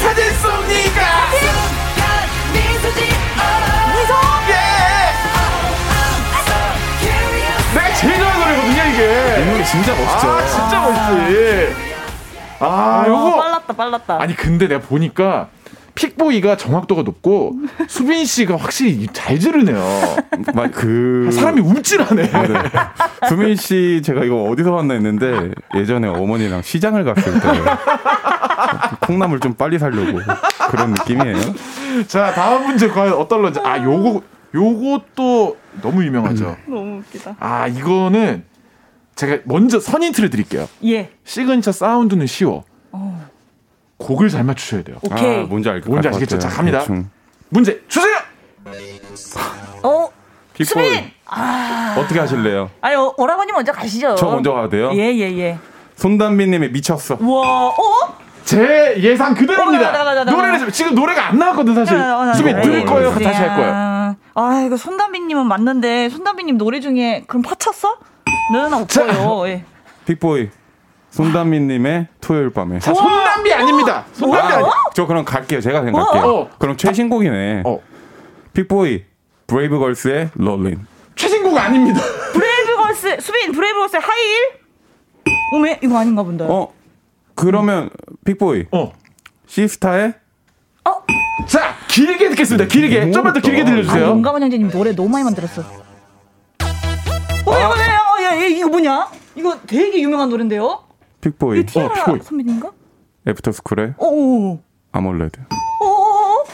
사진 0.00 0.24
쏩니까? 0.24 1.00
미소. 2.52 4.14
내가 7.74 7.94
제일 7.96 8.14
좋아하는 8.18 8.40
노래거든요, 8.40 8.82
이. 8.84 9.44
노래 9.50 9.64
진짜 9.64 9.92
멋있죠. 9.94 10.28
아, 10.30 10.46
진짜 10.46 10.80
멋있지. 10.80 11.74
아, 12.60 12.66
어, 12.66 13.08
요거. 13.08 13.36
빨랐다 13.36 13.72
빨랐다. 13.72 14.18
아니 14.22 14.36
근데 14.36 14.68
내가 14.68 14.80
보니까 14.86 15.48
픽보이가 15.94 16.56
정확도가 16.56 17.02
높고 17.02 17.56
수빈 17.88 18.24
씨가 18.24 18.56
확실히 18.56 19.06
잘 19.12 19.38
지르네요. 19.38 19.78
막 20.54 20.70
그. 20.72 21.30
사람이 21.32 21.60
움찔하네. 21.60 22.22
네. 22.22 22.62
수빈 23.28 23.56
씨 23.56 24.02
제가 24.04 24.24
이거 24.24 24.44
어디서 24.44 24.72
봤나 24.72 24.94
했는데 24.94 25.52
예전에 25.74 26.08
어머니랑 26.08 26.62
시장을 26.62 27.04
갔을 27.04 27.32
때 27.40 27.48
콩나물 29.06 29.40
좀 29.40 29.54
빨리 29.54 29.78
살려고 29.78 30.18
그런 30.70 30.90
느낌이에요. 30.90 31.36
자 32.08 32.32
다음 32.32 32.66
문제 32.66 32.88
과연 32.88 33.14
어떤 33.14 33.42
건지 33.42 33.60
아 33.62 33.82
요거 33.82 34.22
요것도 34.54 35.56
너무 35.82 36.04
유명하죠. 36.04 36.56
너무 36.66 36.98
웃기다. 36.98 37.36
아 37.40 37.66
이거는 37.68 38.44
제가 39.14 39.42
먼저 39.44 39.78
선힌트를 39.78 40.30
드릴게요. 40.30 40.68
예. 40.84 41.10
signature 41.24 41.72
sound는 41.72 42.26
쉬워. 42.26 42.64
곡을 44.04 44.28
잘 44.28 44.44
맞추셔야 44.44 44.82
돼요. 44.82 44.98
오케이. 45.02 45.38
아, 45.40 45.42
뭔지 45.44 45.68
알겠 45.68 45.88
뭔지 45.88 46.08
아시겠죠? 46.08 46.38
자, 46.38 46.48
갑니다. 46.48 46.80
대충. 46.80 47.08
문제 47.48 47.80
주세요. 47.88 48.16
어. 49.82 50.08
픽보이 50.52 50.84
수빈. 50.84 51.10
어떻게 51.98 52.20
하실래요? 52.20 52.70
아니 52.80 52.94
어, 52.94 53.12
오라버니 53.16 53.50
먼저 53.52 53.72
가시죠. 53.72 54.14
저 54.14 54.26
먼저 54.26 54.52
가도 54.52 54.68
돼요? 54.68 54.90
예 54.94 55.12
예 55.16 55.38
예. 55.38 55.58
손담비님의 55.96 56.70
미쳤어. 56.70 57.16
우와. 57.20 57.68
어? 57.68 57.74
제 58.44 58.94
예상 58.98 59.32
어, 59.32 59.34
그대로입니다. 59.34 59.90
나, 59.90 59.98
나, 59.98 60.04
나, 60.04 60.14
나, 60.14 60.24
나. 60.24 60.30
노래는 60.32 60.58
지금- 60.58 60.72
지금 60.72 60.94
노래가 60.94 61.28
안 61.28 61.38
나왔거든 61.38 61.74
사실. 61.74 61.96
어, 61.96 62.20
어, 62.30 62.34
수빈 62.34 62.56
어, 62.58 62.62
들을 62.62 62.80
어, 62.82 62.84
거예요? 62.84 63.08
어, 63.08 63.12
다시 63.14 63.40
할 63.40 63.56
거예요? 63.56 64.16
아 64.34 64.62
이거 64.66 64.76
손담비님은 64.76 65.46
맞는데 65.46 66.10
손담비님 66.10 66.58
노래 66.58 66.80
중에 66.80 67.24
그럼 67.26 67.42
파쳤어? 67.42 67.96
는 68.52 68.74
없어요. 68.74 69.48
예. 69.48 69.64
픽보이 70.06 70.50
손담비님의 71.14 72.08
토요일 72.20 72.50
밤에. 72.50 72.80
자 72.80 72.92
손담비 72.92 73.52
아닙니다. 73.52 74.04
손담비 74.12 74.48
뭐야? 74.48 74.56
아니. 74.58 74.66
저 74.94 75.06
그럼 75.06 75.24
갈게요. 75.24 75.60
제가 75.60 75.82
갈게요. 75.82 76.02
어. 76.02 76.50
그럼 76.58 76.76
최신곡이네. 76.76 77.62
어 77.64 77.78
픽보이 78.52 79.04
브레이브걸스의 79.46 80.30
Rollin'. 80.34 80.84
최신곡 81.14 81.56
아닙니다. 81.56 82.00
브레이브걸스 82.32 83.20
수빈 83.20 83.52
브레이브걸스 83.52 83.96
하이힐? 83.96 84.64
오메 85.54 85.80
이거 85.84 85.98
아닌가 85.98 86.24
본데. 86.24 86.46
어 86.48 86.72
그러면 87.36 87.90
픽보이 88.24 88.66
어. 88.72 88.92
시스타의 89.46 90.14
자 91.46 91.74
길게 91.88 92.12
음, 92.12 92.18
뭐, 92.18 92.24
어, 92.24 92.26
아, 92.26 92.30
듣겠습니다. 92.30 92.66
길게. 92.66 93.10
좀만 93.12 93.32
더 93.32 93.40
길게. 93.40 93.62
아, 93.62 93.64
들려주세요. 93.64 94.04
용감한 94.06 94.42
형제님 94.42 94.70
노래 94.70 94.94
너무 94.94 95.08
많이 95.10 95.24
만들었어. 95.24 95.62
어, 97.46 97.54
이거 98.48 98.68
뭐냐? 98.68 99.08
이거 99.36 99.58
되게 99.66 100.00
유명한 100.00 100.28
노래인데요? 100.28 100.84
픽보이. 101.24 101.60
어, 101.60 101.62
픽보이. 101.64 102.20
선배님인가? 102.22 102.70
애프터스쿨의 103.26 103.94
오오오. 103.98 104.46
어, 104.46 104.50
어, 104.50 104.54
어. 104.54 104.60
AMOLED. 104.92 105.40
오오오. 105.80 106.44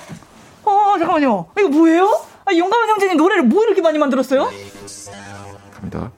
어, 0.65 0.99
잠깐만요. 0.99 1.47
이거 1.59 1.69
뭐예요? 1.69 2.05
아, 2.45 2.55
용감한 2.57 2.89
형제님 2.91 3.17
노래를 3.17 3.43
뭐 3.45 3.65
이렇게 3.65 3.83
많이 3.83 3.99
만들었어요? 3.99 4.49
갑니다. 5.75 6.13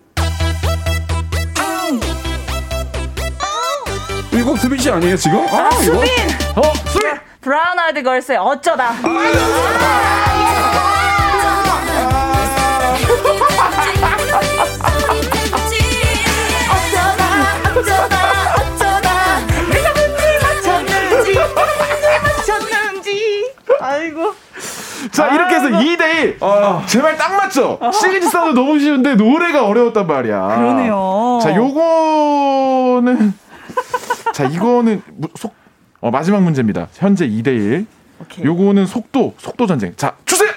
이거 4.33 4.57
수빈 4.57 4.79
씨 4.79 4.91
아니에요 4.91 5.17
지금? 5.17 5.39
아, 5.49 5.69
아 5.69 5.71
수빈. 5.73 6.03
이거? 6.03 6.61
어 6.61 6.75
수빈. 6.89 7.11
브라운 7.41 7.79
아이드 7.79 8.03
걸스의 8.03 8.39
어쩌다. 8.39 8.91
아, 8.91 8.95
아, 9.05 9.25
예. 10.99 11.02
아이고. 23.83 24.35
자, 25.11 25.29
이렇게 25.35 25.55
해서 25.57 25.67
2대1. 25.69 26.87
제말딱 26.87 27.37
맞죠? 27.37 27.79
시리즈 27.93 28.29
싸움도 28.31 28.61
너무 28.61 28.79
쉬운데 28.79 29.15
노래가 29.15 29.67
어려웠단 29.67 30.07
말이야. 30.07 30.57
그러네요. 30.57 31.39
자, 31.43 31.55
요거는. 31.55 33.35
자, 34.33 34.45
이거는 34.45 35.03
무- 35.17 35.29
속, 35.35 35.55
어, 36.01 36.11
마지막 36.11 36.43
문제입니다. 36.43 36.89
현재 36.95 37.27
2대1. 37.29 37.87
오케이. 38.21 38.45
요거는 38.45 38.87
속도, 38.87 39.35
속도 39.39 39.67
전쟁. 39.67 39.95
자, 39.97 40.15
주세요! 40.25 40.51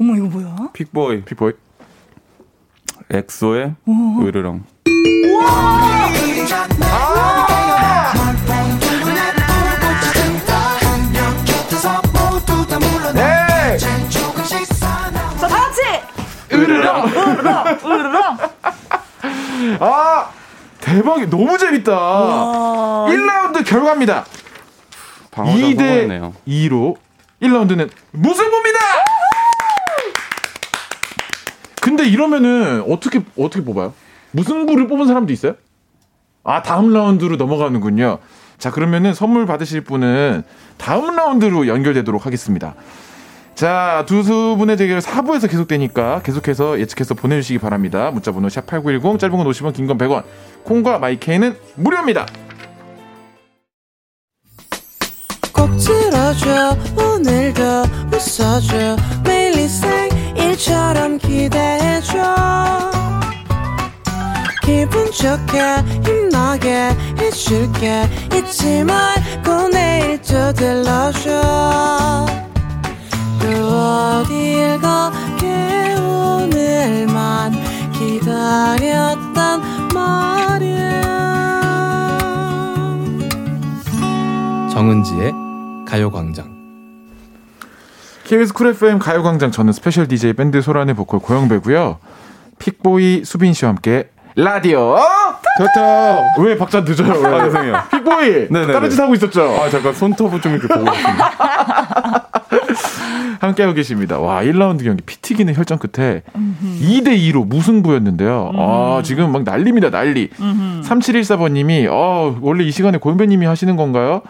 어머, 0.00 0.16
이거 0.16 0.26
뭐야? 0.26 0.56
픽보이 0.72 1.22
픽보이. 1.24 1.52
엑소의 3.10 3.74
으르렁. 4.22 4.64
네! 4.86 4.92
으르렁! 16.54 17.08
으르렁, 17.08 17.64
으르렁. 17.84 18.38
아! 19.80 20.30
대박이 20.80 21.30
너무 21.30 21.56
재밌다. 21.56 21.92
어, 21.96 23.06
1라운드 23.08 23.64
결과입니다. 23.64 24.24
방어전 25.30 25.56
2대 25.58 25.76
성공했네요. 25.78 26.34
2로 26.46 26.96
1라운드는 27.42 27.90
무승부입니다. 28.12 28.78
근데 31.80 32.04
이러면은 32.04 32.82
어떻게 32.90 33.22
어떻게 33.38 33.64
뽑아요? 33.64 33.92
무승부를 34.32 34.88
뽑은 34.88 35.06
사람도 35.06 35.32
있어요? 35.32 35.54
아 36.44 36.62
다음 36.62 36.92
라운드로 36.92 37.36
넘어가는군요. 37.36 38.18
자 38.58 38.70
그러면은 38.70 39.12
선물 39.14 39.46
받으실 39.46 39.82
분은 39.82 40.44
다음 40.78 41.14
라운드로 41.16 41.66
연결되도록 41.66 42.26
하겠습니다. 42.26 42.74
자, 43.54 44.04
두 44.08 44.22
분의 44.58 44.76
대결 44.76 44.98
4부에서 44.98 45.48
계속되니까 45.48 46.22
계속해서 46.22 46.80
예측해서 46.80 47.14
보내주시기 47.14 47.58
바랍니다. 47.60 48.10
문자번호 48.10 48.48
샵8910, 48.48 49.18
짧은 49.20 49.36
건 49.36 49.46
50원, 49.46 49.72
긴 49.74 49.86
건 49.86 49.96
100원. 49.96 50.24
콩과 50.64 50.98
마이케이는 50.98 51.56
무료입니다. 51.76 52.26
꼭 55.52 55.70
들어줘 55.76 56.76
오늘도 56.96 57.62
웃어줘 58.12 58.96
매일 59.24 59.56
일상일처럼 59.56 61.18
기대해줘 61.18 62.12
기분 64.64 65.06
좋게 65.12 65.60
힘나게 66.04 66.90
해줄게 67.20 68.02
잊지 68.34 68.82
말고 68.82 69.68
내일 69.68 70.20
또 70.22 70.52
들러줘 70.52 72.26
또 73.44 73.50
어딜 73.50 74.80
가게 74.80 75.94
오늘만 76.00 77.52
기다렸단 77.92 79.60
말이야 79.92 81.02
정은지의 84.72 85.32
가요광장. 85.86 86.54
KBS 88.24 88.54
Cool 88.54 88.68
FM 88.68 88.98
가요광장 88.98 89.50
저는 89.50 89.74
special 89.74 90.08
DJ 90.08 90.32
밴드 90.32 90.62
소란의 90.62 90.94
보컬 90.94 91.20
고영배고요. 91.20 91.98
픽보이 92.58 93.24
수빈 93.26 93.52
씨와 93.52 93.72
함께 93.72 94.08
라디오 94.36 94.96
좋다. 95.58 96.34
왜 96.40 96.58
박자 96.58 96.80
늦어요? 96.80 97.12
왜? 97.20 97.26
아, 97.40 97.44
죄송해요. 97.44 97.82
픽보이. 97.90 98.48
다른 98.72 98.90
짓 98.90 98.98
하고 98.98 99.14
있었죠. 99.14 99.42
아 99.62 99.70
잠깐 99.70 99.92
손톱을 99.94 100.40
좀 100.40 100.54
이렇게 100.56 100.66
보고 100.66 100.90
있습니다. 100.90 102.28
함께하고 103.40 103.74
계십니다. 103.74 104.18
와 104.18 104.42
1라운드 104.42 104.82
경기 104.84 105.02
피 105.04 105.18
튀기는 105.20 105.54
혈전 105.54 105.78
끝에 105.78 106.22
2대 106.80 107.16
2로 107.32 107.46
무승부였는데요. 107.46 108.52
아 108.56 109.02
지금 109.04 109.30
막 109.30 109.44
난립니다 109.44 109.90
난리. 109.90 110.30
3714번님이 110.30 111.86
어 111.90 112.36
원래 112.40 112.64
이 112.64 112.72
시간에 112.72 112.98
고현배님이 112.98 113.46
하시는 113.46 113.76
건가요? 113.76 114.22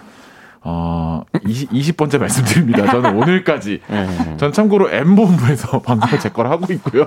어 0.61 1.23
20, 1.47 1.69
20 1.73 1.97
번째 1.97 2.19
말씀드립니다. 2.19 2.91
저는 2.91 3.17
오늘까지 3.23 3.81
네. 3.89 4.37
전 4.37 4.53
참고로 4.53 4.91
M본부에서 4.91 5.81
방송을 5.83 6.19
제 6.21 6.29
걸 6.29 6.49
하고 6.49 6.71
있고요. 6.75 7.07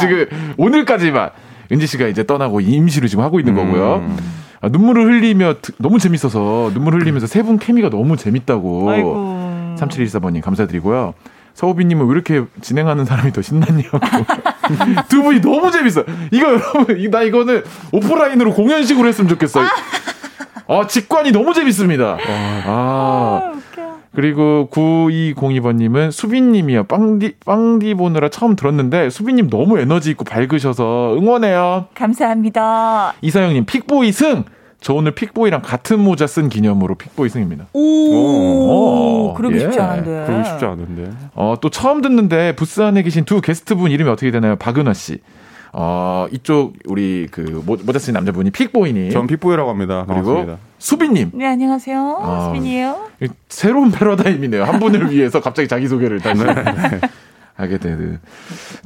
지금 0.00 0.26
오늘까지만 0.56 1.30
은지 1.72 1.86
씨가 1.86 2.06
이제 2.08 2.24
떠나고 2.24 2.60
임시로 2.60 3.08
지금 3.08 3.24
하고 3.24 3.38
있는 3.40 3.54
거고요. 3.54 3.96
음. 4.06 4.16
아, 4.60 4.68
눈물을 4.68 5.04
흘리며 5.04 5.54
드- 5.62 5.72
너무 5.78 5.98
재밌어서 5.98 6.70
눈물 6.74 6.94
흘리면서 6.94 7.26
세 7.26 7.42
분 7.42 7.58
케미가 7.58 7.90
너무 7.90 8.16
재밌다고. 8.16 8.90
아이고. 8.90 9.76
3714번님 9.78 10.40
감사드리고요. 10.40 11.14
서우빈님은 11.54 12.06
왜 12.06 12.12
이렇게 12.14 12.42
진행하는 12.62 13.04
사람이 13.04 13.32
더 13.32 13.42
신났냐고. 13.42 13.98
두 15.08 15.22
분이 15.22 15.40
너무 15.40 15.70
재밌어. 15.70 16.04
이거 16.32 16.48
여러분, 16.54 16.98
이- 16.98 17.08
나 17.10 17.22
이거는 17.22 17.62
오프라인으로 17.92 18.54
공연식으로 18.54 19.06
했으면 19.08 19.28
좋겠어. 19.28 19.60
아, 20.66 20.86
직관이 20.88 21.30
너무 21.30 21.52
재밌습니다. 21.52 22.16
아. 22.66 23.52
그리고 24.14 24.68
9202번님은 24.70 26.12
수빈님이요. 26.12 26.84
빵디, 26.84 27.34
빵디 27.44 27.94
보느라 27.94 28.28
처음 28.28 28.54
들었는데 28.56 29.10
수빈님 29.10 29.50
너무 29.50 29.78
에너지 29.78 30.10
있고 30.10 30.24
밝으셔서 30.24 31.16
응원해요. 31.18 31.86
감사합니다. 31.94 33.14
이사영님, 33.22 33.66
픽보이 33.66 34.12
승! 34.12 34.44
저 34.80 34.92
오늘 34.92 35.12
픽보이랑 35.12 35.62
같은 35.62 35.98
모자 35.98 36.26
쓴 36.26 36.50
기념으로 36.50 36.94
픽보이 36.96 37.30
승입니다. 37.30 37.68
오, 37.72 37.80
오, 39.30 39.34
그러기 39.34 39.56
예. 39.56 39.60
쉽지 39.60 39.80
않은데. 39.80 40.24
그러기 40.26 40.48
쉽지 40.48 40.64
않은데. 40.66 41.10
어, 41.34 41.54
또 41.60 41.70
처음 41.70 42.02
듣는데 42.02 42.54
부스 42.54 42.82
안에 42.82 43.02
계신 43.02 43.24
두 43.24 43.40
게스트분 43.40 43.90
이름이 43.90 44.10
어떻게 44.10 44.30
되나요? 44.30 44.56
박은화 44.56 44.92
씨. 44.92 45.20
어, 45.76 46.28
이쪽 46.30 46.74
우리 46.86 47.26
그 47.32 47.40
모- 47.66 47.76
모자 47.84 47.98
쓴 47.98 48.14
남자분이 48.14 48.50
픽보이님. 48.52 49.10
전 49.10 49.26
픽보이라고 49.26 49.68
합니다. 49.68 50.04
그리고 50.06 50.22
반갑습니다. 50.34 50.58
수빈님. 50.78 51.30
네, 51.34 51.46
안녕하세요. 51.48 52.18
아. 52.22 52.44
수빈이에요. 52.46 53.08
새로운 53.48 53.90
패러다임이네요. 53.90 54.62
한 54.62 54.78
분을 54.78 55.10
위해서 55.10 55.40
갑자기 55.40 55.66
자기소개를 55.66 56.20
다시 56.20 56.42
하게 57.56 57.78
되는. 57.78 58.20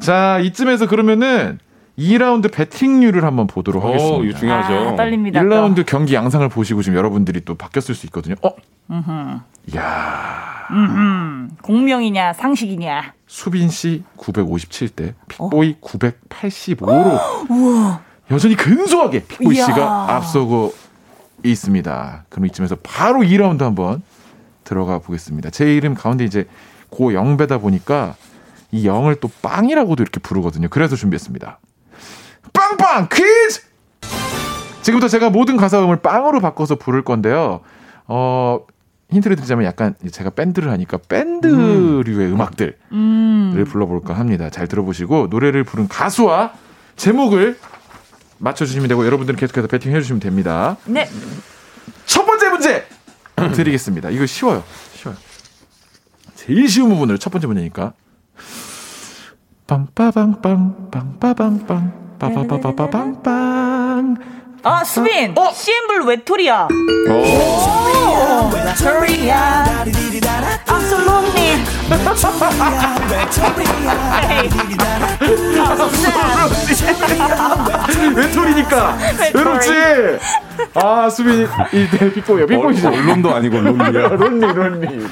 자, 0.01 0.39
이쯤에서 0.41 0.86
그러면은 0.89 1.59
2라운드 1.99 2.51
배팅률을 2.53 3.22
한번 3.24 3.47
보도록 3.49 3.84
오, 3.84 3.89
하겠습니다. 3.89 4.24
이거 4.28 4.39
중요하죠. 4.39 4.74
아, 4.91 4.97
떨립니다. 4.97 5.43
1라운드 5.43 5.84
경기 5.84 6.14
양상을 6.14 6.49
보시고 6.49 6.80
지금 6.82 6.97
여러분들이 6.97 7.45
또 7.45 7.55
바뀌었을 7.55 7.95
수 7.95 8.07
있거든요. 8.07 8.34
어? 8.43 8.51
이야. 9.74 10.66
음, 10.70 11.51
공명이냐, 11.62 12.32
상식이냐. 12.34 13.12
수빈 13.28 13.68
씨 13.68 14.02
957대, 14.16 15.14
픽보이 15.28 15.76
985로 15.80 18.00
여전히 18.30 18.56
근소하게 18.56 19.24
픽보이 19.24 19.56
이야. 19.56 19.66
씨가 19.66 20.14
앞서고 20.16 20.74
있습니다. 21.44 22.24
그럼 22.28 22.46
이쯤에서 22.46 22.76
바로 22.82 23.20
2라운드 23.20 23.60
한번 23.60 24.02
들어가 24.64 24.98
보겠습니다. 24.98 25.50
제 25.50 25.74
이름 25.74 25.94
가운데 25.94 26.24
이제 26.24 26.46
고 26.90 27.14
영배다 27.14 27.58
보니까 27.58 28.16
이 28.70 28.86
영을 28.86 29.16
또 29.16 29.30
빵이라고도 29.42 30.02
이렇게 30.02 30.20
부르거든요. 30.20 30.68
그래서 30.68 30.96
준비했습니다. 30.96 31.58
빵빵 32.52 33.08
퀴즈! 33.12 33.62
지금부터 34.82 35.08
제가 35.08 35.30
모든 35.30 35.56
가사음을 35.56 36.00
빵으로 36.00 36.40
바꿔서 36.40 36.76
부를 36.76 37.04
건데요. 37.04 37.60
어, 38.06 38.60
힌트를 39.11 39.36
드리자면 39.36 39.64
약간 39.64 39.94
제가 40.11 40.30
밴드를 40.30 40.70
하니까 40.70 40.98
밴드류의 41.09 42.32
음 42.32 42.40
악들 42.40 42.76
음. 42.92 43.52
를 43.54 43.64
불러볼까 43.64 44.12
합니다. 44.14 44.50
잘 44.50 44.66
들어보시고 44.66 45.28
노래를 45.30 45.64
부른 45.64 45.88
가수와 45.88 46.52
제목을 46.96 47.59
맞춰주시면 48.38 48.88
되고 48.88 49.04
여러분들은 49.06 49.38
계속해서 49.38 49.66
배팅 49.66 49.94
해 49.94 50.00
주시면 50.00 50.20
됩니다. 50.20 50.76
네. 50.84 51.09
첫 52.04 52.24
번째 52.26 52.50
문제 52.50 52.84
드리겠습니다. 53.54 54.11
이거 54.11 54.26
쉬워요. 54.26 54.62
쉬워요. 54.94 55.16
제일 56.34 56.68
쉬운 56.68 56.90
부분을 56.90 57.18
첫 57.18 57.30
번째 57.30 57.46
문제니까. 57.46 57.94
빵빠방빵 59.66 60.90
빵빠방빵 60.90 62.16
빠바바바바방빵 62.18 64.16
아, 64.68 64.84
수빈. 64.84 65.32
어? 65.34 65.50
CN블 65.50 66.02
외톨이야. 66.02 66.68
오, 67.08 67.12
오, 67.12 68.50
Victoria. 68.50 69.64
I'm 70.68 70.84
so. 70.84 70.98
I'm. 70.98 71.28
외톨이니까 78.14 78.98
외롭지. 79.34 79.70
아 80.74 81.08
수빈이 81.08 81.46
이대 81.72 82.12
빅보이야 82.12 82.44
빅보이지. 82.44 82.86
어, 82.86 82.90
언론도 82.90 83.34
아니고 83.34 83.60
론리야. 83.60 84.08
론리 84.08 84.46
론리. 84.52 85.08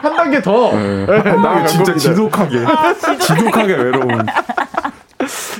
한 0.00 0.16
단계 0.16 0.40
더. 0.40 0.72
네, 0.72 1.06
나 1.22 1.66
진짜 1.66 1.94
지독하게 1.96 2.64
지독하게 3.20 3.74
외로운. 3.74 4.26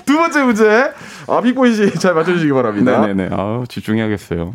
두 0.05 0.17
번째 0.17 0.43
문제. 0.43 0.93
아 1.27 1.41
픽보이 1.41 1.75
씨 1.75 1.99
잘 1.99 2.15
맞춰주시기 2.15 2.53
바랍니다. 2.53 3.01
네네네. 3.01 3.35
아우 3.35 3.67
집중해야겠어요. 3.67 4.53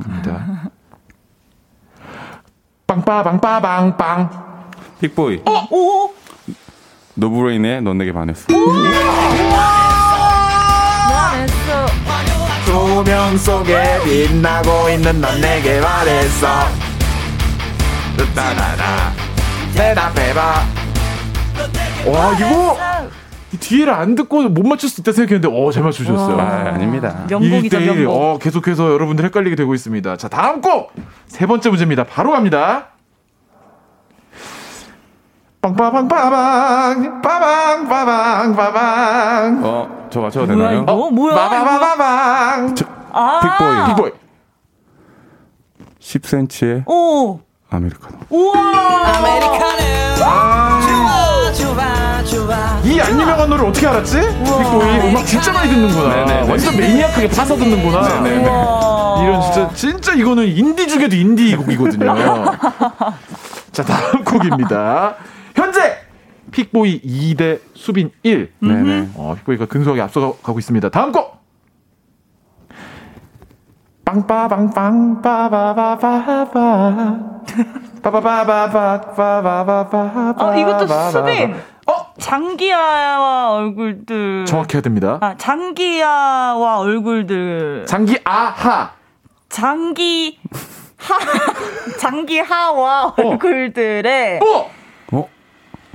빵빠방빠방빵. 2.87 4.29
픽보이. 5.01 5.41
오, 5.71 6.11
노브레인의 7.15 7.81
넌 7.81 7.97
내게 7.97 8.11
반했어. 8.11 8.47
조명 12.65 13.37
속에 13.37 13.99
빛나고 14.03 14.89
있는 14.89 15.21
넌 15.21 15.39
내게 15.41 15.79
반했어. 15.79 16.47
따라라. 18.35 19.11
대답해봐. 19.73 20.41
와 22.07 22.31
이거 22.33 22.77
이 22.77 23.18
뒤에를 23.57 23.93
안 23.93 24.15
듣고 24.15 24.43
못 24.49 24.65
맞출 24.67 24.89
수 24.89 25.01
있다 25.01 25.11
생각했는데 25.11 25.47
어 25.51 25.71
잘 25.71 25.83
맞추셨어요. 25.83 26.37
아, 26.39 26.43
아닙니다. 26.73 27.25
명곡이죠, 27.29 27.79
1대1. 27.79 27.95
명곡. 27.95 28.15
어, 28.15 28.37
계속해서 28.37 28.91
여러분들 28.91 29.25
헷갈리게 29.25 29.55
되고 29.55 29.73
있습니다. 29.73 30.17
자, 30.17 30.27
다음 30.27 30.61
곡! 30.61 30.91
세 31.27 31.45
번째 31.47 31.69
문제입니다. 31.69 32.03
바로 32.03 32.31
갑니다. 32.31 32.87
빵빠방빠방, 35.61 37.21
빠방, 37.21 37.87
빠방, 37.89 38.55
빠방. 38.55 39.61
어, 39.63 40.07
저 40.09 40.21
맞춰도 40.21 40.45
뭐야, 40.53 40.69
되나요? 40.69 40.83
이거? 40.83 41.11
뭐야? 41.11 41.35
빠바바바방. 41.35 42.75
아, 43.11 43.39
픽보이. 43.41 43.87
빅보이. 43.87 44.11
10cm의 45.99 46.83
오, 46.87 47.39
아메리카노. 47.69 48.17
우와. 48.29 48.59
이 52.83 52.99
안 53.01 53.19
유명한 53.19 53.49
노래를 53.49 53.69
어떻게 53.69 53.87
알았지? 53.87 54.19
픽보이. 54.19 55.09
음악 55.09 55.25
진짜 55.25 55.51
많이 55.51 55.69
듣는구나. 55.71 56.15
네네네. 56.25 56.49
완전 56.49 56.77
maniac하게 56.77 57.27
파서 57.29 57.55
듣는구나. 57.55 58.21
네네네. 58.21 58.43
이런 59.21 59.41
진짜, 59.41 59.69
진짜 59.73 60.13
이거는 60.13 60.47
인디 60.47 60.87
중에도 60.87 61.15
인디 61.15 61.55
곡이거든요. 61.55 62.15
자, 63.71 63.83
다음 63.83 64.23
곡입니다. 64.23 65.15
현재! 65.55 65.97
픽보이 66.51 67.01
2대 67.01 67.59
수빈 67.75 68.11
1. 68.23 68.51
네네. 68.61 69.09
어, 69.15 69.35
픽보이가 69.37 69.65
근소하게 69.67 70.01
앞서가고 70.01 70.57
있습니다. 70.57 70.89
다음 70.89 71.11
곡! 71.11 71.37
빵빠방빵 74.05 75.21
빠바바바바 75.21 76.49
빠바바바바바바바바 78.01 80.33
어, 80.37 80.55
이것도 80.55 80.87
수빈. 81.11 81.55
장기야와 82.19 83.51
얼굴들. 83.53 84.45
정확해야 84.45 84.81
됩니다. 84.81 85.17
아, 85.21 85.35
장기야와 85.37 86.79
얼굴들. 86.79 87.85
장기아하. 87.87 88.91
장기 89.49 90.37
하 90.97 91.15
장기하와 91.97 93.05
어. 93.07 93.13
얼굴들의 93.17 94.39
어. 94.43 94.71
어? 95.13 95.29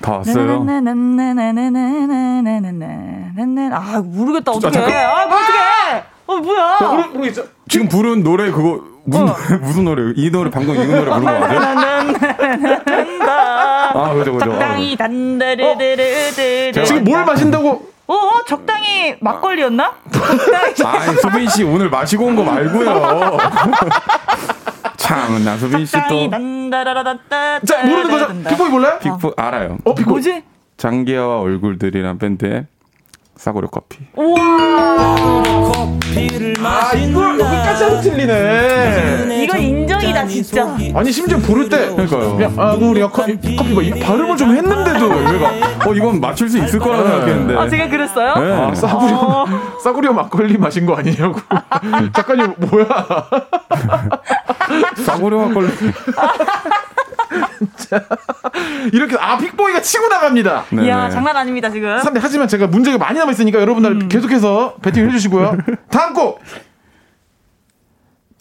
다 0.03 0.12
왔어요. 0.16 0.35
아 3.72 4.03
모르겠다 4.05 4.51
어떻게? 4.51 4.79
아, 4.79 5.20
아 5.20 5.25
어떻게? 5.25 6.14
어 6.27 6.37
뭐야 6.37 6.79
모르, 6.81 7.03
모르겠죠? 7.09 7.45
지금 7.68 7.89
부른 7.89 8.22
노래 8.22 8.51
그거 8.51 8.83
무슨 9.05 9.27
노래, 9.27 9.39
무슨 9.61 9.85
노래? 9.85 10.12
이 10.16 10.31
노래 10.31 10.51
방금 10.51 10.75
이 10.75 10.79
노래 10.87 11.05
부른 11.05 11.11
거 11.11 11.20
맞아요? 11.20 11.61
나나나나나나 11.61 13.91
아 13.95 14.14
그죠 14.14 14.33
그죠. 14.33 14.51
적당히 14.51 14.97
단다르르르르 14.97 16.72
지금 16.85 17.05
뭘 17.05 17.25
마신다고? 17.25 17.93
어 18.07 18.16
적당히 18.47 19.16
막걸리였나 19.20 19.93
적당히 20.11 20.75
아 20.85 21.12
수빈 21.20 21.49
씨 21.49 21.64
오늘 21.64 21.89
마시고 21.91 22.25
온 22.27 22.37
거 22.37 22.43
말고요. 22.45 23.39
참, 24.97 25.45
나 25.45 25.57
수빈 25.57 25.85
씨 25.87 25.93
적당히 25.93 26.31
또 26.31 26.37
자, 27.66 27.85
모르는 27.85 28.11
거죠? 28.11 28.29
빅보이 28.49 28.68
몰라요? 28.70 28.99
빅보 29.01 29.35
알아요. 29.37 29.79
어, 29.85 29.95
빅보이. 29.95 30.12
뭐지 30.12 30.43
장기하와 30.77 31.41
얼굴들이란 31.41 32.18
밴드의 32.18 32.66
싸구려 33.37 33.68
커피. 33.68 33.99
우와 34.14 34.41
아, 36.66 36.93
이걸 36.95 37.39
여기까지 37.39 37.85
하고 37.85 38.01
틀리네. 38.01 39.45
이건 39.45 39.61
인정이다 39.61 40.26
진짜 40.26 40.66
아니, 40.95 41.12
심지어 41.12 41.37
부를 41.39 41.68
때. 41.68 41.91
그러니까요. 41.91 42.37
그냥, 42.37 42.55
아, 42.57 42.72
우리가 42.72 43.11
커피, 43.11 43.57
커피, 43.57 43.72
뭐, 43.74 43.82
이 43.82 43.91
발음을 43.91 44.37
좀 44.37 44.55
했는데도. 44.55 45.09
내가 45.32 45.49
어 45.87 45.95
이건 45.95 46.20
맞출 46.20 46.49
수 46.49 46.59
있을 46.59 46.78
거라고 46.78 47.03
생각했는데. 47.09 47.57
아 47.57 47.68
제가 47.68 47.89
그랬어요 47.89 48.35
네. 48.37 48.53
아, 48.53 48.74
싸구려, 48.74 49.16
어. 49.16 49.45
싸구려 49.82 50.12
막걸리 50.12 50.57
마신 50.57 50.87
거 50.87 50.95
아니냐고. 50.95 51.41
작가님, 52.14 52.55
뭐야. 52.59 52.87
싸구려 55.05 55.39
막걸리. 55.49 55.68
이렇게, 58.92 59.16
아, 59.18 59.36
빅보이가 59.38 59.80
치고 59.82 60.09
나갑니다. 60.09 60.64
네, 60.70 60.86
이야 60.86 61.05
네. 61.09 61.11
장난 61.11 61.36
아닙니다 61.36 61.70
지금 61.70 61.96
3대 61.98 62.18
하지만 62.20 62.48
제가 62.48 62.66
문제가 62.66 62.98
많이 62.98 63.18
남아 63.18 63.32
있으니까 63.32 63.61
여러분들 63.61 64.09
계속해서 64.09 64.76
배팅 64.82 65.07
해주시고요. 65.09 65.57
다음 65.90 66.14
곡! 66.14 66.40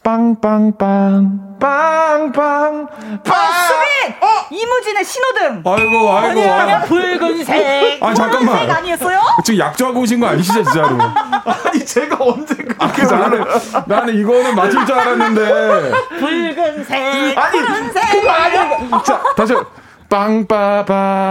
빵빵빵, 0.04 1.58
빵빵, 1.60 2.88
빵! 3.24 3.54
수빈 3.68 4.16
이무진의 4.51 5.04
신호등 5.06 5.64
아이고 5.66 6.12
아이고. 6.14 6.41
아니야 6.41 6.78
아, 6.78 6.82
붉은색 6.82 8.04
아니, 8.04 8.16
잠깐만. 8.16 8.56
붉은색 8.56 8.70
아니었어요? 8.78 9.20
지금 9.45 9.60
약조하고 9.60 10.01
오신 10.01 10.20
거 10.20 10.28
아니시죠 10.28 10.62
진짜로? 10.64 10.97
아니, 10.99 11.86
제가 11.86 12.18
언제 12.20 12.54
그렇게 12.56 13.04
나는 13.04 13.45
나는 13.88 14.16
이거는 14.20 14.56
맞출 14.56 14.86
줄 14.86 14.93
알았는데. 14.99 15.91
붉은색 16.20 17.38
아니, 17.38 17.58
푸른색 17.62 18.30
아니야. 18.30 19.01
자, 19.06 19.24
다시. 19.38 19.54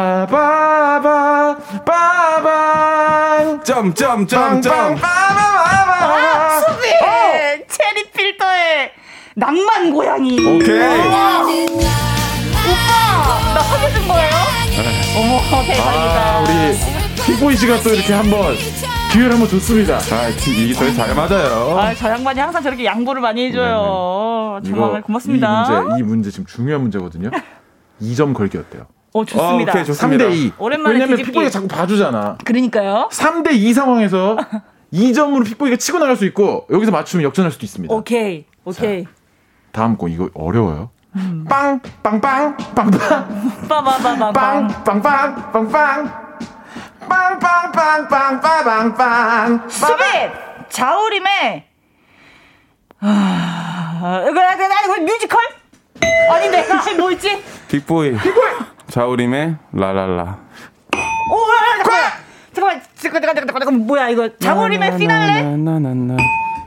빵빠바바바바 0.02 1.56
빠방 1.86 3.62
점점점점. 3.62 4.98
아, 5.00 6.60
수빈 6.60 6.90
체리 7.68 8.10
필터의 8.10 8.90
낭만 9.36 9.92
고양이 9.92 10.32
오케이. 10.44 10.80
오빠 10.80 10.98
나 13.54 13.60
사귀어준 13.62 14.08
거예요? 14.08 14.30
어머 15.16 15.38
대박이다 15.64 16.18
아, 16.18 16.40
우리 16.40 16.76
피보이 17.24 17.54
씨가 17.56 17.78
또 17.82 17.90
이렇게 17.90 18.12
한번 18.12 18.56
기회를 19.12 19.30
한번 19.30 19.48
줬습니다. 19.48 19.98
아, 20.10 20.28
이게 20.28 20.72
저희 20.74 20.92
잘 20.92 21.14
맞아요. 21.14 21.78
아, 21.78 21.94
저 21.94 22.08
양반이 22.10 22.40
항상 22.40 22.60
저렇게 22.60 22.84
양보를 22.84 23.22
많이 23.22 23.46
해줘요. 23.46 24.60
정말 24.64 25.02
고맙습니다. 25.02 25.66
이 25.68 25.70
문제, 25.70 25.98
이 26.00 26.02
문제 26.02 26.30
지금 26.32 26.46
중요한 26.46 26.82
문제거든요. 26.82 27.30
2점 28.02 28.34
걸기 28.34 28.58
어때요? 28.58 28.86
어, 29.14 29.24
좋습니다. 29.24 29.72
아, 29.72 29.74
오케이, 29.74 29.84
좋습니다. 29.84 30.24
3대 30.24 30.34
2. 30.34 30.52
오랜만에 30.58 30.94
왜냐면 30.94 31.16
뒤집기. 31.16 31.30
픽보이가 31.32 31.50
자꾸 31.50 31.68
봐주잖아. 31.68 32.38
그러니까요. 32.44 33.08
3대 33.12 33.52
2 33.52 33.72
상황에서 33.74 34.36
2점으로 34.92 35.44
픽보이가 35.44 35.76
치고 35.76 35.98
나갈 35.98 36.16
수 36.16 36.24
있고 36.26 36.66
여기서 36.70 36.90
맞추면 36.92 37.24
역전할 37.24 37.52
수도 37.52 37.64
있습니다. 37.66 37.94
오케이, 37.94 38.46
오케이. 38.64 39.06
다음 39.70 39.96
거 39.96 40.08
이거 40.08 40.28
어려워요. 40.34 40.90
빵, 41.48 41.80
빵, 42.02 42.20
빵, 42.20 42.56
빵, 42.74 42.90
빵, 42.90 43.68
빠바바바방. 43.68 44.32
빵, 44.32 44.68
빵, 44.82 45.02
빵, 45.02 45.52
빵, 45.52 45.68
빵. 45.68 46.22
빵, 47.08 47.38
빵, 47.38 47.72
빵, 47.72 48.08
빵, 48.08 48.40
빵, 48.64 48.94
빵. 48.94 49.68
수빈! 49.68 49.96
자우림의, 50.70 51.64
아, 53.00 54.24
이거, 54.30 54.30
이거, 54.30 54.94
이거 54.94 55.02
뮤지컬? 55.02 55.42
아닌데, 56.30 56.66
아, 56.70 56.82
뭐 56.96 57.10
있지? 57.10 57.42
픽보이. 57.72 58.16
자우림의 58.88 59.56
라랄라. 59.72 60.36
오, 61.30 61.36
잠깐만. 61.78 62.12
잠깐만, 62.52 62.82
잠깐, 62.96 63.22
잠깐, 63.22 63.46
잠깐, 63.46 63.60
잠깐, 63.60 63.86
뭐야, 63.86 64.10
이거. 64.10 64.28
자우림의 64.38 64.98
피날레? 64.98 65.42
나나나나. 65.42 66.16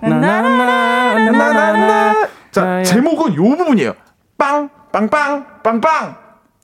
나나나나나나나. 0.02 2.28
자, 2.52 2.82
제목은 2.84 3.36
요 3.36 3.44
부분이에요. 3.56 3.94
빵, 4.36 4.68
빵, 4.92 5.08
빵, 5.08 5.46
빵, 5.62 5.80
빵. 5.80 6.18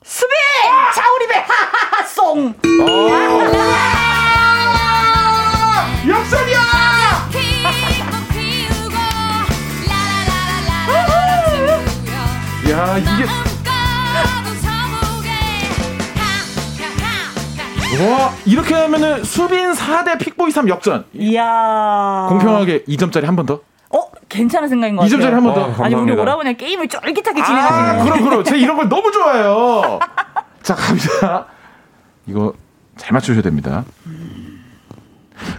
수빈! 0.03 0.31
자우림의 0.95 1.37
하하하 1.37 2.03
송! 2.07 2.55
역전이야! 6.07 6.59
야, 12.71 12.97
이게. 12.97 13.40
와, 17.99 18.31
이렇게 18.45 18.73
하면은 18.73 19.23
수빈 19.23 19.73
4대 19.73 20.17
픽보이 20.19 20.51
3 20.51 20.67
역전. 20.69 21.05
이야. 21.13 22.25
공평하게 22.29 22.83
2점짜리 22.85 23.25
한 23.25 23.35
번 23.35 23.45
더. 23.45 23.55
어, 23.89 23.99
괜찮은 24.29 24.69
생각인 24.69 24.95
것 24.95 25.03
같아요. 25.03 25.17
2점짜리 25.19 25.31
한 25.33 25.43
번 25.43 25.53
더. 25.53 25.83
아니, 25.83 25.93
우리 25.95 26.13
오라버니 26.13 26.55
게임을 26.57 26.87
쫄깃하게 26.87 27.43
진행하시는 27.43 27.89
아, 27.89 27.91
거예요. 27.97 28.03
그럼, 28.05 28.23
그럼. 28.29 28.43
제가 28.43 28.57
이런 28.57 28.77
걸 28.77 28.87
너무 28.89 29.11
좋아해요. 29.11 29.99
자, 30.63 30.75
갑니다. 30.75 31.45
이거 32.27 32.53
잘 32.95 33.11
맞추셔야 33.13 33.41
됩니다. 33.41 33.83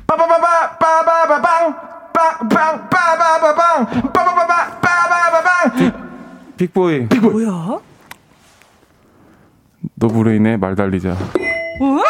빠바바바, 0.07 0.79
빠바바방, 0.79 1.77
빠빵, 2.13 2.89
빠바바방, 2.89 4.13
빠바바바, 4.13 4.81
빠바바방. 4.81 6.03
픽보이 6.57 7.09
뭐야? 7.21 7.79
노브레인의 9.97 10.59
말 10.59 10.77
달리자. 10.77 11.17
어? 11.83 12.03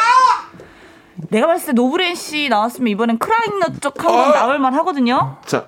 내가 1.31 1.47
봤을 1.47 1.67
때 1.67 1.73
노브레인 1.73 2.15
씨 2.15 2.49
나왔으면 2.49 2.89
이번엔 2.89 3.19
크라잉넛 3.19 3.81
쪽 3.81 4.03
한번 4.03 4.31
어. 4.31 4.33
나올 4.33 4.59
만 4.59 4.75
하거든요. 4.75 5.37
자, 5.47 5.67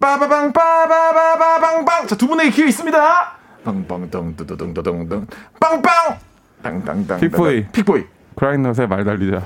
빠바방, 0.00 0.52
빠바바바방방. 0.52 2.06
자, 2.06 2.16
두 2.16 2.26
분에게 2.26 2.50
기회 2.50 2.68
있습니다. 2.68 3.32
빵빵덩, 3.64 4.36
두두둥두둥둥. 4.36 5.26
빵빵! 5.60 6.18
땅땅땅. 6.62 7.20
픽보이. 7.20 7.66
픽보이. 7.72 8.04
크라잉넛의 8.36 8.86
말 8.88 9.04
달리자. 9.04 9.42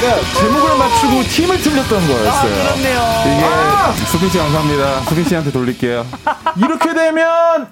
그러니까 0.00 0.40
제목을 0.40 0.78
맞추고 0.78 1.22
팀을 1.28 1.58
틀렸던 1.58 2.06
거였어요. 2.06 2.54
그렇네요. 2.54 3.00
이게 3.26 3.44
아! 3.44 3.92
수빈 3.92 4.28
씨 4.30 4.38
감사합니다. 4.38 5.00
수빈 5.00 5.24
씨한테 5.24 5.52
돌릴게요. 5.52 6.06
이렇게 6.56 6.94
되면 6.94 7.68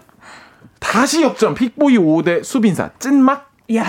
다시 0.90 1.22
역전. 1.22 1.54
픽보이 1.54 1.98
5대 1.98 2.42
수빈사. 2.44 2.90
찐막? 2.98 3.50
야. 3.76 3.84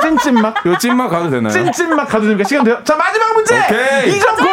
찐찐막? 0.00 0.54
이거 0.64 0.78
찐막 0.78 1.10
가도 1.10 1.30
되나요? 1.30 1.52
찐찐막 1.52 2.08
가도 2.08 2.24
됩니까? 2.26 2.46
시간 2.48 2.64
돼요? 2.64 2.78
자, 2.84 2.96
마지막 2.96 3.34
문제! 3.34 3.58
오케이. 3.58 4.18
2점 4.18 4.36
골고! 4.36 4.50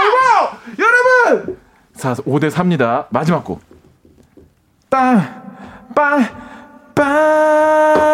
여러분! 0.79 1.57
자, 1.95 2.13
5대 2.15 2.49
4입니다. 2.49 3.05
마지막 3.09 3.43
곡. 3.43 3.61
땅, 4.89 5.43
빵, 5.95 6.25
빵. 6.95 8.13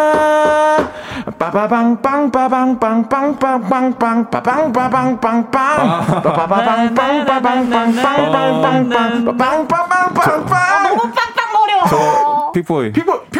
빠바방 1.38 2.02
빵 2.02 2.30
빠방 2.30 2.78
빵빵 2.78 3.38
빵빵 3.38 3.98
빵 3.98 4.30
빠방 4.30 4.72
빠방 4.72 5.20
빵빵 5.20 5.50
빠바방 5.50 6.94
빵 6.94 7.24
빠방 7.24 7.70
빵빵 7.70 7.94
빵빵빵 7.94 9.24
빠방 9.24 9.68
빠방 9.68 10.14
빵 10.14 10.46
빵. 10.46 10.82
너무 10.82 11.02
빵빵거려. 11.12 11.72
저 11.88 12.50
픽보이. 12.52 12.92
피고 12.92 13.22
피고 13.30 13.39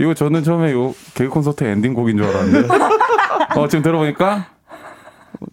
이거 0.00 0.14
저는 0.14 0.42
처음에 0.42 0.72
요 0.72 0.94
개그 1.14 1.28
콘서트 1.28 1.62
엔딩곡인 1.64 2.16
줄 2.16 2.26
알았는데. 2.26 2.68
어, 3.60 3.68
지금 3.68 3.82
들어보니까? 3.82 4.46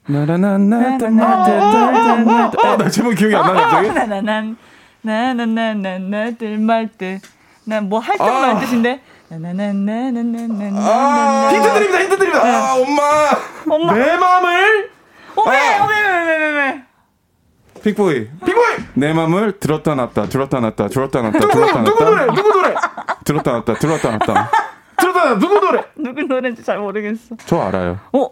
나나나나 0.08 0.98
나나 0.98 2.90
제목 2.90 3.12
어, 3.12 3.16
기억이 3.16 3.36
안 3.36 3.42
나네 3.46 3.62
갑자기. 3.62 3.90
나나난 3.90 4.56
나나나나나들 5.02 6.60
말들. 6.60 7.20
난뭐 7.66 8.00
할 8.00 8.18
때만 8.18 8.56
아. 8.56 8.60
뜻인데? 8.62 9.02
나나나나나나나 9.28 10.80
아, 10.80 11.50
힌트 11.52 11.74
드립니다 11.74 12.00
힌트 12.04 12.18
드립니다. 12.18 12.44
네. 12.46 12.50
아 12.50 12.76
엄마, 12.76 13.04
엄마. 13.70 13.94
내 13.96 14.16
맘을? 14.16 14.90
오메오메오메오메 15.36 16.70
어, 16.70 16.72
아. 16.72 16.74
어, 16.74 17.82
픽보이. 17.84 18.30
픽보이! 18.46 18.76
내 18.94 19.12
맘을 19.12 19.60
들었다 19.60 19.94
놨다 19.96 20.28
들었다 20.28 20.62
놨다 20.62 20.88
들었다 20.88 21.22
놨다 21.22 21.40
들었다 21.40 21.82
놨다. 21.82 21.84
누구 21.84 22.04
노래 22.06 22.26
누구 22.28 22.50
노래? 22.54 22.74
들었다 23.28 23.52
놨다 23.52 23.74
들었다 23.76 24.12
놨다. 24.12 24.52
들었다 24.98 25.38
누구 25.38 25.60
노래 25.60 25.84
누구 25.98 26.22
노래인지 26.24 26.64
잘 26.64 26.80
모르겠어 26.80 27.36
저 27.46 27.60
알아요. 27.62 28.00
어 28.14 28.30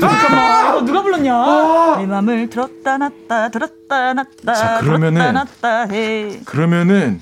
잠깐만 0.00 0.68
이거 0.70 0.84
누가 0.84 1.02
불렀냐 1.02 1.96
내 1.98 2.06
맘을 2.06 2.48
들었다 2.50 2.98
놨다 2.98 3.48
들었다 3.50 4.14
놨다 4.14 4.54
자, 4.54 4.78
그러면은- 4.80 5.14
들었다 5.14 5.32
놨다 5.32 5.86
해 5.92 6.40
그러면은 6.44 7.20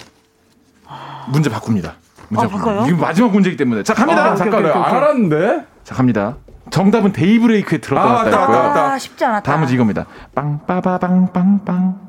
문제 1.28 1.48
바꿉니다. 1.50 1.94
문제 2.28 2.46
아, 2.46 2.48
바꿔요? 2.48 2.86
이거 2.86 2.96
마지막 2.98 3.32
문제이기 3.32 3.56
때문에 3.56 3.82
자 3.82 3.94
갑니다. 3.94 4.32
아, 4.32 4.34
잠깐만요. 4.36 4.70
오케이, 4.70 4.80
오케이, 4.82 4.92
오케이. 4.92 5.02
알았는데. 5.02 5.66
자 5.84 5.94
갑니다. 5.94 6.36
정답은 6.74 7.12
데이브레이크에 7.12 7.78
들었다 7.78 8.02
아, 8.04 8.24
맞다. 8.24 8.92
아 8.94 8.98
쉽지 8.98 9.24
않았다 9.24 9.42
다음 9.48 9.60
문제 9.60 9.74
이겁니다. 9.74 10.06
빵빠바방빵빵 10.34 12.00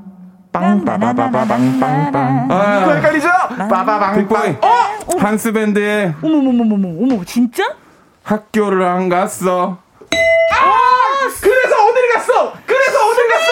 빵빠바바방빵빵 0.52 2.48
아. 2.50 2.82
이거 2.82 2.94
헷갈리죠? 2.96 3.28
빠바방빵 3.58 4.16
픽보이. 4.28 4.56
어? 4.62 5.18
한스 5.20 5.52
밴드의 5.54 6.16
어머머머머머 6.20 6.88
어머 7.04 7.24
진짜? 7.26 7.76
학교를 8.24 8.82
안 8.82 9.08
갔어. 9.08 9.78
그래서 10.10 11.76
어딜 11.88 12.14
갔어? 12.14 12.54
그래서 12.66 12.98
어딜 13.12 13.28
갔어? 13.30 13.46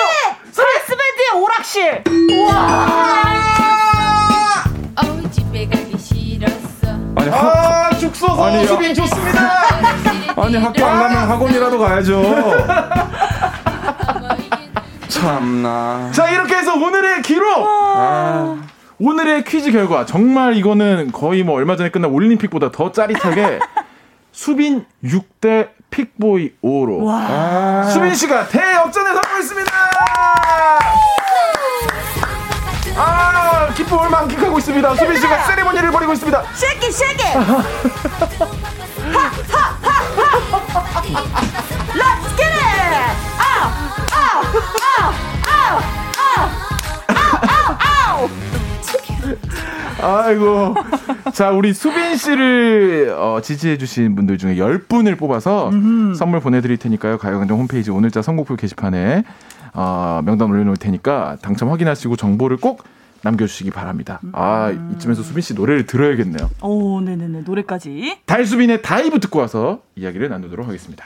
스밴드의 0.87 1.43
오락실 1.43 2.03
어우 4.95 5.31
집에 5.31 5.67
가기 5.67 5.95
싫었어 5.97 6.87
아니 7.15 7.29
학, 7.29 7.72
아 8.13 8.15
죽소서 8.15 8.45
아니요. 8.45 8.67
수빈 8.67 8.93
좋습니다. 8.93 9.39
아니 10.37 10.57
학교 10.57 10.85
안 10.85 10.99
가면 10.99 11.29
학원이라도 11.29 11.79
가야죠. 11.79 12.21
참나. 15.07 16.11
자 16.11 16.29
이렇게 16.29 16.55
해서 16.55 16.75
오늘의 16.75 17.21
기록 17.21 17.47
아, 17.65 18.57
오늘의 18.99 19.43
퀴즈 19.45 19.71
결과 19.71 20.05
정말 20.05 20.55
이거는 20.57 21.11
거의 21.11 21.43
뭐 21.43 21.55
얼마 21.55 21.75
전에 21.75 21.89
끝난 21.89 22.11
올림픽보다 22.11 22.71
더 22.71 22.91
짜릿하게 22.91 23.59
수빈 24.31 24.85
6대 25.03 25.69
픽보이 25.89 26.53
5로 26.63 27.07
아. 27.09 27.83
수빈 27.91 28.13
씨가 28.15 28.47
대역전에 28.47 29.13
성공했습니다. 29.13 29.71
아 32.95 33.69
기쁨을 33.75 34.09
만끽하고 34.09 34.57
있습니다. 34.59 34.95
수빈 34.95 35.19
씨가 35.19 35.43
세리머니를 35.43 35.91
벌이고 35.91 36.13
있습니다. 36.13 36.43
쉐키 36.53 36.91
쉐키 36.91 37.23
Let's 41.93 42.35
get 42.37 42.43
it! 42.43 42.63
아이고. 50.01 50.75
자, 51.33 51.51
우리 51.51 51.73
수빈 51.73 52.17
씨를 52.17 53.15
어, 53.17 53.39
지지해주신 53.41 54.15
분들 54.15 54.37
중에 54.37 54.55
10분을 54.55 55.17
뽑아서 55.17 55.71
선물 56.17 56.41
보내드릴 56.41 56.77
테니까요. 56.77 57.17
가요광장 57.17 57.57
홈페이지 57.57 57.89
오늘자 57.89 58.21
선곡표 58.21 58.55
게시판에 58.57 59.23
어, 59.73 60.21
명단 60.23 60.49
올려놓을 60.49 60.77
테니까 60.77 61.37
당첨 61.41 61.69
확인하시고 61.71 62.15
정보를 62.15 62.57
꼭 62.57 62.83
남겨주시기 63.23 63.71
바랍니다. 63.71 64.19
아, 64.33 64.69
이쯤에서 64.95 65.23
수빈 65.23 65.41
씨 65.41 65.53
노래를 65.53 65.85
들어야겠네요. 65.85 66.49
오 66.61 66.99
네네네 67.01 67.41
노래까지 67.45 68.19
달수빈의 68.25 68.81
Dive 68.81 69.19
듣고 69.21 69.39
와서 69.39 69.79
이야기를 69.95 70.29
나누도록 70.29 70.67
하겠습니다. 70.67 71.05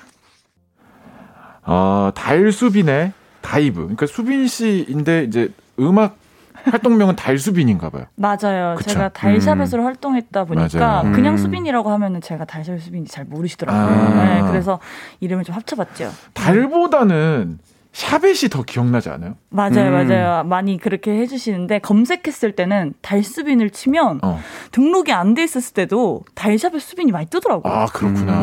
어, 1.63 2.11
달수빈의 2.15 3.13
Dive. 3.41 3.81
그러니까 3.82 4.07
수빈 4.07 4.47
씨인데 4.47 5.26
이제 5.26 5.53
음악 5.80 6.18
활동명은 6.53 7.15
달수빈인가 7.18 7.89
봐요. 7.91 8.05
맞아요 8.15 8.76
그쵸. 8.78 8.89
제가 8.89 9.09
달샤벳에서 9.09 9.79
활동했다 9.80 10.45
보니까 10.45 11.03
맞아요. 11.03 11.11
그냥 11.13 11.36
음. 11.36 11.38
수빈이라고 11.38 11.89
하면은 11.91 12.20
제가 12.20 12.45
달샤벳 12.45 12.81
수빈인지 12.82 13.11
잘 13.11 13.26
모르시더라고요 13.26 14.20
아. 14.20 14.24
네, 14.26 14.41
그래서 14.49 14.80
이름을 15.22 15.43
좀 15.45 15.55
합쳐봤죠 15.55 16.11
달보다는 16.34 17.59
샤벳이 17.97 18.49
더 18.51 18.61
기억나지 18.61 19.09
않아요? 19.09 19.33
맞아요 19.49 19.89
음. 19.89 20.07
맞아요 20.07 20.43
많이 20.43 20.77
그렇게 20.77 21.17
해주시는데 21.17 21.79
검색했을 21.79 22.51
때는 22.51 22.93
달수빈을 23.01 23.71
치면 23.71 24.19
어. 24.21 24.39
등록이 24.71 25.11
안 25.13 25.33
돼 25.33 25.43
있었을 25.43 25.73
때도 25.73 26.21
달샵의 26.35 26.79
수빈이 26.79 27.11
많이 27.11 27.25
뜨더라고요 27.27 27.73
아, 27.73 27.85
그렇구나. 27.87 28.33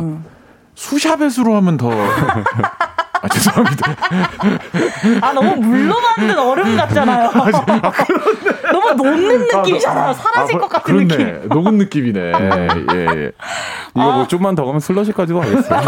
음. 0.00 0.24
수샤벳으로 0.74 1.54
하면 1.56 1.76
더. 1.76 1.90
아, 3.22 3.28
죄송합니다. 3.28 3.94
아 5.20 5.32
너무 5.32 5.56
물로 5.56 5.94
만든 6.00 6.38
얼음 6.38 6.76
같잖아요. 6.76 7.30
너무 8.72 8.92
녹는 8.94 9.46
느낌이잖아요. 9.46 10.14
사라질 10.14 10.56
아, 10.56 10.58
것 10.60 10.68
같은 10.68 11.06
그렇네. 11.08 11.24
느낌. 11.32 11.48
녹은 11.50 11.78
느낌이네. 11.78 12.20
예, 12.32 12.96
예. 12.96 13.32
이거 13.94 14.12
뭐 14.12 14.26
좀만 14.26 14.54
더 14.54 14.64
가면 14.64 14.80
슬러시까지도 14.80 15.38
가겠어요. 15.40 15.80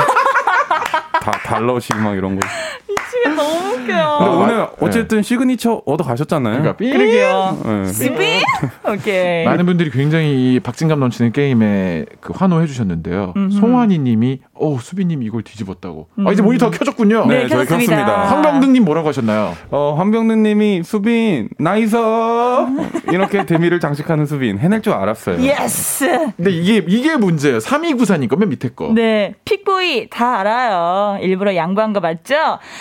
다 1.22 1.30
달러시 1.46 1.94
막 1.94 2.14
이런 2.14 2.38
거. 2.38 2.46
미치겠 3.22 3.34
너무 3.36 3.72
웃겨요. 3.74 3.82
근데 3.84 3.94
아, 3.94 4.30
오늘 4.30 4.56
네. 4.56 4.66
어쨌든 4.80 5.22
시그니처 5.22 5.82
얻어 5.86 6.04
가셨잖아요. 6.04 6.52
그러니까 6.58 6.76
삐 6.76 6.90
그러게요. 6.90 7.58
네. 7.64 7.86
수빈? 7.86 8.42
오케이. 8.88 9.44
많은 9.44 9.66
분들이 9.66 9.90
굉장히 9.90 10.54
이 10.54 10.60
박진감 10.60 10.98
넘치는 11.00 11.32
게임에 11.32 12.06
그 12.20 12.32
환호해 12.34 12.66
주셨는데요. 12.66 13.34
송환이 13.60 13.98
님이 13.98 14.40
어, 14.62 14.78
수빈님 14.78 15.22
이걸 15.24 15.42
뒤집었다고. 15.42 16.06
아, 16.24 16.32
이제 16.32 16.40
모니터 16.40 16.70
켜졌군요. 16.70 17.26
네, 17.26 17.42
네, 17.42 17.48
저희 17.48 17.66
켰습니다. 17.66 18.30
황병등님 18.30 18.84
뭐라고 18.84 19.08
하셨나요? 19.08 19.56
어, 19.70 19.94
황병근님이 19.98 20.82
수빈 20.84 21.48
nice 21.58 22.68
이렇게 23.10 23.44
대미를 23.46 23.80
장식하는 23.80 24.26
수빈 24.26 24.58
해낼 24.58 24.80
줄 24.80 24.92
알았어요. 24.92 25.42
Yes. 25.42 26.32
근데 26.36 26.50
이게, 26.50 26.84
이게 26.86 27.16
문제예요. 27.16 27.58
3294니까 27.58 28.38
맨 28.38 28.50
밑에 28.50 28.68
거. 28.68 28.92
네, 28.94 29.34
픽보이 29.44 30.08
다 30.10 30.38
알아요. 30.40 31.18
일부러 31.20 31.56
양보한 31.56 31.92
거 31.92 32.00
맞죠? 32.00 32.34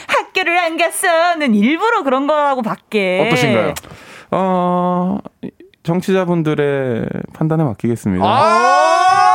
학교를 0.07 0.57
안 0.57 0.77
갔어는 0.77 1.55
일부러 1.55 2.03
그런 2.03 2.27
거라고 2.27 2.61
밖에. 2.61 3.25
어떠신가요? 3.27 3.73
어, 4.31 5.17
청취자분들의 5.83 7.07
판단에 7.33 7.63
맡기겠습니다. 7.63 8.23
아! 8.25 9.30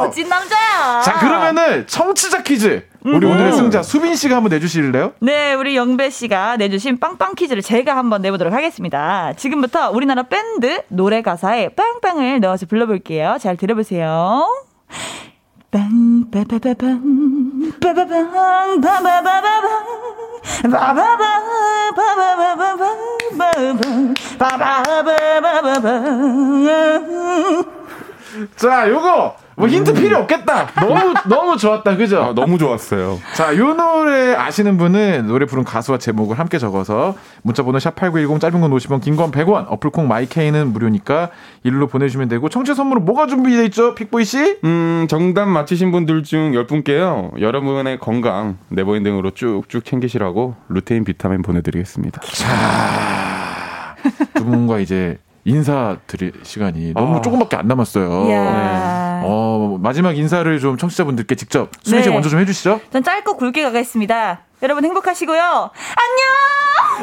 멋진 0.00 0.28
남자야. 0.28 1.00
자, 1.02 1.14
그러면은 1.18 1.86
청취자 1.86 2.42
퀴즈. 2.42 2.84
우리 3.04 3.24
음. 3.24 3.30
오늘의 3.32 3.52
승자 3.52 3.82
수빈 3.84 4.16
씨가 4.16 4.34
한번 4.36 4.50
내주실래요? 4.50 5.12
네, 5.20 5.54
우리 5.54 5.76
영배 5.76 6.10
씨가 6.10 6.56
내주신 6.56 6.98
빵빵 6.98 7.36
퀴즈를 7.36 7.62
제가 7.62 7.96
한번 7.96 8.20
내보도록 8.22 8.52
하겠습니다. 8.52 9.32
지금부터 9.34 9.90
우리나라 9.90 10.24
밴드 10.24 10.82
노래 10.88 11.22
가사에 11.22 11.68
빵빵을 11.68 12.40
넣어서 12.40 12.66
불러볼게요. 12.66 13.36
잘 13.40 13.56
들어보세요. 13.56 14.44
빵, 15.70 16.24
빠바바방, 16.32 17.72
빠바방, 17.80 18.80
빠바바바방, 18.80 19.62
빠바바, 20.72 21.42
빠바바바방, 21.96 22.88
빠바바바방, 24.38 25.42
빠바바바방. 25.42 26.66
자, 28.56 28.88
요거 28.88 29.36
뭐 29.58 29.68
힌트 29.68 29.94
필요 29.94 30.18
없겠다. 30.18 30.66
너무 30.80 31.14
너무 31.28 31.56
좋았다. 31.56 31.96
그죠? 31.96 32.22
아, 32.22 32.34
너무 32.34 32.58
좋았어요. 32.58 33.18
자, 33.34 33.56
요 33.56 33.72
노래 33.72 34.34
아시는 34.34 34.76
분은 34.76 35.26
노래 35.28 35.46
부른 35.46 35.64
가수와 35.64 35.96
제목을 35.96 36.38
함께 36.38 36.58
적어서 36.58 37.14
문자 37.42 37.62
번호 37.62 37.78
샵8910 37.78 38.38
짧은 38.40 38.60
건 38.60 38.70
50원, 38.70 39.00
긴 39.00 39.16
건 39.16 39.30
100원, 39.30 39.64
어플콩 39.68 40.08
마이케이는 40.08 40.72
무료니까 40.74 41.30
일로 41.62 41.86
보내주시면 41.86 42.28
되고 42.28 42.48
청취 42.50 42.74
선물은 42.74 43.06
뭐가 43.06 43.26
준비되어 43.28 43.62
있죠? 43.64 43.94
픽보이 43.94 44.24
씨? 44.26 44.58
음, 44.64 45.06
정답 45.08 45.46
맞히신 45.46 45.90
분들 45.90 46.22
중 46.24 46.52
10분께요. 46.52 47.40
여러분의 47.40 47.98
건강, 47.98 48.58
내보인 48.68 49.02
등으로 49.04 49.30
쭉쭉 49.30 49.86
챙기시라고 49.86 50.54
루테인 50.68 51.04
비타민 51.04 51.40
보내 51.40 51.62
드리겠습니다. 51.62 52.20
두 54.34 54.44
분과 54.44 54.78
이제 54.80 55.16
인사드릴 55.46 56.32
시간이 56.42 56.92
너무 56.92 57.18
아. 57.18 57.20
조금밖에 57.22 57.56
안 57.56 57.68
남았어요. 57.68 58.26
이야. 58.28 59.20
어, 59.24 59.78
마지막 59.80 60.18
인사를 60.18 60.58
좀 60.58 60.76
청취자분들께 60.76 61.36
직접 61.36 61.70
수빈 61.82 62.02
씨 62.02 62.08
네. 62.08 62.14
먼저 62.14 62.28
좀 62.28 62.40
해주시죠. 62.40 62.80
전 62.92 63.02
짧고 63.02 63.36
굵게 63.36 63.62
가겠습니다. 63.62 64.40
여러분 64.62 64.84
행복하시고요. 64.84 65.70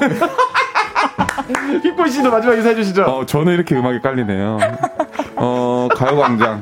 안녕! 0.01 0.19
픽보이 1.81 2.09
씨도 2.11 2.31
마지막 2.31 2.55
인사 2.55 2.69
해 2.69 2.75
주시죠. 2.75 3.03
어, 3.03 3.25
저는 3.25 3.53
이렇게 3.53 3.75
음악이 3.75 4.01
깔리네요. 4.01 4.57
어, 5.37 5.87
가요광장. 5.95 6.59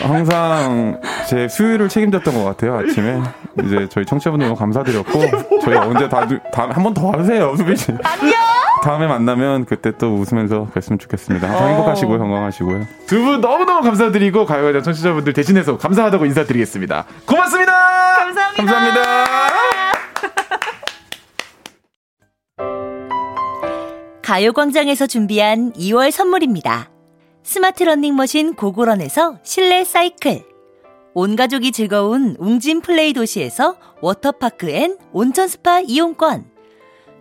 항상 0.00 1.00
제 1.28 1.48
수요일을 1.48 1.88
책임졌던 1.88 2.34
것 2.34 2.44
같아요, 2.44 2.78
아침에. 2.78 3.20
이제 3.64 3.88
저희 3.90 4.04
청취자분들 4.04 4.46
너무 4.46 4.58
감사드렸고, 4.58 5.20
저희 5.62 5.76
언제 5.76 6.08
다, 6.08 6.26
다음에 6.52 6.72
한번 6.72 6.94
더 6.94 7.10
하세요, 7.12 7.56
수빈 7.56 7.76
씨. 7.76 7.92
안녕! 8.02 8.61
다음에 8.82 9.06
만나면 9.06 9.64
그때 9.64 9.92
또 9.96 10.14
웃으면서 10.16 10.68
뵀으면 10.74 10.98
좋겠습니다. 10.98 11.48
항상 11.48 11.64
어. 11.64 11.68
행복하시고요, 11.68 12.18
건강하시고요. 12.18 12.86
두 13.06 13.22
분 13.22 13.40
너무너무 13.40 13.82
감사드리고 13.82 14.44
가요광장 14.44 14.82
청취자분들 14.82 15.32
대신해서 15.32 15.78
감사하다고 15.78 16.26
인사드리겠습니다. 16.26 17.06
고맙습니다. 17.26 17.72
감사합니다. 18.16 18.56
감사합니다. 18.56 19.02
가요광장에서 24.22 25.06
준비한 25.06 25.72
2월 25.72 26.10
선물입니다. 26.10 26.90
스마트 27.42 27.82
러닝머신 27.84 28.54
고고런에서 28.54 29.38
실내 29.42 29.84
사이클. 29.84 30.42
온 31.14 31.36
가족이 31.36 31.72
즐거운 31.72 32.36
웅진 32.38 32.80
플레이 32.80 33.12
도시에서 33.12 33.76
워터파크 34.00 34.70
and 34.70 34.96
온천 35.12 35.48
스파 35.48 35.80
이용권. 35.80 36.51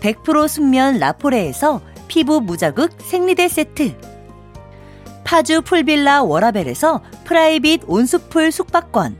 100% 0.00 0.48
순면 0.48 0.98
라포레에서 0.98 1.80
피부 2.08 2.40
무자극 2.40 2.92
생리대 2.98 3.48
세트. 3.48 3.94
파주 5.24 5.62
풀빌라 5.62 6.22
워라벨에서 6.22 7.02
private 7.24 7.82
온수풀 7.86 8.50
숙박권. 8.50 9.16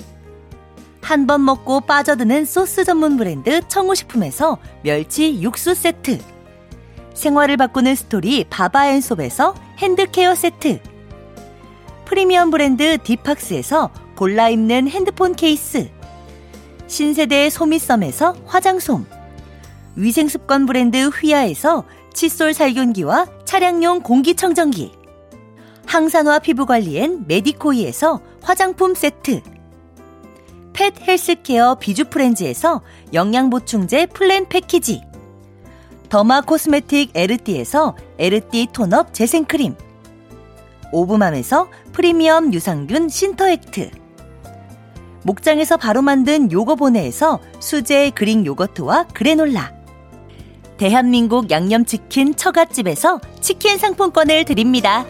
한 1.02 1.26
번 1.26 1.44
먹고 1.44 1.80
빠져드는 1.80 2.44
소스 2.44 2.84
전문 2.84 3.16
브랜드 3.16 3.60
청우식품에서 3.68 4.58
멸치 4.82 5.40
육수 5.42 5.74
세트. 5.74 6.18
생활을 7.14 7.56
바꾸는 7.56 7.94
스토리 7.94 8.44
바바앤솝에서 8.44 9.54
hand 9.78 10.06
care 10.06 10.34
세트. 10.34 10.80
프리미엄 12.04 12.50
브랜드 12.50 12.98
디팍스에서 12.98 13.90
골라 14.16 14.48
입는 14.48 14.88
핸드폰 14.88 15.34
케이스. 15.34 15.90
신세대 16.86 17.50
소미썸에서 17.50 18.34
화장솜. 18.46 19.19
위생습관 19.96 20.66
브랜드 20.66 21.08
휘하에서 21.08 21.84
칫솔 22.12 22.54
살균기와 22.54 23.26
차량용 23.44 24.02
공기청정기. 24.02 24.92
항산화 25.86 26.38
피부관리엔 26.40 27.26
메디코이에서 27.26 28.20
화장품 28.42 28.94
세트. 28.94 29.40
pet 30.72 30.94
healthcare 31.06 31.74
비주프렌즈에서 31.76 32.82
영양보충제 33.12 34.06
플랜 34.06 34.48
패키지. 34.48 35.02
derma 36.08 36.42
cosmetic 36.42 37.10
에르띠에서 37.14 37.96
에르띠 38.18 38.68
tone 38.72 38.99
up 38.99 39.12
재생크림. 39.12 39.74
오브맘에서 40.92 41.68
프리미엄 41.92 42.52
유산균 42.52 43.08
신터액트. 43.08 43.90
목장에서 45.22 45.76
바로 45.76 46.02
만든 46.02 46.50
요거보네에서 46.50 47.40
수제 47.58 48.10
Greek 48.10 48.46
요거트와 48.46 49.08
그래놀라. 49.08 49.79
대한민국 50.80 51.50
양념치킨 51.50 52.34
처갓집에서 52.36 53.20
치킨 53.42 53.76
상품권을 53.76 54.46
드립니다. 54.46 55.04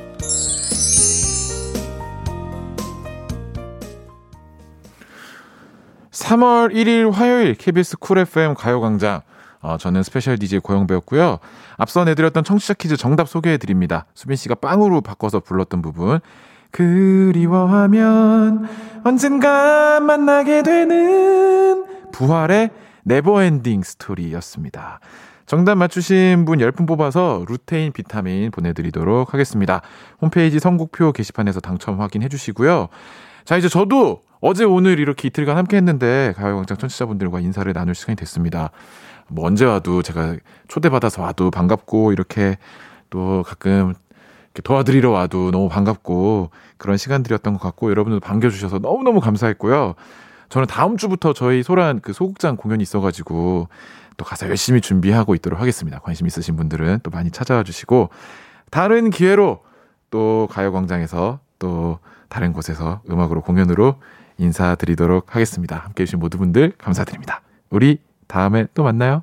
삼월 6.10 6.70
1일 6.70 7.12
화요일 7.12 7.55
KBS 7.55 7.98
쿨 7.98 8.18
FM 8.18 8.55
가요광장. 8.55 9.20
어, 9.60 9.76
저는 9.76 10.02
special 10.02 10.36
DJ 10.38 10.59
고영배였고요. 10.59 11.38
앞서 11.76 12.02
내드렸던 12.02 12.42
청취자 12.42 12.74
퀴즈 12.74 12.97
정답 12.97 13.28
소개해 13.28 13.56
드립니다. 13.56 14.06
수빈 14.14 14.34
씨가 14.34 14.56
빵으로 14.56 15.02
바꿔서 15.02 15.38
불렀던 15.38 15.82
부분. 15.82 16.18
그리워하면 16.72 18.68
언젠가 19.05 20.01
만나게 20.01 20.64
되는 20.64 21.84
부활의 22.10 22.70
Never 23.05 23.41
Ending 23.41 23.85
Story였습니다. 23.85 24.98
정답 25.51 25.74
맞추신 25.78 26.44
분 26.44 26.60
10분 26.60 26.86
뽑아서 26.86 27.44
루테인 27.48 27.90
비타민 27.90 28.52
보내드리도록 28.52 29.35
하겠습니다. 29.35 29.82
홈페이지 30.22 30.60
선곡표 30.60 31.10
게시판에서 31.10 31.59
당첨 31.59 32.01
확인해 32.01 32.28
주시고요. 32.28 32.86
자, 33.44 33.56
이제 33.56 33.68
저도 33.68 34.20
어제 34.40 34.62
오늘 34.62 35.01
이렇게 35.01 35.27
이틀간 35.27 35.56
함께 35.56 35.77
했는데 35.77 36.35
가요광장 36.36 36.77
청취자분들과 36.77 37.40
인사를 37.40 37.72
나눌 37.72 37.97
시간이 37.97 38.14
됐습니다. 38.14 38.70
뭐 39.27 39.44
언제 39.44 39.64
와도 39.64 40.02
제가 40.02 40.36
초대받아서 40.68 41.22
와도 41.22 41.51
반갑고 41.51 42.12
이렇게 42.12 42.56
또 43.10 43.43
가끔 43.44 43.94
이렇게 44.55 44.62
도와드리러 44.62 45.10
와도 45.10 45.51
너무 45.51 45.68
반갑고 45.68 46.51
그런 46.77 46.97
시간들이었던 46.97 47.55
것 47.55 47.60
같고 47.60 47.90
여러분들 47.90 48.20
반겨주셔서 48.20 48.78
너무너무 48.78 49.18
감사했고요. 49.18 49.97
저는 50.48 50.68
다음 50.68 50.97
주부터 50.97 51.32
저희 51.32 51.64
소란 51.64 51.98
그 51.98 52.12
소극장 52.12 52.55
공연이 52.56 52.85
있어가지고 52.85 53.68
또 54.20 54.24
가서 54.24 54.47
열심히 54.51 54.82
준비하고 54.82 55.34
있도록 55.34 55.59
하겠습니다. 55.60 55.98
관심 55.98 56.26
있으신 56.26 56.55
분들은 56.55 57.01
또 57.02 57.10
많이 57.10 57.30
찾아와 57.30 57.62
주시고 57.62 58.10
다른 58.70 59.09
기회로 59.09 59.64
또 60.10 60.47
가요광장에서 60.51 61.40
또 61.59 61.98
다른 62.28 62.52
곳에서 62.52 63.01
음악으로 63.09 63.40
공연으로 63.40 63.97
인사드리도록 64.36 65.34
하겠습니다. 65.34 65.76
함께 65.76 66.02
해주신 66.02 66.18
모든 66.18 66.38
분들 66.38 66.74
감사드립니다. 66.76 67.40
우리 67.70 67.98
다음에 68.26 68.66
또 68.74 68.82
만나요. 68.82 69.22